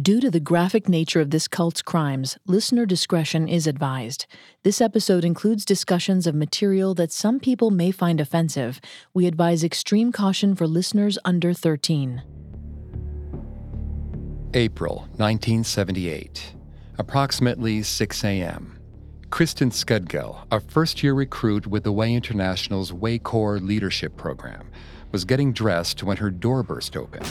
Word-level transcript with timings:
Due 0.00 0.20
to 0.20 0.30
the 0.30 0.40
graphic 0.40 0.88
nature 0.88 1.20
of 1.20 1.28
this 1.28 1.46
cult's 1.46 1.82
crimes, 1.82 2.38
listener 2.46 2.86
discretion 2.86 3.46
is 3.46 3.66
advised. 3.66 4.24
This 4.62 4.80
episode 4.80 5.22
includes 5.22 5.66
discussions 5.66 6.26
of 6.26 6.34
material 6.34 6.94
that 6.94 7.12
some 7.12 7.38
people 7.38 7.70
may 7.70 7.90
find 7.90 8.18
offensive. 8.18 8.80
We 9.12 9.26
advise 9.26 9.62
extreme 9.62 10.10
caution 10.10 10.54
for 10.54 10.66
listeners 10.66 11.18
under 11.26 11.52
13. 11.52 12.22
April 14.54 15.00
1978, 15.18 16.54
approximately 16.96 17.82
6 17.82 18.24
a.m. 18.24 18.78
Kristen 19.28 19.68
Skedgel, 19.68 20.46
a 20.50 20.60
first 20.60 21.02
year 21.02 21.12
recruit 21.12 21.66
with 21.66 21.84
the 21.84 21.92
Way 21.92 22.14
International's 22.14 22.94
Way 22.94 23.18
Corps 23.18 23.60
leadership 23.60 24.16
program, 24.16 24.70
was 25.10 25.26
getting 25.26 25.52
dressed 25.52 26.02
when 26.02 26.16
her 26.16 26.30
door 26.30 26.62
burst 26.62 26.96
open. 26.96 27.22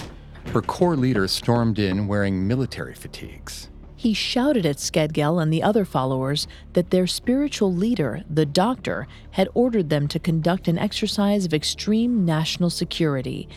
Her 0.48 0.62
Corps 0.62 0.98
leader 0.98 1.28
stormed 1.28 1.80
in 1.80 2.08
wearing 2.08 2.48
military 2.48 2.94
fatigues. 2.94 3.70
He 3.96 4.14
shouted 4.14 4.66
at 4.66 4.78
Skedgel 4.78 5.42
and 5.42 5.54
the 5.54 5.62
other 5.62 5.86
followers 5.86 6.48
that 6.74 6.90
their 6.90 7.06
spiritual 7.06 7.72
leader, 7.72 8.24
the 8.28 8.48
doctor, 8.48 9.08
had 9.32 9.48
ordered 9.54 9.90
them 9.90 10.08
to 10.08 10.20
conduct 10.20 10.68
an 10.68 10.80
exercise 10.80 11.46
of 11.46 11.54
extreme 11.54 12.26
national 12.26 12.72
security. 12.72 13.48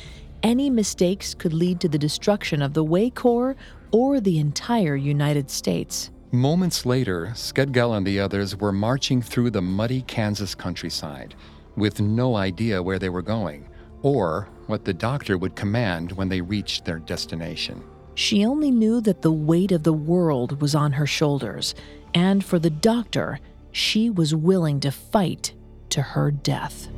Any 0.42 0.68
mistakes 0.68 1.32
could 1.32 1.54
lead 1.54 1.80
to 1.80 1.88
the 1.88 1.98
destruction 1.98 2.60
of 2.60 2.74
the 2.74 2.84
Way 2.84 3.08
Corps 3.08 3.56
or 3.90 4.20
the 4.20 4.38
entire 4.38 4.96
United 4.96 5.50
States. 5.50 6.10
Moments 6.30 6.84
later, 6.84 7.32
Skedgel 7.34 7.96
and 7.96 8.06
the 8.06 8.20
others 8.20 8.54
were 8.56 8.72
marching 8.72 9.22
through 9.22 9.50
the 9.50 9.62
muddy 9.62 10.02
Kansas 10.02 10.54
countryside 10.54 11.34
with 11.76 12.00
no 12.00 12.36
idea 12.36 12.82
where 12.82 12.98
they 12.98 13.08
were 13.08 13.22
going 13.22 13.66
or 14.02 14.48
what 14.66 14.84
the 14.84 14.94
doctor 14.94 15.36
would 15.38 15.56
command 15.56 16.12
when 16.12 16.28
they 16.28 16.40
reached 16.40 16.84
their 16.84 16.98
destination. 16.98 17.82
She 18.14 18.44
only 18.44 18.70
knew 18.70 19.00
that 19.00 19.22
the 19.22 19.32
weight 19.32 19.72
of 19.72 19.82
the 19.82 19.92
world 19.92 20.60
was 20.60 20.74
on 20.74 20.92
her 20.92 21.06
shoulders, 21.06 21.74
and 22.14 22.44
for 22.44 22.58
the 22.58 22.70
doctor, 22.70 23.40
she 23.72 24.08
was 24.08 24.34
willing 24.34 24.80
to 24.80 24.90
fight 24.90 25.52
to 25.90 26.00
her 26.00 26.30
death. 26.30 26.88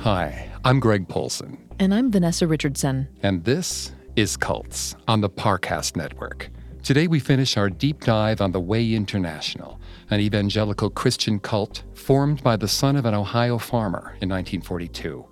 Hi, 0.00 0.50
I'm 0.64 0.80
Greg 0.80 1.08
Polcyn. 1.08 1.58
And 1.78 1.94
I'm 1.94 2.10
Vanessa 2.10 2.46
Richardson. 2.46 3.08
And 3.22 3.44
this 3.44 3.92
is 4.16 4.36
Cults 4.36 4.96
on 5.08 5.20
the 5.20 5.30
Parcast 5.30 5.96
Network. 5.96 6.50
Today 6.82 7.06
we 7.08 7.20
finish 7.20 7.58
our 7.58 7.68
deep 7.68 8.00
dive 8.00 8.40
on 8.40 8.52
the 8.52 8.60
Way 8.60 8.94
International, 8.94 9.78
an 10.08 10.18
evangelical 10.18 10.88
Christian 10.88 11.38
cult 11.38 11.82
formed 11.94 12.42
by 12.42 12.56
the 12.56 12.66
son 12.66 12.96
of 12.96 13.04
an 13.04 13.12
Ohio 13.12 13.58
farmer 13.58 14.16
in 14.22 14.30
1942. 14.30 15.26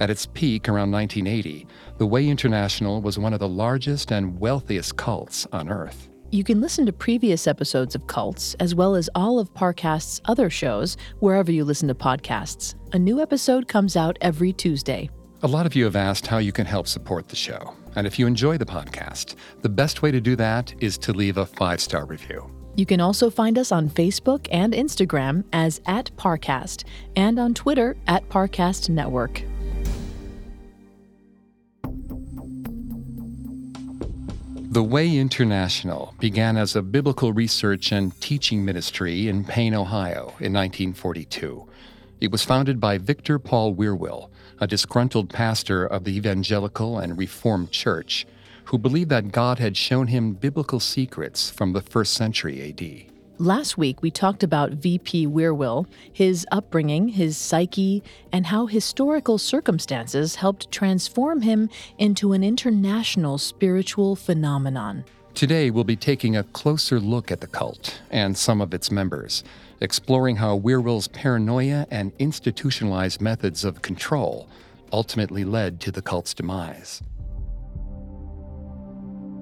At 0.00 0.08
its 0.08 0.26
peak 0.26 0.68
around 0.70 0.90
1980, 0.90 1.66
the 1.98 2.06
Way 2.06 2.26
International 2.26 3.02
was 3.02 3.18
one 3.18 3.34
of 3.34 3.40
the 3.40 3.48
largest 3.48 4.10
and 4.10 4.40
wealthiest 4.40 4.96
cults 4.96 5.46
on 5.52 5.68
earth. 5.68 6.08
You 6.30 6.42
can 6.42 6.62
listen 6.62 6.86
to 6.86 6.92
previous 6.94 7.46
episodes 7.46 7.94
of 7.94 8.06
Cults, 8.06 8.54
as 8.54 8.74
well 8.74 8.96
as 8.96 9.10
all 9.14 9.38
of 9.38 9.52
Parcast's 9.52 10.22
other 10.24 10.48
shows, 10.48 10.96
wherever 11.20 11.52
you 11.52 11.64
listen 11.64 11.88
to 11.88 11.94
podcasts. 11.94 12.74
A 12.94 12.98
new 12.98 13.20
episode 13.20 13.68
comes 13.68 13.96
out 13.96 14.16
every 14.22 14.52
Tuesday. 14.52 15.10
A 15.42 15.46
lot 15.46 15.66
of 15.66 15.74
you 15.74 15.84
have 15.84 15.94
asked 15.94 16.26
how 16.26 16.38
you 16.38 16.52
can 16.52 16.66
help 16.66 16.88
support 16.88 17.28
the 17.28 17.36
show. 17.36 17.74
And 17.96 18.06
if 18.06 18.18
you 18.18 18.26
enjoy 18.26 18.58
the 18.58 18.66
podcast, 18.66 19.34
the 19.62 19.68
best 19.68 20.02
way 20.02 20.10
to 20.10 20.20
do 20.20 20.36
that 20.36 20.74
is 20.80 20.98
to 20.98 21.12
leave 21.12 21.38
a 21.38 21.46
five 21.46 21.80
star 21.80 22.04
review. 22.04 22.50
You 22.76 22.84
can 22.84 23.00
also 23.00 23.30
find 23.30 23.56
us 23.56 23.72
on 23.72 23.88
Facebook 23.88 24.46
and 24.52 24.74
Instagram 24.74 25.44
as 25.54 25.80
at 25.86 26.14
Parcast, 26.16 26.84
and 27.16 27.38
on 27.38 27.54
Twitter 27.54 27.96
at 28.06 28.28
Parcast 28.28 28.90
Network. 28.90 29.42
The 34.76 34.82
Way 34.82 35.16
International 35.16 36.14
began 36.20 36.58
as 36.58 36.76
a 36.76 36.82
biblical 36.82 37.32
research 37.32 37.92
and 37.92 38.20
teaching 38.20 38.62
ministry 38.62 39.26
in 39.26 39.42
Payne, 39.42 39.72
Ohio 39.72 40.34
in 40.38 40.52
1942. 40.52 41.66
It 42.20 42.30
was 42.30 42.44
founded 42.44 42.78
by 42.78 42.98
Victor 42.98 43.38
Paul 43.38 43.74
Wierwille, 43.74 44.28
a 44.60 44.66
disgruntled 44.66 45.30
pastor 45.30 45.86
of 45.86 46.04
the 46.04 46.16
Evangelical 46.16 46.98
and 46.98 47.18
Reformed 47.18 47.70
Church, 47.70 48.26
who 48.64 48.78
believed 48.78 49.10
that 49.10 49.32
God 49.32 49.58
had 49.58 49.76
shown 49.76 50.08
him 50.08 50.32
biblical 50.32 50.80
secrets 50.80 51.50
from 51.50 51.72
the 51.72 51.82
first 51.82 52.14
century 52.14 52.68
AD. 52.68 53.12
Last 53.38 53.76
week, 53.76 54.00
we 54.00 54.10
talked 54.10 54.42
about 54.42 54.72
V.P. 54.72 55.26
Wierwille, 55.26 55.86
his 56.10 56.46
upbringing, 56.50 57.08
his 57.08 57.36
psyche, 57.36 58.02
and 58.32 58.46
how 58.46 58.64
historical 58.64 59.36
circumstances 59.36 60.36
helped 60.36 60.72
transform 60.72 61.42
him 61.42 61.68
into 61.98 62.32
an 62.32 62.42
international 62.42 63.36
spiritual 63.36 64.16
phenomenon. 64.16 65.04
Today, 65.34 65.70
we'll 65.70 65.84
be 65.84 65.96
taking 65.96 66.34
a 66.34 66.44
closer 66.44 66.98
look 66.98 67.30
at 67.30 67.42
the 67.42 67.46
cult 67.46 68.00
and 68.10 68.38
some 68.38 68.62
of 68.62 68.72
its 68.72 68.90
members, 68.90 69.44
exploring 69.80 70.36
how 70.36 70.58
Wierwille's 70.58 71.08
paranoia 71.08 71.86
and 71.90 72.12
institutionalized 72.18 73.20
methods 73.20 73.64
of 73.64 73.82
control 73.82 74.48
ultimately 74.92 75.44
led 75.44 75.80
to 75.80 75.90
the 75.90 76.02
cult's 76.02 76.34
demise. 76.34 77.02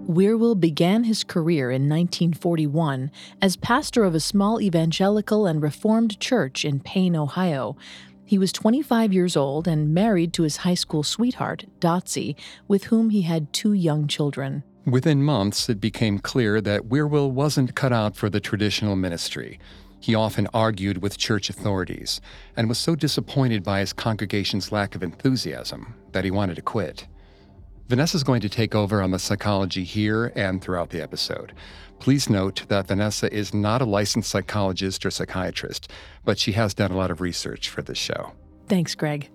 Wierwille 0.06 0.59
began 0.61 1.05
his 1.05 1.25
career 1.25 1.71
in 1.71 1.89
1941 1.89 3.11
as 3.41 3.56
pastor 3.56 4.05
of 4.05 4.15
a 4.15 4.21
small 4.21 4.61
evangelical 4.61 5.47
and 5.47 5.62
reformed 5.62 6.21
church 6.21 6.65
in 6.65 6.81
Payne, 6.81 7.16
Ohio. 7.16 7.77
He 8.27 8.37
was 8.37 8.53
25 8.53 9.15
years 9.15 9.37
old 9.37 9.66
and 9.66 9.95
married 9.95 10.34
to 10.34 10.43
his 10.43 10.59
high 10.59 10.75
school 10.75 11.03
sweetheart, 11.03 11.65
Dotsie, 11.81 12.37
with 12.69 12.84
whom 12.84 13.11
he 13.11 13.22
had 13.22 13.53
two 13.53 13.72
young 13.72 14.06
children. 14.06 14.62
Within 14.87 15.22
months, 15.22 15.71
it 15.71 15.81
became 15.81 16.19
clear 16.19 16.61
that 16.61 16.89
Wierwille 16.89 17.31
wasn't 17.31 17.75
cut 17.75 17.93
out 17.93 18.15
for 18.16 18.28
the 18.28 18.41
traditional 18.41 18.97
ministry. 18.97 19.59
He 20.04 20.15
often 20.15 20.48
argued 20.53 21.00
with 21.00 21.16
church 21.16 21.48
authorities 21.48 22.20
and 22.59 22.69
was 22.69 22.76
so 22.76 22.94
disappointed 22.94 23.65
by 23.65 23.81
his 23.81 23.94
congregation's 23.94 24.70
lack 24.70 24.94
of 24.94 25.03
enthusiasm 25.03 25.94
that 26.12 26.26
he 26.26 26.31
wanted 26.31 26.56
to 26.56 26.62
quit. 26.62 27.06
Vanessa's 27.88 28.22
going 28.22 28.42
to 28.42 28.50
take 28.50 28.75
over 28.75 29.00
on 29.00 29.12
the 29.12 29.19
psychology 29.19 29.82
here 29.82 30.31
and 30.37 30.60
throughout 30.60 30.91
the 30.91 31.00
episode. 31.00 31.54
Please 32.00 32.28
note 32.28 32.69
that 32.69 32.87
Vanessa 32.87 33.32
is 33.32 33.54
not 33.54 33.81
a 33.81 33.87
licensed 33.87 34.28
psychologist 34.28 35.06
or 35.06 35.10
psychiatrist, 35.10 35.91
but 36.22 36.38
she 36.38 36.53
has 36.53 36.75
done 36.75 36.91
a 36.91 36.97
lot 36.98 37.10
of 37.10 37.22
research 37.22 37.71
for 37.71 37.81
this 37.81 37.97
show. 37.97 38.32
Thanks, 38.69 38.94
Greg. 38.94 39.31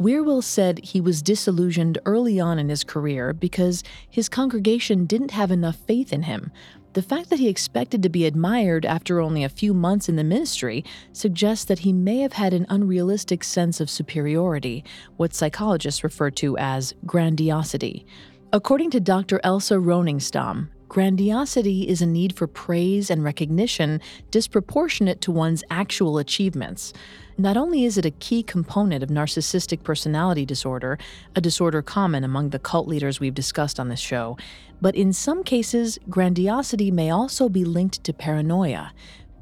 Wierwille 0.00 0.44
said 0.44 0.78
he 0.78 1.00
was 1.00 1.22
disillusioned 1.22 1.98
early 2.04 2.38
on 2.38 2.60
in 2.60 2.68
his 2.68 2.84
career 2.84 3.32
because 3.32 3.82
his 4.08 4.28
congregation 4.28 5.06
didn't 5.06 5.32
have 5.32 5.50
enough 5.50 5.76
faith 5.76 6.12
in 6.12 6.22
him, 6.22 6.52
the 6.94 7.02
fact 7.02 7.28
that 7.30 7.40
he 7.40 7.48
expected 7.48 8.02
to 8.02 8.08
be 8.08 8.24
admired 8.24 8.86
after 8.86 9.20
only 9.20 9.42
a 9.42 9.48
few 9.48 9.74
months 9.74 10.08
in 10.08 10.14
the 10.16 10.24
ministry 10.24 10.84
suggests 11.12 11.64
that 11.64 11.80
he 11.80 11.92
may 11.92 12.18
have 12.20 12.34
had 12.34 12.54
an 12.54 12.66
unrealistic 12.68 13.42
sense 13.42 13.80
of 13.80 13.90
superiority, 13.90 14.84
what 15.16 15.34
psychologists 15.34 16.04
refer 16.04 16.30
to 16.30 16.56
as 16.56 16.94
grandiosity. 17.04 18.06
According 18.52 18.90
to 18.92 19.00
Dr. 19.00 19.40
Elsa 19.42 19.74
Ronningstam, 19.74 20.68
grandiosity 20.94 21.88
is 21.88 22.00
a 22.00 22.06
need 22.06 22.36
for 22.36 22.46
praise 22.46 23.10
and 23.10 23.24
recognition 23.24 24.00
disproportionate 24.30 25.20
to 25.20 25.32
one's 25.32 25.64
actual 25.68 26.18
achievements. 26.18 26.92
Not 27.36 27.56
only 27.56 27.84
is 27.84 27.98
it 27.98 28.06
a 28.06 28.12
key 28.12 28.44
component 28.44 29.02
of 29.02 29.08
narcissistic 29.08 29.82
personality 29.82 30.46
disorder, 30.46 30.96
a 31.34 31.40
disorder 31.40 31.82
common 31.82 32.22
among 32.22 32.50
the 32.50 32.60
cult 32.60 32.86
leaders 32.86 33.18
we've 33.18 33.34
discussed 33.34 33.80
on 33.80 33.88
this 33.88 33.98
show, 33.98 34.36
but 34.80 34.94
in 34.94 35.12
some 35.12 35.42
cases, 35.42 35.98
grandiosity 36.08 36.92
may 36.92 37.10
also 37.10 37.48
be 37.48 37.64
linked 37.64 38.04
to 38.04 38.12
paranoia. 38.12 38.92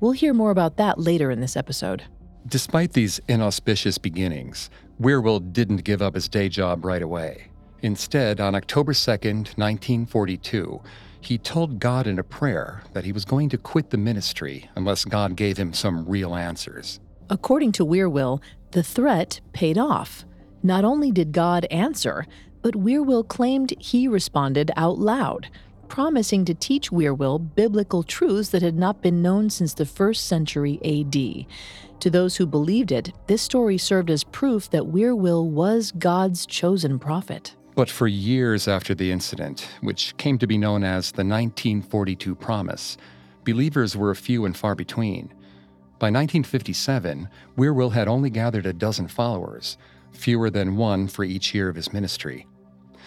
We'll 0.00 0.12
hear 0.12 0.32
more 0.32 0.52
about 0.52 0.78
that 0.78 0.98
later 0.98 1.30
in 1.30 1.40
this 1.40 1.54
episode. 1.54 2.02
Despite 2.46 2.94
these 2.94 3.20
inauspicious 3.28 3.98
beginnings, 3.98 4.70
Wierwille 4.98 5.52
didn't 5.52 5.84
give 5.84 6.00
up 6.00 6.14
his 6.14 6.30
day 6.30 6.48
job 6.48 6.82
right 6.82 7.02
away. 7.02 7.48
Instead, 7.82 8.40
on 8.40 8.54
October 8.54 8.94
2, 8.94 9.10
1942, 9.10 10.80
he 11.24 11.38
told 11.38 11.78
God 11.78 12.06
in 12.06 12.18
a 12.18 12.24
prayer 12.24 12.82
that 12.92 13.04
he 13.04 13.12
was 13.12 13.24
going 13.24 13.48
to 13.50 13.58
quit 13.58 13.90
the 13.90 13.96
ministry 13.96 14.68
unless 14.74 15.04
God 15.04 15.36
gave 15.36 15.56
him 15.56 15.72
some 15.72 16.04
real 16.08 16.34
answers. 16.34 17.00
According 17.30 17.72
to 17.72 17.86
Wierwille, 17.86 18.40
The 18.72 18.82
threat 18.82 19.40
paid 19.52 19.78
off. 19.78 20.24
Not 20.62 20.84
only 20.84 21.10
did 21.10 21.32
God 21.32 21.66
answer, 21.70 22.26
but 22.62 22.74
Wierwille 22.74 23.26
claimed 23.26 23.74
he 23.78 24.08
responded 24.08 24.70
out 24.76 24.98
loud, 24.98 25.48
promising 25.88 26.44
to 26.46 26.54
teach 26.54 26.90
Wierwille 26.90 27.54
biblical 27.54 28.02
truths 28.02 28.50
that 28.50 28.62
had 28.62 28.76
not 28.76 29.02
been 29.02 29.20
known 29.20 29.50
since 29.50 29.74
the 29.74 29.86
first 29.86 30.26
century 30.26 30.78
AD. 30.84 31.46
To 32.00 32.10
those 32.10 32.36
who 32.36 32.46
believed 32.46 32.90
it, 32.92 33.12
this 33.26 33.42
story 33.42 33.78
served 33.78 34.10
as 34.10 34.24
proof 34.24 34.70
that 34.70 34.84
Wierwille 34.84 35.46
was 35.46 35.92
God's 35.92 36.46
chosen 36.46 36.98
prophet. 36.98 37.54
But 37.74 37.88
for 37.88 38.06
years 38.06 38.68
after 38.68 38.94
the 38.94 39.10
incident, 39.10 39.68
which 39.80 40.16
came 40.18 40.38
to 40.38 40.46
be 40.46 40.58
known 40.58 40.84
as 40.84 41.12
the 41.12 41.24
1942 41.24 42.34
Promise, 42.34 42.98
believers 43.44 43.96
were 43.96 44.14
few 44.14 44.44
and 44.44 44.56
far 44.56 44.74
between. 44.74 45.32
By 45.98 46.08
1957, 46.08 47.28
Wierwille 47.56 47.92
had 47.92 48.08
only 48.08 48.28
gathered 48.28 48.66
a 48.66 48.72
dozen 48.72 49.08
followers, 49.08 49.78
fewer 50.10 50.50
than 50.50 50.76
one 50.76 51.08
for 51.08 51.24
each 51.24 51.54
year 51.54 51.68
of 51.68 51.76
his 51.76 51.92
ministry. 51.92 52.46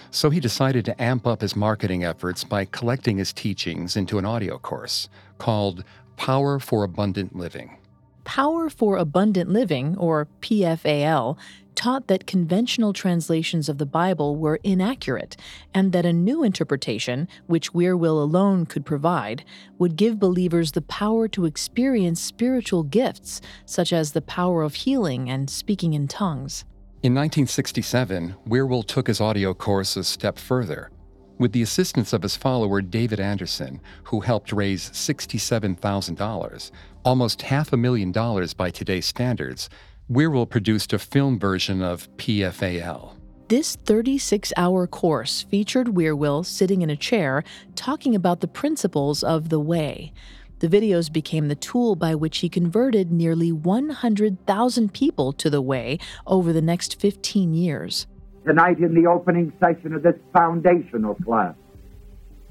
So 0.09 0.29
he 0.29 0.39
decided 0.39 0.85
to 0.85 1.01
amp 1.01 1.27
up 1.27 1.41
his 1.41 1.56
marketing 1.56 2.03
efforts 2.03 2.44
by 2.44 2.65
collecting 2.65 3.17
his 3.17 3.33
teachings 3.33 3.95
into 3.95 4.17
an 4.17 4.25
audio 4.25 4.57
course 4.57 5.09
called 5.38 5.83
Power 6.17 6.59
for 6.59 6.83
Abundant 6.83 7.35
Living. 7.35 7.77
Power 8.23 8.69
for 8.69 8.97
Abundant 8.97 9.50
Living, 9.51 9.95
or 9.97 10.27
PFAL, 10.41 11.38
taught 11.75 12.07
that 12.07 12.25
conventional 12.25 12.94
translations 12.94 13.69
of 13.69 13.77
the 13.77 13.86
Bible 13.86 14.36
were 14.36 14.60
inaccurate 14.63 15.38
and 15.74 15.92
that 15.92 16.06
a 16.06 16.13
new 16.13 16.44
interpretation, 16.44 17.27
which 17.48 17.74
Wierwille 17.74 18.22
alone 18.22 18.66
could 18.66 18.86
provide, 18.86 19.44
would 19.77 19.95
give 19.95 20.19
believers 20.19 20.72
the 20.72 20.81
power 20.81 21.27
to 21.27 21.45
experience 21.45 22.22
spiritual 22.22 22.83
gifts, 22.83 23.42
such 23.66 23.92
as 23.94 24.12
the 24.12 24.22
power 24.22 24.63
of 24.63 24.75
healing 24.75 25.30
and 25.30 25.50
speaking 25.50 25.94
in 25.94 26.07
tongues. 26.07 26.66
In 27.04 27.13
1967, 27.13 28.36
Wierwille 28.48 28.88
took 28.88 29.07
his 29.07 29.22
audio 29.22 29.54
course 29.54 29.95
a 29.95 30.04
step 30.04 30.39
further. 30.39 30.89
With 31.38 31.51
the 31.51 31.62
assistance 31.62 32.13
of 32.13 32.24
his 32.24 32.38
follower 32.38 32.81
David 32.81 33.19
Anderson, 33.19 33.81
who 34.06 34.22
helped 34.22 34.54
raise 34.54 34.89
$67,000, 34.89 36.72
almost 37.04 37.42
half 37.42 37.74
a 37.74 37.77
million 37.77 38.12
dollars 38.12 38.54
by 38.54 38.72
today's 38.72 39.06
standards, 39.06 39.69
Wierwille 40.09 40.47
produced 40.47 40.93
a 40.93 40.99
film 40.99 41.39
version 41.39 41.81
of 41.81 42.15
PFAL. 42.17 43.13
This 43.47 43.75
36 43.75 44.53
hour 44.55 44.85
course 44.85 45.41
featured 45.41 45.87
Wierwille 45.87 46.45
sitting 46.45 46.83
in 46.83 46.91
a 46.91 46.95
chair 46.95 47.43
talking 47.75 48.13
about 48.13 48.41
the 48.41 48.47
principles 48.47 49.23
of 49.23 49.49
the 49.49 49.59
Way. 49.59 50.13
The 50.59 50.67
videos 50.67 51.11
became 51.11 51.47
the 51.47 51.55
tool 51.55 51.95
by 51.95 52.13
which 52.13 52.39
he 52.39 52.49
converted 52.49 53.11
nearly 53.11 53.51
100,000 53.51 54.93
people 54.93 55.33
to 55.33 55.49
the 55.49 55.61
Way 55.61 55.97
over 56.27 56.53
the 56.53 56.61
next 56.61 56.99
15 56.99 57.55
years. 57.55 58.05
Tonight, 58.45 58.77
in 58.77 58.93
the 58.93 59.07
opening 59.07 59.51
session 59.59 59.93
of 59.93 60.03
this 60.03 60.15
foundational 60.31 61.15
class, 61.15 61.55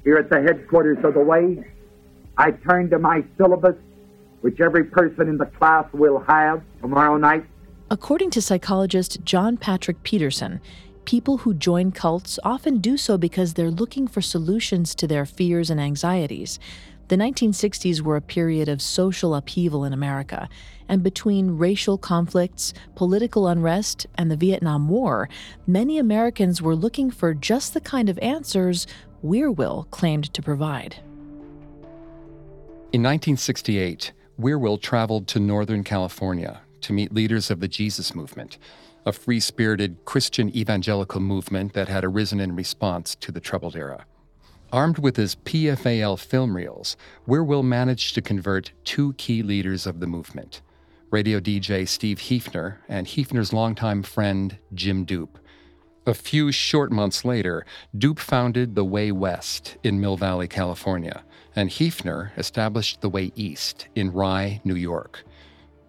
here 0.03 0.17
at 0.17 0.29
the 0.29 0.41
headquarters 0.41 0.97
of 1.05 1.13
the 1.13 1.21
Way, 1.21 1.65
I 2.37 2.51
turn 2.51 2.89
to 2.89 2.99
my 2.99 3.23
syllabus 3.37 3.75
which 4.41 4.59
every 4.59 4.83
person 4.83 5.27
in 5.27 5.37
the 5.37 5.45
class 5.45 5.85
will 5.93 6.19
have 6.19 6.61
tomorrow 6.81 7.17
night? 7.17 7.45
According 7.89 8.31
to 8.31 8.41
psychologist 8.41 9.23
John 9.23 9.57
Patrick 9.57 10.01
Peterson, 10.03 10.59
people 11.05 11.37
who 11.37 11.53
join 11.53 11.91
cults 11.91 12.39
often 12.43 12.79
do 12.79 12.97
so 12.97 13.17
because 13.17 13.53
they're 13.53 13.71
looking 13.71 14.07
for 14.07 14.21
solutions 14.21 14.95
to 14.95 15.07
their 15.07 15.25
fears 15.25 15.69
and 15.69 15.79
anxieties. 15.79 16.59
The 17.07 17.15
1960s 17.15 18.01
were 18.01 18.15
a 18.15 18.21
period 18.21 18.67
of 18.67 18.81
social 18.81 19.35
upheaval 19.35 19.85
in 19.85 19.93
America, 19.93 20.49
and 20.89 21.03
between 21.03 21.57
racial 21.57 21.99
conflicts, 21.99 22.73
political 22.95 23.47
unrest, 23.47 24.07
and 24.15 24.31
the 24.31 24.35
Vietnam 24.35 24.89
War, 24.89 25.29
many 25.67 25.99
Americans 25.99 26.63
were 26.63 26.75
looking 26.75 27.11
for 27.11 27.35
just 27.35 27.75
the 27.75 27.81
kind 27.81 28.09
of 28.09 28.17
answers 28.19 28.87
Wierwille 29.23 29.89
claimed 29.91 30.33
to 30.33 30.41
provide. 30.41 30.95
In 32.91 33.03
1968, 33.03 34.13
Wierwille 34.39 34.81
traveled 34.81 35.27
to 35.29 35.39
Northern 35.39 35.83
California 35.83 36.61
to 36.81 36.93
meet 36.93 37.13
leaders 37.13 37.49
of 37.49 37.61
the 37.61 37.67
Jesus 37.69 38.13
Movement, 38.13 38.57
a 39.05 39.13
free 39.13 39.39
spirited 39.39 40.03
Christian 40.03 40.55
evangelical 40.55 41.21
movement 41.21 41.73
that 41.73 41.87
had 41.87 42.03
arisen 42.03 42.41
in 42.41 42.55
response 42.55 43.15
to 43.15 43.31
the 43.31 43.39
troubled 43.39 43.75
era. 43.75 44.05
Armed 44.73 44.97
with 44.97 45.15
his 45.15 45.35
PFAL 45.35 46.19
film 46.19 46.55
reels, 46.55 46.97
Wierwille 47.25 47.63
managed 47.63 48.13
to 48.15 48.21
convert 48.21 48.73
two 48.83 49.13
key 49.13 49.41
leaders 49.41 49.87
of 49.87 49.99
the 49.99 50.07
movement 50.07 50.61
radio 51.11 51.39
DJ 51.39 51.87
Steve 51.87 52.17
Heefner 52.17 52.77
and 52.89 53.07
Heefner's 53.07 53.53
longtime 53.53 54.03
friend 54.03 54.57
Jim 54.73 55.05
Doop. 55.05 55.29
A 56.05 56.13
few 56.13 56.51
short 56.51 56.91
months 56.91 57.23
later, 57.23 57.65
Doop 57.95 58.19
founded 58.19 58.75
The 58.75 58.83
Way 58.83 59.13
West 59.13 59.77
in 59.81 60.01
Mill 60.01 60.17
Valley, 60.17 60.49
California, 60.49 61.23
and 61.55 61.69
Heefner 61.69 62.37
established 62.37 63.01
the 63.01 63.09
Way 63.09 63.31
East 63.35 63.87
in 63.95 64.11
Rye, 64.11 64.61
New 64.63 64.75
York. 64.75 65.23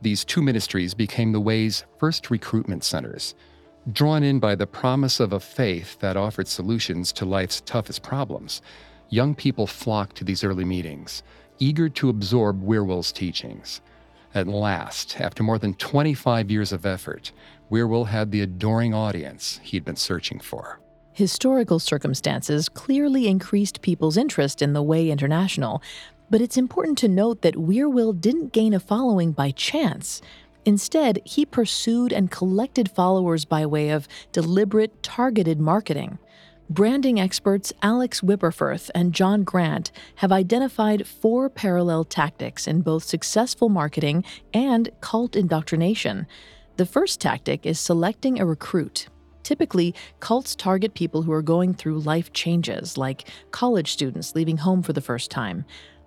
These 0.01 0.25
two 0.25 0.43
ministries 0.43 0.95
became 0.95 1.33
the 1.33 1.41
Way's 1.41 1.85
first 1.99 2.31
recruitment 2.31 2.85
centers. 2.85 3.35
Drawn 3.91 4.23
in 4.23 4.39
by 4.39 4.55
the 4.55 4.67
promise 4.67 5.21
of 5.21 5.33
a 5.33 5.41
faith 5.41 5.99
that 6.01 6.17
offered 6.17 6.49
solutions 6.49 7.13
to 7.15 7.25
life's 7.25 7.61
toughest 7.61 8.03
problems, 8.03 8.63
young 9.09 9.35
people 9.35 9.67
flocked 9.67 10.17
to 10.17 10.25
these 10.25 10.45
early 10.45 10.65
meetings, 10.65 11.23
eager 11.59 11.89
to 11.89 12.09
absorb 12.09 12.63
Wierwille's 12.63 13.13
teachings. 13.13 13.81
At 14.35 14.47
last, 14.47 15.21
after 15.21 15.43
more 15.43 15.59
than 15.59 15.75
25 15.75 16.51
years 16.51 16.73
of 16.73 16.85
effort, 16.85 17.33
Wierwille 17.71 18.09
had 18.09 18.31
the 18.31 18.43
adoring 18.43 18.93
audience 18.93 19.61
he'd 19.63 19.85
been 19.85 19.97
searching 19.97 20.41
for. 20.41 20.79
Historical 21.17 21.79
circumstances 21.79 22.69
clearly 22.69 23.27
increased 23.27 23.81
people's 23.81 24.19
interest 24.19 24.61
in 24.61 24.75
the 24.75 24.83
Way 24.83 25.09
International, 25.09 25.83
but 26.29 26.43
it's 26.43 26.59
important 26.59 26.99
to 26.99 27.09
note 27.09 27.41
that 27.41 27.55
Wierwille 27.55 28.21
didn't 28.21 28.53
gain 28.53 28.75
a 28.75 28.79
following 28.79 29.33
by 29.33 29.51
chance. 29.51 30.21
Instead, 30.67 31.23
he 31.25 31.47
pursued 31.47 32.13
and 32.13 32.31
collected 32.31 32.91
followers 32.91 33.47
by 33.47 33.65
way 33.65 33.89
of 33.89 34.07
deliberate, 34.31 35.03
targeted 35.03 35.59
marketing. 35.59 36.19
Branding 36.69 37.19
experts 37.19 37.73
Alex 37.81 38.21
Wipperfurth 38.21 38.91
and 38.95 39.15
John 39.15 39.43
Grant 39.43 39.93
have 40.17 40.33
identified 40.33 41.07
four 41.07 41.49
parallel 41.49 42.05
tactics 42.05 42.67
in 42.67 42.83
both 42.83 43.05
successful 43.05 43.71
marketing 43.71 44.23
and 44.53 44.91
cult 45.01 45.35
indoctrination. 45.35 46.27
The 46.77 46.85
first 46.85 47.23
tactic 47.23 47.65
is 47.65 47.81
selecting 47.81 48.39
a 48.39 48.45
recruit. 48.45 49.09
Typically, 49.47 49.95
cults 50.19 50.57
target 50.57 50.95
people 50.95 51.23
who 51.23 51.31
are 51.31 51.41
going 51.41 51.73
through 51.73 52.01
life 52.01 52.33
changes, 52.33 52.99
like 52.99 53.29
college 53.53 53.93
students 53.93 54.35
leaving 54.35 54.57
home 54.57 54.83
for 54.83 54.93
the 54.93 55.01
first 55.01 55.31
time. 55.31 55.65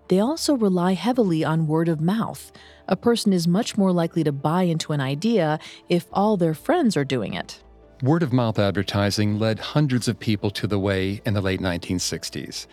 They 0.09 0.19
also 0.19 0.57
rely 0.57 0.91
heavily 0.91 1.45
on 1.45 1.65
word 1.65 1.87
of 1.87 2.01
mouth. 2.01 2.51
A 2.89 2.97
person 2.97 3.31
is 3.31 3.47
much 3.47 3.77
more 3.77 3.93
likely 3.93 4.25
to 4.25 4.33
buy 4.33 4.63
into 4.63 4.91
an 4.91 4.99
idea 4.99 5.57
if 5.87 6.05
all 6.11 6.35
their 6.35 6.53
friends 6.53 6.97
are 6.97 7.05
doing 7.05 7.33
it. 7.33 7.63
Word 8.03 8.23
of 8.23 8.33
mouth 8.33 8.59
advertising 8.59 9.39
led 9.39 9.59
hundreds 9.59 10.09
of 10.09 10.19
people 10.19 10.51
to 10.51 10.67
the 10.67 10.77
way 10.77 11.21
in 11.25 11.33
the 11.33 11.39
late 11.39 11.61
1960s. 11.61 12.67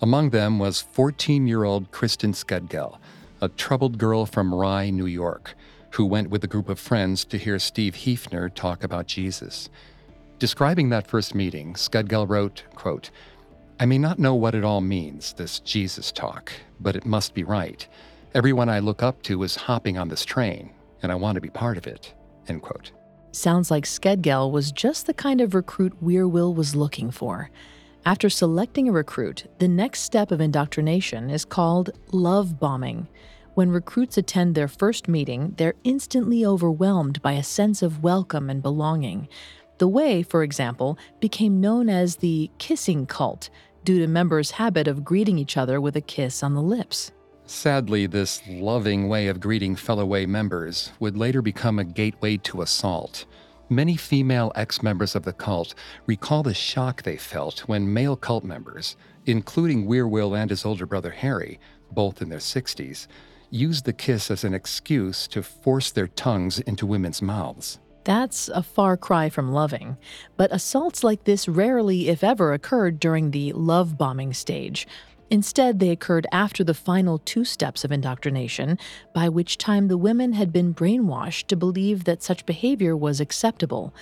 Among 0.00 0.30
them 0.30 0.60
was 0.60 0.82
14 0.82 1.48
year 1.48 1.64
old 1.64 1.90
Kristen 1.90 2.32
Skedgel, 2.32 2.98
a 3.40 3.48
troubled 3.48 3.98
girl 3.98 4.24
from 4.24 4.54
Rye, 4.54 4.90
New 4.90 5.06
York, 5.06 5.56
who 5.90 6.06
went 6.06 6.30
with 6.30 6.44
a 6.44 6.46
group 6.46 6.68
of 6.68 6.78
friends 6.78 7.24
to 7.24 7.38
hear 7.38 7.58
Steve 7.58 7.96
Heefner 7.96 8.54
talk 8.54 8.84
about 8.84 9.08
Jesus. 9.08 9.68
Describing 10.42 10.88
that 10.88 11.06
first 11.06 11.36
meeting, 11.36 11.74
Skedgel 11.74 12.28
wrote, 12.28 12.64
quote, 12.74 13.10
I 13.78 13.86
may 13.86 13.96
not 13.96 14.18
know 14.18 14.34
what 14.34 14.56
it 14.56 14.64
all 14.64 14.80
means, 14.80 15.34
this 15.34 15.60
Jesus 15.60 16.10
talk, 16.10 16.52
but 16.80 16.96
it 16.96 17.06
must 17.06 17.32
be 17.32 17.44
right. 17.44 17.86
Everyone 18.34 18.68
I 18.68 18.80
look 18.80 19.04
up 19.04 19.22
to 19.22 19.44
is 19.44 19.54
hopping 19.54 19.96
on 19.98 20.08
this 20.08 20.24
train, 20.24 20.70
and 21.00 21.12
I 21.12 21.14
want 21.14 21.36
to 21.36 21.40
be 21.40 21.48
part 21.48 21.78
of 21.78 21.86
it. 21.86 22.12
End 22.48 22.60
quote. 22.60 22.90
Sounds 23.30 23.70
like 23.70 23.84
Skedgel 23.84 24.50
was 24.50 24.72
just 24.72 25.06
the 25.06 25.14
kind 25.14 25.40
of 25.40 25.54
recruit 25.54 25.94
Wierwille 26.02 26.56
was 26.56 26.74
looking 26.74 27.12
for. 27.12 27.48
After 28.04 28.28
selecting 28.28 28.88
a 28.88 28.92
recruit, 28.92 29.46
the 29.60 29.68
next 29.68 30.00
step 30.00 30.32
of 30.32 30.40
indoctrination 30.40 31.30
is 31.30 31.44
called 31.44 31.90
love 32.10 32.58
bombing. 32.58 33.06
When 33.54 33.70
recruits 33.70 34.18
attend 34.18 34.56
their 34.56 34.66
first 34.66 35.06
meeting, 35.06 35.54
they're 35.56 35.74
instantly 35.84 36.44
overwhelmed 36.44 37.22
by 37.22 37.34
a 37.34 37.44
sense 37.44 37.80
of 37.80 38.02
welcome 38.02 38.50
and 38.50 38.60
belonging. 38.60 39.28
The 39.78 39.88
Way, 39.88 40.22
for 40.22 40.42
example, 40.42 40.98
became 41.20 41.60
known 41.60 41.88
as 41.88 42.16
the 42.16 42.50
kissing 42.58 43.06
cult 43.06 43.50
due 43.84 43.98
to 43.98 44.06
members' 44.06 44.52
habit 44.52 44.86
of 44.86 45.04
greeting 45.04 45.38
each 45.38 45.56
other 45.56 45.80
with 45.80 45.96
a 45.96 46.00
kiss 46.00 46.42
on 46.42 46.54
the 46.54 46.62
lips. 46.62 47.12
Sadly, 47.46 48.06
this 48.06 48.40
loving 48.48 49.08
way 49.08 49.26
of 49.26 49.40
greeting 49.40 49.74
fellow 49.74 50.06
Way 50.06 50.26
members 50.26 50.92
would 51.00 51.16
later 51.16 51.42
become 51.42 51.78
a 51.78 51.84
gateway 51.84 52.36
to 52.38 52.62
assault. 52.62 53.24
Many 53.68 53.96
female 53.96 54.52
ex 54.54 54.82
members 54.82 55.16
of 55.16 55.24
the 55.24 55.32
cult 55.32 55.74
recall 56.06 56.42
the 56.42 56.54
shock 56.54 57.02
they 57.02 57.16
felt 57.16 57.60
when 57.60 57.92
male 57.92 58.16
cult 58.16 58.44
members, 58.44 58.96
including 59.26 59.86
Wierwille 59.86 60.36
and 60.36 60.50
his 60.50 60.64
older 60.64 60.86
brother 60.86 61.10
Harry, 61.10 61.58
both 61.90 62.22
in 62.22 62.28
their 62.28 62.38
60s, 62.38 63.06
used 63.50 63.84
the 63.84 63.92
kiss 63.92 64.30
as 64.30 64.44
an 64.44 64.54
excuse 64.54 65.26
to 65.28 65.42
force 65.42 65.90
their 65.90 66.08
tongues 66.08 66.58
into 66.60 66.86
women's 66.86 67.20
mouths. 67.20 67.78
That's 68.04 68.48
a 68.48 68.62
far 68.62 68.96
cry 68.96 69.28
from 69.28 69.52
loving. 69.52 69.96
But 70.36 70.52
assaults 70.52 71.04
like 71.04 71.24
this 71.24 71.46
rarely, 71.48 72.08
if 72.08 72.24
ever, 72.24 72.52
occurred 72.52 72.98
during 72.98 73.30
the 73.30 73.52
love 73.52 73.96
bombing 73.96 74.32
stage. 74.32 74.86
Instead, 75.30 75.78
they 75.78 75.88
occurred 75.88 76.26
after 76.30 76.62
the 76.62 76.74
final 76.74 77.18
two 77.18 77.44
steps 77.44 77.84
of 77.84 77.92
indoctrination, 77.92 78.78
by 79.14 79.28
which 79.28 79.56
time 79.56 79.88
the 79.88 79.96
women 79.96 80.34
had 80.34 80.52
been 80.52 80.74
brainwashed 80.74 81.46
to 81.46 81.56
believe 81.56 82.04
that 82.04 82.22
such 82.22 82.44
behavior 82.44 82.94
was 82.94 83.20
acceptable. 83.20 83.94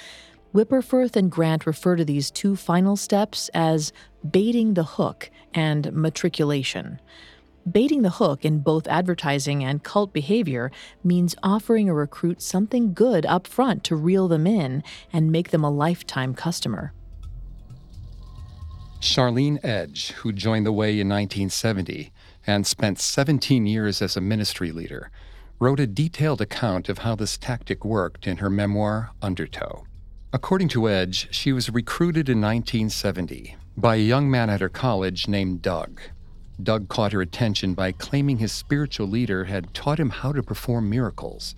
Wipperfurth 0.52 1.14
and 1.14 1.30
Grant 1.30 1.66
refer 1.66 1.95
to 1.95 2.04
these 2.04 2.33
two 2.33 2.57
final 2.57 2.97
steps 2.97 3.49
as 3.54 3.92
baiting 4.28 4.75
the 4.75 4.83
hook 4.83 5.30
and 5.54 5.92
matriculation. 5.92 7.00
Baiting 7.71 8.02
the 8.02 8.11
hook 8.11 8.45
in 8.45 8.61
both 8.61 8.87
advertising 8.88 9.62
and 9.62 9.83
cult 9.83 10.12
behavior 10.12 10.71
means 11.05 11.37
offering 11.43 11.88
a 11.88 11.95
recruit 11.95 12.40
something 12.40 12.95
good 12.95 13.26
up 13.26 13.47
front 13.47 13.85
to 13.85 13.97
reel 13.97 14.29
them 14.29 14.47
in 14.47 14.83
and 15.12 15.31
make 15.31 15.50
them 15.50 15.62
a 15.62 15.71
lifetime 15.71 16.35
customer. 16.35 16.93
Charlene 19.00 19.62
Edge, 19.64 20.12
who 20.12 20.33
joined 20.33 20.67
the 20.67 20.73
Way 20.73 21.00
in 21.00 21.09
1970 21.09 22.12
and 22.47 22.67
spent 22.67 22.99
17 22.99 23.67
years 23.67 24.02
as 24.02 24.17
a 24.17 24.21
ministry 24.21 24.73
leader, 24.73 25.11
wrote 25.59 25.81
a 25.81 25.87
detailed 25.87 26.40
account 26.40 26.88
of 26.88 26.99
how 26.99 27.14
this 27.14 27.37
tactic 27.37 27.85
worked 27.85 28.26
in 28.26 28.38
her 28.38 28.50
memoir, 28.50 29.11
Undertow. 29.21 29.85
According 30.33 30.69
to 30.69 30.88
Edge, 30.88 31.29
she 31.35 31.52
was 31.52 31.71
recruited 31.71 32.29
in 32.29 32.40
1970 32.40 33.57
by 33.76 33.97
a 33.97 33.99
young 33.99 34.31
man 34.31 34.49
at 34.49 34.61
her 34.61 34.69
college 34.69 35.29
named 35.29 35.61
Doug. 35.61 36.00
Doug 36.64 36.88
caught 36.88 37.12
her 37.12 37.21
attention 37.21 37.75
by 37.75 37.93
claiming 37.93 38.38
his 38.38 38.52
spiritual 38.52 39.07
leader 39.07 39.45
had 39.45 39.73
taught 39.73 40.00
him 40.00 40.11
how 40.11 40.33
to 40.33 40.43
perform 40.43 40.90
miracles. 40.90 41.55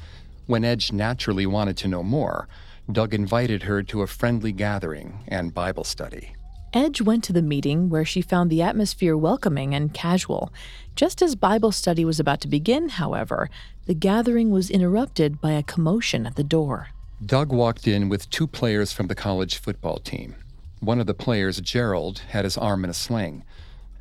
When 0.46 0.64
Edge 0.64 0.92
naturally 0.92 1.46
wanted 1.46 1.76
to 1.78 1.88
know 1.88 2.02
more, 2.02 2.48
Doug 2.90 3.14
invited 3.14 3.62
her 3.64 3.82
to 3.84 4.02
a 4.02 4.06
friendly 4.06 4.52
gathering 4.52 5.20
and 5.28 5.54
Bible 5.54 5.84
study. 5.84 6.34
Edge 6.72 7.02
went 7.02 7.22
to 7.24 7.32
the 7.32 7.42
meeting 7.42 7.90
where 7.90 8.04
she 8.04 8.22
found 8.22 8.48
the 8.48 8.62
atmosphere 8.62 9.16
welcoming 9.16 9.74
and 9.74 9.92
casual. 9.92 10.52
Just 10.96 11.20
as 11.20 11.34
Bible 11.36 11.70
study 11.70 12.04
was 12.04 12.18
about 12.18 12.40
to 12.40 12.48
begin, 12.48 12.88
however, 12.88 13.50
the 13.86 13.94
gathering 13.94 14.50
was 14.50 14.70
interrupted 14.70 15.40
by 15.40 15.52
a 15.52 15.62
commotion 15.62 16.26
at 16.26 16.36
the 16.36 16.44
door. 16.44 16.88
Doug 17.24 17.52
walked 17.52 17.86
in 17.86 18.08
with 18.08 18.30
two 18.30 18.46
players 18.46 18.90
from 18.92 19.06
the 19.06 19.14
college 19.14 19.58
football 19.58 19.98
team. 19.98 20.34
One 20.80 20.98
of 20.98 21.06
the 21.06 21.14
players, 21.14 21.60
Gerald, 21.60 22.20
had 22.30 22.44
his 22.44 22.58
arm 22.58 22.84
in 22.84 22.90
a 22.90 22.94
sling. 22.94 23.44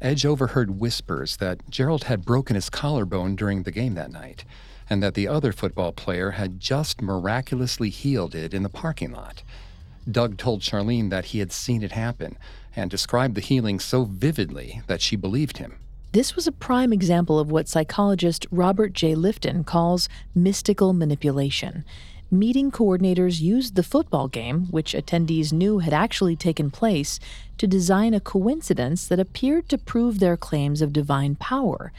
Edge 0.02 0.26
overheard 0.26 0.80
whispers 0.80 1.38
that 1.38 1.70
Gerald 1.70 2.06
had 2.06 2.26
broken 2.26 2.56
his 2.56 2.72
collarbone 2.72 3.36
during 3.36 3.64
the 3.64 3.72
game 3.72 3.94
that 3.94 4.12
night, 4.12 4.44
and 4.90 5.04
that 5.04 5.14
the 5.14 5.28
other 5.28 5.52
football 5.54 5.92
player 5.92 6.32
had 6.32 6.60
just 6.60 7.02
miraculously 7.02 7.90
healed 7.90 8.34
it 8.34 8.54
in 8.54 8.64
the 8.64 8.70
parking 8.70 9.12
lot. 9.12 9.44
Doug 10.10 10.38
told 10.38 10.62
Charlene 10.62 11.12
that 11.12 11.26
he 11.26 11.40
had 11.40 11.52
seen 11.52 11.84
it 11.84 11.92
happen 11.92 12.36
and 12.76 12.90
described 12.90 13.36
the 13.36 13.42
healing 13.42 13.80
so 13.80 14.06
vividly 14.06 14.82
that 14.88 15.02
she 15.02 15.16
believed 15.16 15.58
him. 15.58 15.78
This 16.14 16.36
was 16.36 16.48
a 16.48 16.52
prime 16.52 16.92
example 16.92 17.40
of 17.40 17.52
what 17.52 17.70
psychologist 17.70 18.48
Robert 18.52 18.94
J. 18.94 19.14
Lifton 19.14 19.64
calls 19.66 20.10
mystical 20.34 20.94
manipulation. 20.94 21.86
Meeting 22.34 22.72
coordinators 22.72 23.42
used 23.42 23.76
the 23.76 23.84
football 23.84 24.30
game, 24.30 24.68
which 24.68 24.94
attendees 24.94 25.52
knew 25.52 25.80
had 25.80 25.92
actually 25.92 26.38
taken 26.38 26.72
place, 26.72 27.20
to 27.58 27.68
design 27.68 28.14
a 28.14 28.22
coincidence 28.22 29.06
that 29.06 29.20
appeared 29.20 29.68
to 29.68 29.78
prove 29.78 30.20
their 30.20 30.38
claims 30.38 30.82
of 30.82 30.94
divine 30.94 31.36
power. 31.36 31.92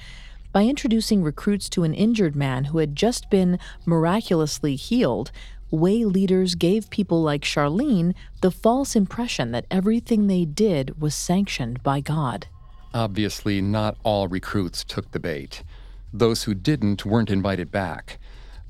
By 0.50 0.64
introducing 0.64 1.22
recruits 1.22 1.68
to 1.70 1.84
an 1.84 1.92
injured 1.92 2.34
man 2.34 2.64
who 2.64 2.78
had 2.78 2.96
just 2.96 3.28
been 3.28 3.58
miraculously 3.84 4.74
healed, 4.74 5.32
way 5.70 6.02
leaders 6.06 6.54
gave 6.54 6.88
people 6.88 7.20
like 7.20 7.42
Charlene 7.42 8.14
the 8.40 8.50
false 8.50 8.96
impression 8.96 9.52
that 9.52 9.66
everything 9.70 10.28
they 10.28 10.46
did 10.46 10.98
was 10.98 11.14
sanctioned 11.14 11.82
by 11.82 12.00
God. 12.00 12.46
Obviously, 12.94 13.60
not 13.60 13.98
all 14.02 14.28
recruits 14.28 14.82
took 14.82 15.10
the 15.10 15.20
bait. 15.20 15.62
Those 16.10 16.44
who 16.44 16.54
didn't 16.54 17.04
weren't 17.04 17.30
invited 17.30 17.70
back. 17.70 18.18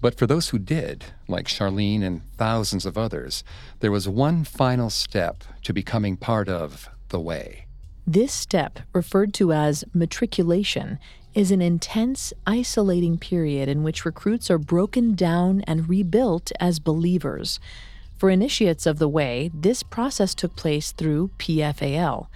But 0.02 0.16
for 0.16 0.26
those 0.26 0.48
who 0.48 0.58
did, 0.58 1.04
like 1.28 1.46
Charlene 1.46 2.02
and 2.02 2.22
thousands 2.36 2.84
of 2.84 2.98
others, 2.98 3.44
there 3.78 3.92
was 3.92 4.08
one 4.08 4.42
final 4.42 4.90
step 4.90 5.44
to 5.62 5.72
becoming 5.72 6.16
part 6.16 6.48
of 6.48 6.90
the 7.10 7.20
way. 7.20 7.66
This 8.04 8.32
step, 8.32 8.80
referred 8.92 9.32
to 9.34 9.52
as 9.52 9.84
matriculation, 9.94 10.98
is 11.34 11.52
an 11.52 11.62
intense, 11.62 12.32
isolating 12.48 13.16
period 13.16 13.68
in 13.68 13.84
which 13.84 14.04
recruits 14.04 14.50
are 14.50 14.58
broken 14.58 15.14
down 15.14 15.60
and 15.68 15.88
rebuilt 15.88 16.50
as 16.58 16.80
believers. 16.80 17.60
For 18.18 18.28
initiates 18.28 18.86
of 18.86 18.98
the 18.98 19.08
way, 19.08 19.52
this 19.54 19.84
process 19.84 20.34
took 20.34 20.56
place 20.56 20.90
through 20.90 21.30
PFAL. 21.38 22.26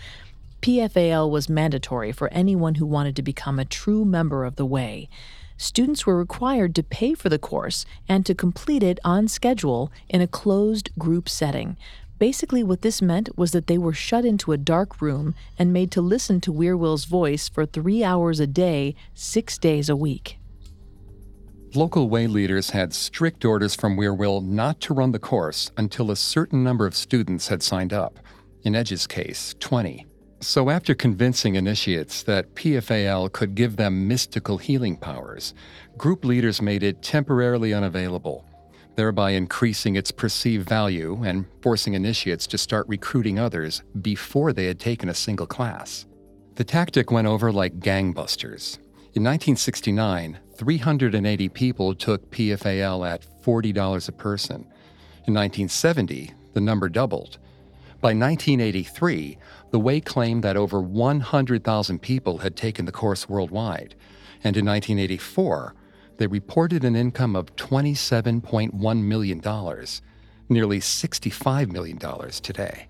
PFAL 0.62 1.28
was 1.28 1.48
mandatory 1.48 2.12
for 2.12 2.32
anyone 2.32 2.76
who 2.76 2.86
wanted 2.86 3.16
to 3.16 3.22
become 3.22 3.58
a 3.58 3.64
true 3.64 4.04
member 4.04 4.44
of 4.44 4.54
the 4.54 4.64
way. 4.64 5.08
Students 5.56 6.06
were 6.06 6.18
required 6.18 6.74
to 6.74 6.82
pay 6.82 7.14
for 7.14 7.28
the 7.28 7.38
course 7.38 7.86
and 8.08 8.26
to 8.26 8.34
complete 8.34 8.82
it 8.82 9.00
on 9.04 9.28
schedule 9.28 9.90
in 10.08 10.20
a 10.20 10.26
closed 10.26 10.90
group 10.98 11.28
setting. 11.28 11.76
Basically, 12.18 12.62
what 12.62 12.82
this 12.82 13.02
meant 13.02 13.36
was 13.36 13.52
that 13.52 13.66
they 13.66 13.76
were 13.76 13.92
shut 13.92 14.24
into 14.24 14.52
a 14.52 14.56
dark 14.56 15.02
room 15.02 15.34
and 15.58 15.72
made 15.72 15.90
to 15.92 16.00
listen 16.00 16.40
to 16.42 16.52
Wierwille's 16.52 17.04
voice 17.04 17.48
for 17.48 17.66
three 17.66 18.02
hours 18.02 18.40
a 18.40 18.46
day, 18.46 18.94
six 19.14 19.58
days 19.58 19.88
a 19.88 19.96
week. 19.96 20.38
Local 21.74 22.08
way 22.08 22.26
leaders 22.26 22.70
had 22.70 22.94
strict 22.94 23.44
orders 23.44 23.74
from 23.74 23.98
Wierwille 23.98 24.42
not 24.42 24.80
to 24.82 24.94
run 24.94 25.12
the 25.12 25.18
course 25.18 25.70
until 25.76 26.10
a 26.10 26.16
certain 26.16 26.64
number 26.64 26.86
of 26.86 26.96
students 26.96 27.48
had 27.48 27.62
signed 27.62 27.92
up. 27.92 28.18
In 28.62 28.74
Edge's 28.74 29.06
case, 29.06 29.54
20. 29.60 30.06
So, 30.48 30.70
after 30.70 30.94
convincing 30.94 31.56
initiates 31.56 32.22
that 32.22 32.54
PFAL 32.54 33.32
could 33.32 33.56
give 33.56 33.74
them 33.74 34.06
mystical 34.06 34.58
healing 34.58 34.96
powers, 34.96 35.54
group 35.98 36.24
leaders 36.24 36.62
made 36.62 36.84
it 36.84 37.02
temporarily 37.02 37.74
unavailable 37.74 38.44
thereby 38.94 39.32
increasing 39.32 39.96
its 39.96 40.12
perceived 40.12 40.68
value 40.68 41.22
and 41.24 41.46
forcing 41.62 41.94
initiates 41.94 42.46
to 42.46 42.56
start 42.56 42.86
recruiting 42.88 43.40
others 43.40 43.82
before 44.00 44.52
they 44.52 44.66
had 44.66 44.78
taken 44.78 45.08
a 45.08 45.14
single 45.14 45.48
class. 45.48 46.06
The 46.54 46.64
tactic 46.64 47.10
went 47.10 47.26
over 47.26 47.50
like 47.52 47.80
gangbusters. 47.80 48.76
In 49.14 49.24
1969, 49.24 50.38
380 50.56 51.48
people 51.48 51.92
took 51.92 52.30
PFAL 52.30 53.06
at 53.06 53.26
$40 53.42 54.08
a 54.08 54.12
person. 54.12 54.60
In 55.26 55.34
1970, 55.34 56.32
the 56.54 56.60
number 56.60 56.88
doubled. 56.88 57.36
By 58.00 58.08
1983, 58.08 59.38
the 59.70 59.80
Way 59.80 60.00
claimed 60.00 60.44
that 60.44 60.56
over 60.56 60.80
100,000 60.80 61.98
people 62.00 62.38
had 62.38 62.56
taken 62.56 62.84
the 62.84 62.92
course 62.92 63.28
worldwide. 63.28 63.94
And 64.44 64.56
in 64.56 64.64
1984, 64.64 65.74
they 66.18 66.26
reported 66.26 66.84
an 66.84 66.96
income 66.96 67.36
of 67.36 67.54
$27.1 67.56 69.02
million, 69.02 69.40
nearly 70.48 70.80
$65 70.80 71.72
million 71.72 71.98
today. 72.42 72.86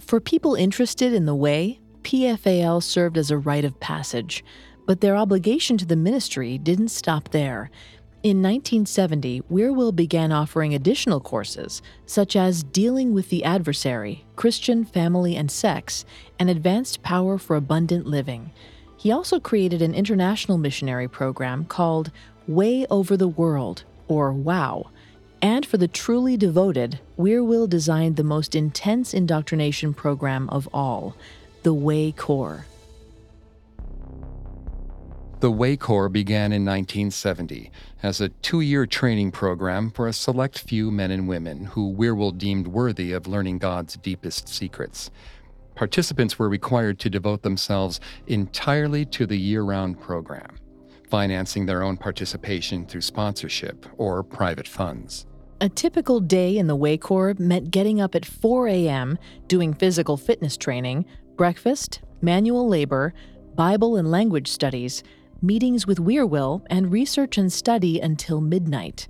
For 0.00 0.20
people 0.20 0.54
interested 0.54 1.12
in 1.12 1.26
the 1.26 1.34
way, 1.34 1.80
PFAL 2.02 2.82
served 2.82 3.18
as 3.18 3.30
a 3.30 3.38
rite 3.38 3.64
of 3.64 3.80
passage, 3.80 4.44
but 4.86 5.00
their 5.00 5.16
obligation 5.16 5.76
to 5.78 5.86
the 5.86 5.96
ministry 5.96 6.58
didn't 6.58 6.88
stop 6.88 7.30
there. 7.30 7.70
In 8.26 8.42
1970, 8.42 9.42
Wierwille 9.42 9.94
began 9.94 10.32
offering 10.32 10.74
additional 10.74 11.20
courses, 11.20 11.80
such 12.06 12.34
as 12.34 12.64
Dealing 12.64 13.14
with 13.14 13.28
the 13.28 13.44
Adversary, 13.44 14.24
Christian 14.34 14.84
Family 14.84 15.36
and 15.36 15.48
Sex, 15.48 16.04
and 16.36 16.50
Advanced 16.50 17.04
Power 17.04 17.38
for 17.38 17.54
Abundant 17.54 18.04
Living. 18.04 18.50
He 18.96 19.12
also 19.12 19.38
created 19.38 19.80
an 19.80 19.94
international 19.94 20.58
missionary 20.58 21.06
program 21.06 21.66
called 21.66 22.10
Way 22.48 22.84
Over 22.90 23.16
the 23.16 23.28
World, 23.28 23.84
or 24.08 24.32
WOW. 24.32 24.90
And 25.40 25.64
for 25.64 25.76
the 25.76 25.86
truly 25.86 26.36
devoted, 26.36 26.98
Wierwille 27.16 27.68
designed 27.68 28.16
the 28.16 28.24
most 28.24 28.56
intense 28.56 29.14
indoctrination 29.14 29.94
program 29.94 30.48
of 30.50 30.68
all, 30.74 31.14
the 31.62 31.74
Way 31.74 32.10
Corps. 32.10 32.66
The 35.46 35.52
Way 35.52 35.76
Corps 35.76 36.08
began 36.08 36.50
in 36.50 36.64
1970 36.64 37.70
as 38.02 38.20
a 38.20 38.30
two 38.30 38.62
year 38.62 38.84
training 38.84 39.30
program 39.30 39.92
for 39.92 40.08
a 40.08 40.12
select 40.12 40.58
few 40.58 40.90
men 40.90 41.12
and 41.12 41.28
women 41.28 41.66
who 41.66 41.94
Wierwille 41.94 42.36
deemed 42.36 42.66
worthy 42.66 43.12
of 43.12 43.28
learning 43.28 43.58
God's 43.58 43.96
deepest 43.96 44.48
secrets. 44.48 45.12
Participants 45.76 46.36
were 46.36 46.48
required 46.48 46.98
to 46.98 47.08
devote 47.08 47.42
themselves 47.42 48.00
entirely 48.26 49.04
to 49.04 49.24
the 49.24 49.38
year 49.38 49.62
round 49.62 50.00
program 50.00 50.58
financing 51.08 51.66
their 51.66 51.84
own 51.84 51.96
participation 51.96 52.84
through 52.84 53.02
sponsorship 53.02 53.86
or 53.98 54.24
private 54.24 54.66
funds. 54.66 55.26
A 55.60 55.68
typical 55.68 56.18
day 56.18 56.58
in 56.58 56.66
the 56.66 56.74
Way 56.74 56.96
Corps 56.98 57.36
meant 57.38 57.70
getting 57.70 58.00
up 58.00 58.16
at 58.16 58.24
4 58.24 58.66
a.m., 58.66 59.16
doing 59.46 59.74
physical 59.74 60.16
fitness 60.16 60.56
training, 60.56 61.06
breakfast, 61.36 62.00
manual 62.20 62.66
labor, 62.66 63.14
Bible 63.54 63.96
and 63.96 64.10
language 64.10 64.48
studies, 64.48 65.04
meetings 65.42 65.86
with 65.86 65.98
Wierwille, 65.98 66.64
and 66.70 66.92
research 66.92 67.38
and 67.38 67.52
study 67.52 68.00
until 68.00 68.40
midnight. 68.40 69.08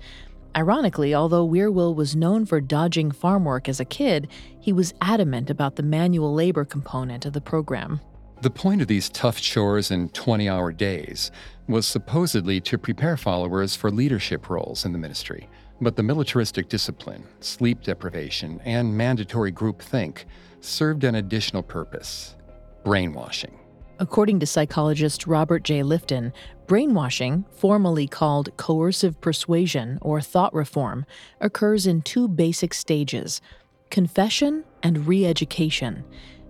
Ironically, 0.57 1.15
although 1.15 1.47
Wierwille 1.47 1.95
was 1.95 2.17
known 2.17 2.47
for 2.47 2.61
dodging 2.61 3.11
farm 3.11 3.45
work 3.45 3.69
as 3.69 3.79
a 3.79 3.85
kid, 3.85 4.29
he 4.59 4.73
was 4.73 4.95
adamant 5.03 5.51
about 5.51 5.77
the 5.77 5.83
manual 5.83 6.33
labor 6.33 6.65
component 6.65 7.27
of 7.27 7.35
the 7.35 7.41
program. 7.41 8.01
The 8.41 8.51
point 8.51 8.81
of 8.83 8.89
these 8.89 9.09
tough 9.09 9.41
chores 9.41 9.91
and 9.91 10.13
20 10.13 10.49
hour 10.49 10.73
days 10.73 11.31
was 11.69 11.87
supposedly 11.87 12.61
to 12.63 12.79
prepare 12.79 13.17
followers 13.17 13.77
for 13.77 13.91
leadership 13.91 14.49
roles 14.49 14.85
in 14.85 14.93
the 14.93 14.99
ministry. 14.99 15.49
But 15.81 15.97
the 15.97 16.03
militaristic 16.03 16.69
discipline, 16.69 17.25
sleep 17.41 17.83
deprivation, 17.83 18.61
and 18.65 18.97
mandatory 18.97 19.53
groupthink 19.53 20.25
served 20.61 21.05
an 21.05 21.17
additional 21.17 21.63
purpose 21.63 22.35
brainwashing. 22.83 23.59
According 23.99 24.41
to 24.41 24.47
psychologist 24.47 25.27
Robert 25.27 25.63
J. 25.63 25.81
Lifton, 25.81 26.33
brainwashing, 26.67 27.47
formally 27.51 28.07
called 28.07 28.55
coercive 28.59 29.19
persuasion 29.23 29.99
or 30.03 30.21
thought 30.21 30.53
reform, 30.53 31.07
occurs 31.41 31.87
in 31.87 32.03
two 32.03 32.29
basic 32.29 32.75
stages 32.75 33.41
confession 33.89 34.65
and 34.83 35.07
re 35.07 35.25
education. 35.25 36.05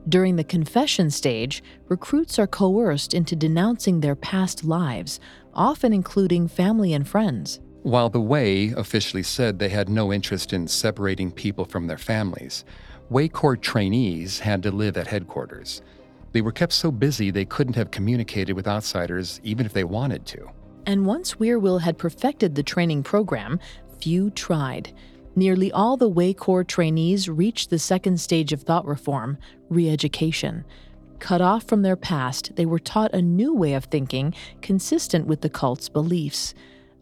During 0.09 0.37
the 0.37 0.45
confession 0.45 1.11
stage, 1.11 1.63
recruits 1.89 2.39
are 2.39 2.47
coerced 2.47 3.15
into 3.15 3.37
denouncing 3.37 4.01
their 4.01 4.17
past 4.17 4.65
lives, 4.65 5.21
often 5.55 5.93
including 5.93 6.49
family 6.49 6.95
and 6.95 7.07
friends. 7.07 7.61
While 7.83 8.11
the 8.11 8.21
Way 8.21 8.73
officially 8.77 9.23
said 9.23 9.59
they 9.59 9.69
had 9.69 9.89
no 9.89 10.13
interest 10.13 10.53
in 10.53 10.67
separating 10.67 11.31
people 11.31 11.65
from 11.65 11.87
their 11.87 11.99
families, 11.99 12.65
Way 13.09 13.29
Corps 13.29 13.57
trainees 13.57 14.41
had 14.41 14.65
to 14.65 14.73
live 14.73 14.97
at 14.97 15.07
headquarters. 15.07 15.83
They 16.37 16.43
were 16.43 16.53
kept 16.53 16.75
so 16.75 16.93
busy 16.93 17.31
they 17.31 17.47
couldn't 17.47 17.77
have 17.77 17.91
communicated 17.91 18.53
with 18.53 18.69
outsiders 18.69 19.41
even 19.43 19.65
if 19.65 19.73
they 19.73 19.85
wanted 19.85 20.27
to. 20.27 20.51
And 20.85 21.07
once 21.07 21.37
Wierwille 21.37 21.81
had 21.81 21.97
perfected 21.97 22.55
the 22.55 22.63
training 22.63 23.05
program, 23.05 23.59
few 24.03 24.29
tried. 24.29 24.93
Nearly 25.35 25.73
all 25.73 25.97
the 25.97 26.11
Way 26.11 26.35
Corps 26.35 26.63
trainees 26.63 27.31
reached 27.31 27.71
the 27.71 27.79
second 27.79 28.21
stage 28.21 28.53
of 28.53 28.61
thought 28.61 28.85
reform, 28.85 29.39
re 29.71 29.89
education. 29.89 30.67
Cut 31.21 31.41
off 31.41 31.65
from 31.65 31.81
their 31.81 31.97
past, 31.97 32.55
they 32.55 32.67
were 32.67 32.79
taught 32.79 33.15
a 33.15 33.23
new 33.23 33.55
way 33.55 33.73
of 33.73 33.87
thinking 33.87 34.35
consistent 34.61 35.27
with 35.27 35.41
the 35.41 35.49
cult's 35.49 35.89
beliefs. 35.89 36.53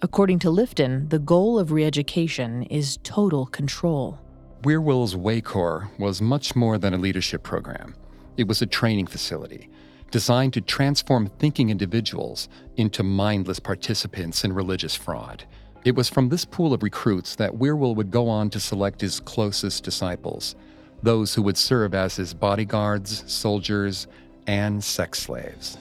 According 0.00 0.38
to 0.38 0.49
Lifton, 0.49 1.11
the 1.11 1.19
goal 1.19 1.59
of 1.59 1.73
re 1.73 1.85
education 1.85 2.62
is 2.71 2.99
total 3.03 3.47
control. 3.47 4.17
Wierwille's 4.62 5.17
Way 5.17 5.41
Corps 5.41 5.91
was 5.99 6.23
much 6.23 6.55
more 6.55 6.79
than 6.79 6.95
a 6.95 6.99
leadership 6.99 7.43
program. 7.43 7.97
It 8.37 8.49
was 8.49 8.62
a 8.62 8.67
training 8.67 9.07
facility 9.07 9.71
designed 10.11 10.53
to 10.53 10.61
transform 10.61 11.26
thinking 11.26 11.71
individuals 11.71 12.49
into 12.76 13.03
mindless 13.03 13.59
participants 13.59 14.45
in 14.45 14.53
religious 14.53 14.95
fraud. 14.95 15.43
It 15.85 15.97
was 15.97 16.09
from 16.09 16.29
this 16.29 16.45
pool 16.45 16.73
of 16.73 16.85
recruits 16.85 17.35
that 17.35 17.53
Wierwille 17.53 17.97
would 17.97 18.12
go 18.12 18.29
on 18.29 18.49
to 18.50 18.61
select 18.61 19.00
his 19.00 19.19
closest 19.19 19.83
disciples, 19.83 20.55
those 21.03 21.35
who 21.35 21.43
would 21.43 21.57
serve 21.57 21.95
as 21.95 22.14
his 22.14 22.33
bodyguards, 22.33 23.25
soldiers, 23.26 24.07
and 24.47 24.85
sex 24.85 25.19
slaves. 25.19 25.76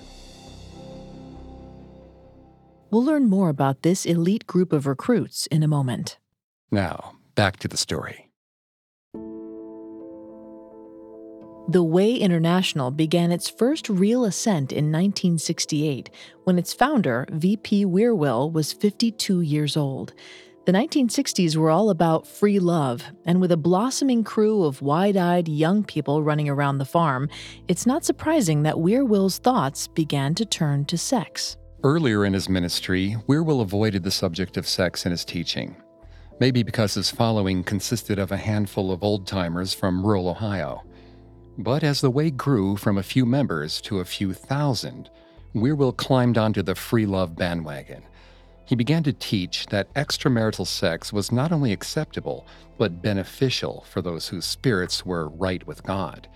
We'll 2.90 3.06
learn 3.06 3.30
more 3.30 3.50
about 3.50 3.84
this 3.84 4.04
elite 4.04 4.48
group 4.48 4.74
of 4.74 4.88
recruits 4.88 5.48
in 5.48 5.62
a 5.62 5.68
moment. 5.68 6.18
Now, 6.72 7.14
back 7.36 7.58
to 7.58 7.68
the 7.68 7.78
story. 7.78 8.23
The 11.70 11.84
Way 11.84 12.16
International 12.16 12.92
began 12.92 13.32
its 13.32 13.50
first 13.50 13.88
real 13.88 14.26
ascent 14.26 14.74
in 14.74 14.92
1968 14.92 16.10
when 16.44 16.60
its 16.60 16.74
founder, 16.74 17.26
VP 17.32 17.86
Wierwille, 17.86 18.52
was 18.52 18.74
52 18.74 19.40
years 19.40 19.78
old. 19.78 20.14
The 20.66 20.74
1960s 20.74 21.56
were 21.56 21.70
all 21.70 21.90
about 21.90 22.28
free 22.28 22.60
love, 22.60 23.06
and 23.26 23.40
with 23.40 23.54
a 23.54 23.58
blossoming 23.58 24.26
crew 24.26 24.66
of 24.66 24.82
wide 24.82 25.16
eyed 25.16 25.48
young 25.48 25.86
people 25.86 26.22
running 26.22 26.50
around 26.50 26.80
the 26.80 26.86
farm, 26.86 27.30
it's 27.70 27.86
not 27.86 28.04
surprising 28.04 28.64
that 28.64 28.76
Wierwille's 28.76 29.38
thoughts 29.38 29.88
began 29.88 30.36
to 30.36 30.46
turn 30.46 30.84
to 30.86 30.98
sex. 30.98 31.56
Earlier 31.82 32.26
in 32.26 32.34
his 32.34 32.50
ministry, 32.50 33.16
Wierwille 33.26 33.62
avoided 33.62 34.04
the 34.04 34.12
subject 34.12 34.58
of 34.58 34.68
sex 34.68 35.06
in 35.06 35.12
his 35.12 35.24
teaching. 35.24 35.78
Maybe 36.42 36.62
because 36.62 36.96
his 36.96 37.10
following 37.10 37.64
consisted 37.64 38.20
of 38.20 38.34
a 38.34 38.38
handful 38.38 38.92
of 38.92 39.02
old 39.02 39.26
timers 39.26 39.74
from 39.74 40.06
rural 40.06 40.28
Ohio. 40.28 40.84
But 41.58 41.84
as 41.84 42.02
the 42.02 42.10
way 42.10 42.32
grew 42.32 42.78
from 42.78 42.98
a 42.98 43.04
few 43.04 43.26
members 43.26 43.80
to 43.82 44.00
a 44.00 44.06
few 44.06 44.34
thousand, 44.34 45.10
Wierwille 45.54 45.96
climbed 45.96 46.38
onto 46.38 46.64
the 46.64 46.74
free 46.74 47.06
love 47.06 47.36
bandwagon. 47.36 48.04
He 48.66 48.76
began 48.76 49.04
to 49.04 49.14
teach 49.14 49.68
that 49.68 49.94
extramarital 49.94 50.66
sex 50.66 51.14
was 51.14 51.32
not 51.32 51.52
only 51.52 51.72
acceptable, 51.72 52.48
but 52.78 53.02
beneficial 53.04 53.86
for 53.88 54.02
those 54.02 54.30
whose 54.30 54.46
spirits 54.46 55.06
were 55.06 55.30
right 55.30 55.66
with 55.68 55.84
God. 55.84 56.28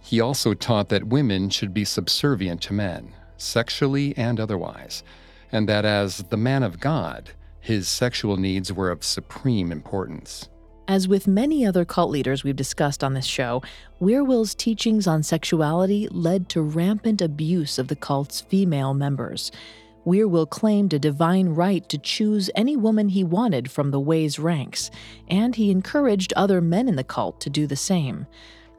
He 0.00 0.20
also 0.20 0.52
taught 0.52 0.90
that 0.90 1.06
women 1.06 1.48
should 1.48 1.72
be 1.72 1.84
subservient 1.84 2.60
to 2.62 2.74
men, 2.74 3.14
sexually 3.38 4.14
and 4.16 4.38
otherwise, 4.38 5.02
and 5.50 5.68
that 5.68 5.84
as 5.84 6.18
the 6.24 6.36
man 6.36 6.62
of 6.62 6.80
God, 6.80 7.30
his 7.60 7.88
sexual 7.88 8.36
needs 8.36 8.72
were 8.72 8.90
of 8.90 9.02
supreme 9.02 9.72
importance. 9.72 10.48
As 10.88 11.08
with 11.08 11.26
many 11.26 11.66
other 11.66 11.84
cult 11.84 12.10
leaders 12.10 12.44
we've 12.44 12.54
discussed 12.54 13.02
on 13.02 13.14
this 13.14 13.26
show, 13.26 13.60
Wierwille's 14.00 14.54
teachings 14.54 15.08
on 15.08 15.24
sexuality 15.24 16.06
led 16.12 16.48
to 16.50 16.62
rampant 16.62 17.20
abuse 17.20 17.78
of 17.80 17.88
the 17.88 17.96
cult's 17.96 18.40
female 18.40 18.94
members. 18.94 19.50
Wierwille 20.06 20.48
claimed 20.48 20.94
a 20.94 21.00
divine 21.00 21.48
right 21.48 21.88
to 21.88 21.98
choose 21.98 22.48
any 22.54 22.76
woman 22.76 23.08
he 23.08 23.24
wanted 23.24 23.68
from 23.68 23.90
the 23.90 23.98
Way's 23.98 24.38
ranks, 24.38 24.92
and 25.26 25.56
he 25.56 25.72
encouraged 25.72 26.32
other 26.36 26.60
men 26.60 26.86
in 26.86 26.94
the 26.94 27.02
cult 27.02 27.40
to 27.40 27.50
do 27.50 27.66
the 27.66 27.74
same. 27.74 28.28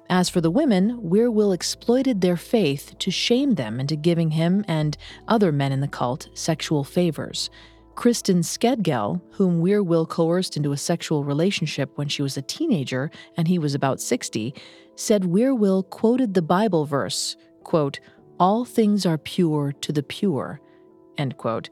As 0.10 0.30
for 0.30 0.40
the 0.40 0.50
women, 0.50 1.02
Wierwille 1.02 1.54
exploited 1.54 2.22
their 2.22 2.38
faith 2.38 2.96
to 3.00 3.12
shame 3.12 3.56
them 3.56 3.82
into 3.82 3.98
giving 3.98 4.32
him 4.32 4.64
and 4.66 4.98
other 5.28 5.52
men 5.52 5.74
in 5.74 5.82
the 5.82 5.90
cult 5.90 6.30
sexual 6.34 6.86
favors. 6.86 7.50
Kristen 7.98 8.42
Skedgel, 8.42 9.20
whom 9.32 9.60
Wierwille 9.60 10.08
coerced 10.08 10.56
into 10.56 10.72
a 10.72 10.78
sexual 10.78 11.24
relationship 11.24 11.90
when 11.96 12.08
she 12.08 12.22
was 12.22 12.38
a 12.38 12.44
teenager 12.44 13.10
and 13.38 13.48
he 13.48 13.58
was 13.58 13.74
about 13.74 14.00
60, 14.00 14.54
said 14.96 15.24
Wierwille 15.24 15.90
quoted 15.90 16.36
the 16.36 16.44
Bible 16.44 16.86
verse, 16.86 17.36
quote, 17.64 18.00
All 18.40 18.66
things 18.66 19.08
are 19.08 19.18
pure 19.18 19.74
to 19.82 19.92
the 19.92 20.04
pure, 20.04 20.62
end 21.18 21.38
quote. 21.38 21.72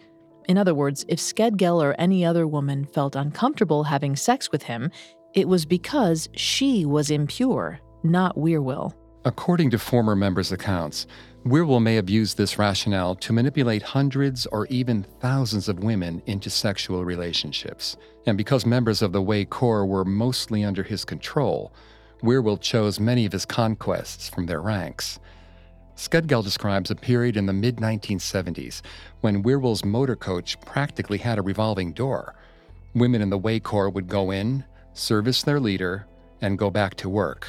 In 0.50 0.58
other 0.58 0.74
words, 0.74 1.06
if 1.08 1.20
Skedgel 1.20 1.80
or 1.80 1.96
any 2.00 2.26
other 2.26 2.48
woman 2.48 2.86
felt 2.86 3.16
uncomfortable 3.16 3.84
having 3.84 4.16
sex 4.16 4.52
with 4.52 4.64
him, 4.64 4.90
it 5.36 5.48
was 5.48 5.64
because 5.64 6.28
she 6.34 6.88
was 6.88 7.12
impure, 7.12 7.80
not 8.04 8.36
Wierwille. 8.36 8.94
According 9.26 9.70
to 9.70 9.78
former 9.78 10.16
members' 10.16 10.52
accounts, 10.52 11.06
Wierwille 11.46 11.80
may 11.80 11.94
have 11.94 12.10
used 12.10 12.38
this 12.38 12.58
rationale 12.58 13.14
to 13.18 13.32
manipulate 13.32 13.84
hundreds 13.84 14.48
or 14.48 14.66
even 14.66 15.06
thousands 15.20 15.70
of 15.70 15.84
women 15.84 16.24
into 16.26 16.50
sexual 16.50 17.06
relationships. 17.06 17.98
And 18.26 18.36
because 18.36 18.66
members 18.66 19.04
of 19.04 19.12
the 19.12 19.22
Way 19.22 19.46
Corps 19.46 19.86
were 19.86 20.04
mostly 20.04 20.64
under 20.64 20.82
his 20.82 21.06
control, 21.06 21.72
Wierwille 22.24 22.60
chose 22.60 23.00
many 23.00 23.28
of 23.28 23.32
his 23.32 23.46
conquests 23.46 24.28
from 24.28 24.48
their 24.48 24.60
ranks. 24.60 25.20
Skedgel 25.96 26.44
describes 26.44 26.90
a 26.90 26.96
period 26.96 27.38
in 27.38 27.46
the 27.46 27.54
mid 27.54 27.76
1970s 27.76 28.82
when 29.22 29.44
Wierwille's 29.44 29.86
motor 29.86 30.16
coach 30.16 30.60
practically 30.62 31.20
had 31.20 31.38
a 31.38 31.44
revolving 31.44 31.94
door. 31.94 32.34
Women 32.96 33.22
in 33.22 33.30
the 33.30 33.38
Way 33.38 33.60
Corps 33.60 33.92
would 33.92 34.08
go 34.08 34.32
in, 34.32 34.66
service 34.94 35.44
their 35.44 35.60
leader, 35.60 36.08
and 36.42 36.58
go 36.58 36.72
back 36.72 36.96
to 36.96 37.08
work 37.08 37.46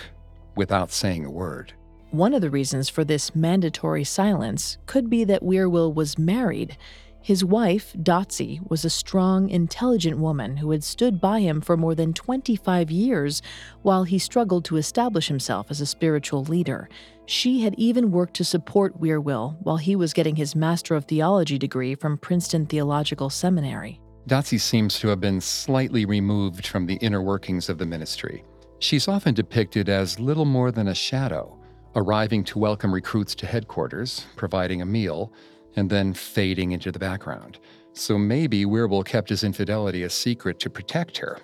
without 0.54 0.92
saying 0.92 1.24
a 1.24 1.30
word. 1.30 1.72
One 2.16 2.32
of 2.32 2.40
the 2.40 2.48
reasons 2.48 2.88
for 2.88 3.04
this 3.04 3.34
mandatory 3.34 4.02
silence 4.02 4.78
could 4.86 5.10
be 5.10 5.22
that 5.24 5.42
Wierwille 5.42 5.92
was 5.92 6.16
married. 6.16 6.78
His 7.20 7.44
wife, 7.44 7.92
Dotsie, 7.92 8.66
was 8.70 8.86
a 8.86 8.90
strong, 8.90 9.50
intelligent 9.50 10.16
woman 10.16 10.56
who 10.56 10.70
had 10.70 10.82
stood 10.82 11.20
by 11.20 11.40
him 11.40 11.60
for 11.60 11.76
more 11.76 11.94
than 11.94 12.14
25 12.14 12.90
years 12.90 13.42
while 13.82 14.04
he 14.04 14.18
struggled 14.18 14.64
to 14.64 14.78
establish 14.78 15.28
himself 15.28 15.66
as 15.68 15.82
a 15.82 15.84
spiritual 15.84 16.42
leader. 16.44 16.88
She 17.26 17.60
had 17.60 17.74
even 17.76 18.10
worked 18.10 18.32
to 18.36 18.44
support 18.44 18.98
Wierwille 18.98 19.58
while 19.62 19.76
he 19.76 19.94
was 19.94 20.14
getting 20.14 20.36
his 20.36 20.56
Master 20.56 20.94
of 20.94 21.04
Theology 21.04 21.58
degree 21.58 21.94
from 21.94 22.16
Princeton 22.16 22.64
Theological 22.64 23.28
Seminary. 23.28 24.00
Dotsie 24.26 24.58
seems 24.58 24.98
to 25.00 25.08
have 25.08 25.20
been 25.20 25.42
slightly 25.42 26.06
removed 26.06 26.66
from 26.66 26.86
the 26.86 26.96
inner 27.02 27.20
workings 27.20 27.68
of 27.68 27.76
the 27.76 27.84
ministry. 27.84 28.42
She's 28.78 29.06
often 29.06 29.34
depicted 29.34 29.90
as 29.90 30.18
little 30.18 30.46
more 30.46 30.72
than 30.72 30.88
a 30.88 30.94
shadow 30.94 31.58
arriving 31.96 32.44
to 32.44 32.58
welcome 32.58 32.92
recruits 32.92 33.34
to 33.34 33.46
headquarters, 33.46 34.26
providing 34.36 34.82
a 34.82 34.86
meal, 34.86 35.32
and 35.76 35.88
then 35.88 36.12
fading 36.12 36.72
into 36.72 36.92
the 36.92 36.98
background. 36.98 37.58
So 37.94 38.18
maybe 38.18 38.66
Wierwille 38.66 39.04
kept 39.04 39.30
his 39.30 39.42
infidelity 39.42 40.02
a 40.02 40.10
secret 40.10 40.60
to 40.60 40.70
protect 40.70 41.16
her, 41.16 41.38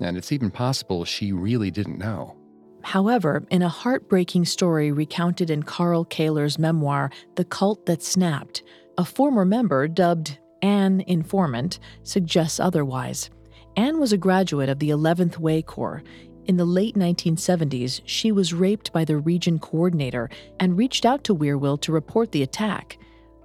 and 0.00 0.16
it's 0.16 0.32
even 0.32 0.50
possible 0.50 1.04
she 1.04 1.32
really 1.32 1.70
didn't 1.70 1.98
know. 1.98 2.34
However, 2.82 3.44
in 3.50 3.60
a 3.60 3.68
heartbreaking 3.68 4.46
story 4.46 4.92
recounted 4.92 5.50
in 5.50 5.62
Karl 5.62 6.06
Kahler's 6.06 6.58
memoir, 6.58 7.10
The 7.34 7.44
Cult 7.44 7.84
That 7.84 8.02
Snapped, 8.02 8.62
a 8.96 9.04
former 9.04 9.44
member 9.44 9.86
dubbed 9.88 10.38
Anne 10.62 11.02
Informant 11.06 11.80
suggests 12.02 12.58
otherwise. 12.58 13.28
Anne 13.76 14.00
was 14.00 14.12
a 14.12 14.18
graduate 14.18 14.68
of 14.68 14.78
the 14.78 14.90
11th 14.90 15.38
Way 15.38 15.62
Corps. 15.62 16.02
In 16.48 16.56
the 16.56 16.64
late 16.64 16.96
1970s, 16.96 18.00
she 18.06 18.32
was 18.32 18.54
raped 18.54 18.90
by 18.90 19.04
the 19.04 19.18
region 19.18 19.58
coordinator 19.58 20.30
and 20.58 20.78
reached 20.78 21.04
out 21.04 21.22
to 21.24 21.34
Wierwille 21.34 21.78
to 21.82 21.92
report 21.92 22.32
the 22.32 22.42
attack. 22.42 22.96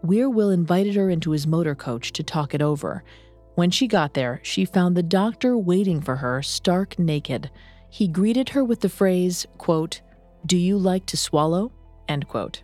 Wierwille 0.05 0.53
invited 0.53 0.95
her 0.95 1.09
into 1.09 1.31
his 1.31 1.45
motor 1.45 1.75
coach 1.75 2.13
to 2.13 2.23
talk 2.23 2.53
it 2.53 2.61
over. 2.61 3.03
When 3.55 3.71
she 3.71 3.87
got 3.87 4.13
there, 4.13 4.39
she 4.41 4.63
found 4.63 4.95
the 4.95 5.03
doctor 5.03 5.57
waiting 5.57 5.99
for 5.99 6.15
her, 6.15 6.41
stark 6.41 6.97
naked. 6.97 7.51
He 7.89 8.07
greeted 8.07 8.47
her 8.49 8.63
with 8.63 8.79
the 8.79 8.87
phrase, 8.87 9.45
quote, 9.57 9.99
Do 10.45 10.57
you 10.57 10.77
like 10.77 11.05
to 11.07 11.17
swallow? 11.17 11.73
End 12.07 12.29
quote. 12.29 12.63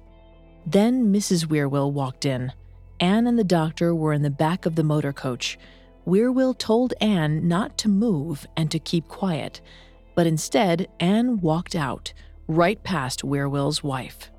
Then 0.65 1.13
Mrs. 1.13 1.47
Wierwille 1.47 1.91
walked 1.91 2.25
in. 2.25 2.53
Anne 3.01 3.27
and 3.27 3.37
the 3.37 3.43
doctor 3.43 3.93
were 3.93 4.13
in 4.13 4.21
the 4.21 4.29
back 4.29 4.65
of 4.65 4.75
the 4.75 4.83
motor 4.85 5.11
coach. 5.11 5.59
Wierwille 6.07 6.57
told 6.57 6.93
Anne 7.01 7.45
not 7.45 7.77
to 7.79 7.89
move 7.89 8.47
and 8.55 8.71
to 8.71 8.79
keep 8.79 9.09
quiet, 9.09 9.59
but 10.15 10.27
instead, 10.27 10.87
Anne 10.99 11.39
walked 11.39 11.75
out, 11.75 12.13
right 12.47 12.81
past 12.83 13.21
Wierwille's 13.21 13.83
wife. 13.83 14.31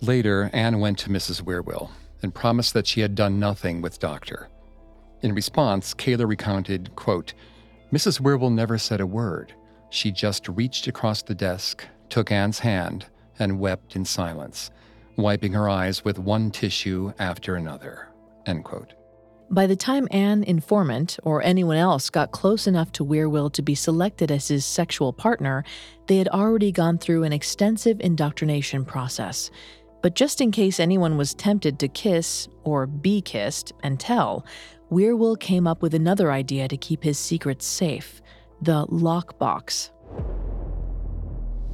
Later, 0.00 0.50
Anne 0.52 0.78
went 0.78 0.98
to 0.98 1.10
Mrs. 1.10 1.42
Wierwille 1.42 1.90
and 2.22 2.34
promised 2.34 2.74
that 2.74 2.86
she 2.86 3.00
had 3.00 3.14
done 3.14 3.40
nothing 3.40 3.80
with 3.80 3.98
Doctor. 3.98 4.48
In 5.22 5.34
response, 5.34 5.94
Kahler 5.94 6.28
recounted, 6.28 6.94
quote, 6.96 7.32
Mrs. 7.92 8.20
Wierwille 8.20 8.52
never 8.52 8.78
said 8.78 9.00
a 9.00 9.06
word. 9.06 9.54
She 9.90 10.10
just 10.12 10.48
reached 10.48 10.86
across 10.86 11.22
the 11.22 11.34
desk, 11.34 11.86
took 12.08 12.30
Anne's 12.30 12.58
hand, 12.58 13.06
and 13.38 13.58
wept 13.58 13.96
in 13.96 14.04
silence, 14.04 14.70
wiping 15.16 15.52
her 15.52 15.68
eyes 15.68 16.04
with 16.04 16.18
one 16.18 16.50
tissue 16.50 17.12
after 17.18 17.54
another. 17.54 18.08
End 18.44 18.64
quote. 18.64 18.92
By 19.48 19.68
the 19.68 19.76
time 19.76 20.08
Anne, 20.10 20.42
informant, 20.42 21.18
or 21.22 21.40
anyone 21.40 21.76
else 21.76 22.10
got 22.10 22.32
close 22.32 22.66
enough 22.66 22.90
to 22.92 23.04
Wierwille 23.04 23.52
to 23.52 23.62
be 23.62 23.76
selected 23.76 24.32
as 24.32 24.48
his 24.48 24.64
sexual 24.64 25.12
partner, 25.12 25.62
they 26.08 26.18
had 26.18 26.28
already 26.28 26.72
gone 26.72 26.98
through 26.98 27.22
an 27.22 27.32
extensive 27.32 28.00
indoctrination 28.00 28.84
process. 28.84 29.50
But 30.02 30.16
just 30.16 30.40
in 30.40 30.50
case 30.50 30.80
anyone 30.80 31.16
was 31.16 31.32
tempted 31.32 31.78
to 31.78 31.88
kiss, 31.88 32.48
or 32.64 32.86
be 32.86 33.20
kissed, 33.20 33.72
and 33.84 34.00
tell, 34.00 34.44
Wierwille 34.90 35.38
came 35.38 35.68
up 35.68 35.80
with 35.80 35.94
another 35.94 36.32
idea 36.32 36.66
to 36.66 36.76
keep 36.76 37.04
his 37.04 37.18
secrets 37.18 37.66
safe 37.66 38.20
the 38.62 38.86
lockbox. 38.86 39.90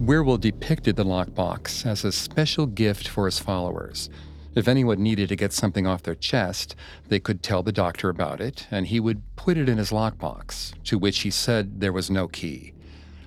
Wierwille 0.02 0.40
depicted 0.40 0.96
the 0.96 1.04
lockbox 1.04 1.86
as 1.86 2.04
a 2.04 2.12
special 2.12 2.66
gift 2.66 3.06
for 3.06 3.26
his 3.26 3.38
followers. 3.38 4.10
If 4.54 4.68
anyone 4.68 5.02
needed 5.02 5.30
to 5.30 5.36
get 5.36 5.54
something 5.54 5.86
off 5.86 6.02
their 6.02 6.14
chest, 6.14 6.76
they 7.08 7.18
could 7.18 7.42
tell 7.42 7.62
the 7.62 7.72
doctor 7.72 8.10
about 8.10 8.40
it, 8.40 8.66
and 8.70 8.86
he 8.86 9.00
would 9.00 9.22
put 9.34 9.56
it 9.56 9.66
in 9.66 9.78
his 9.78 9.90
lockbox, 9.90 10.74
to 10.84 10.98
which 10.98 11.20
he 11.20 11.30
said 11.30 11.80
there 11.80 11.92
was 11.92 12.10
no 12.10 12.28
key. 12.28 12.74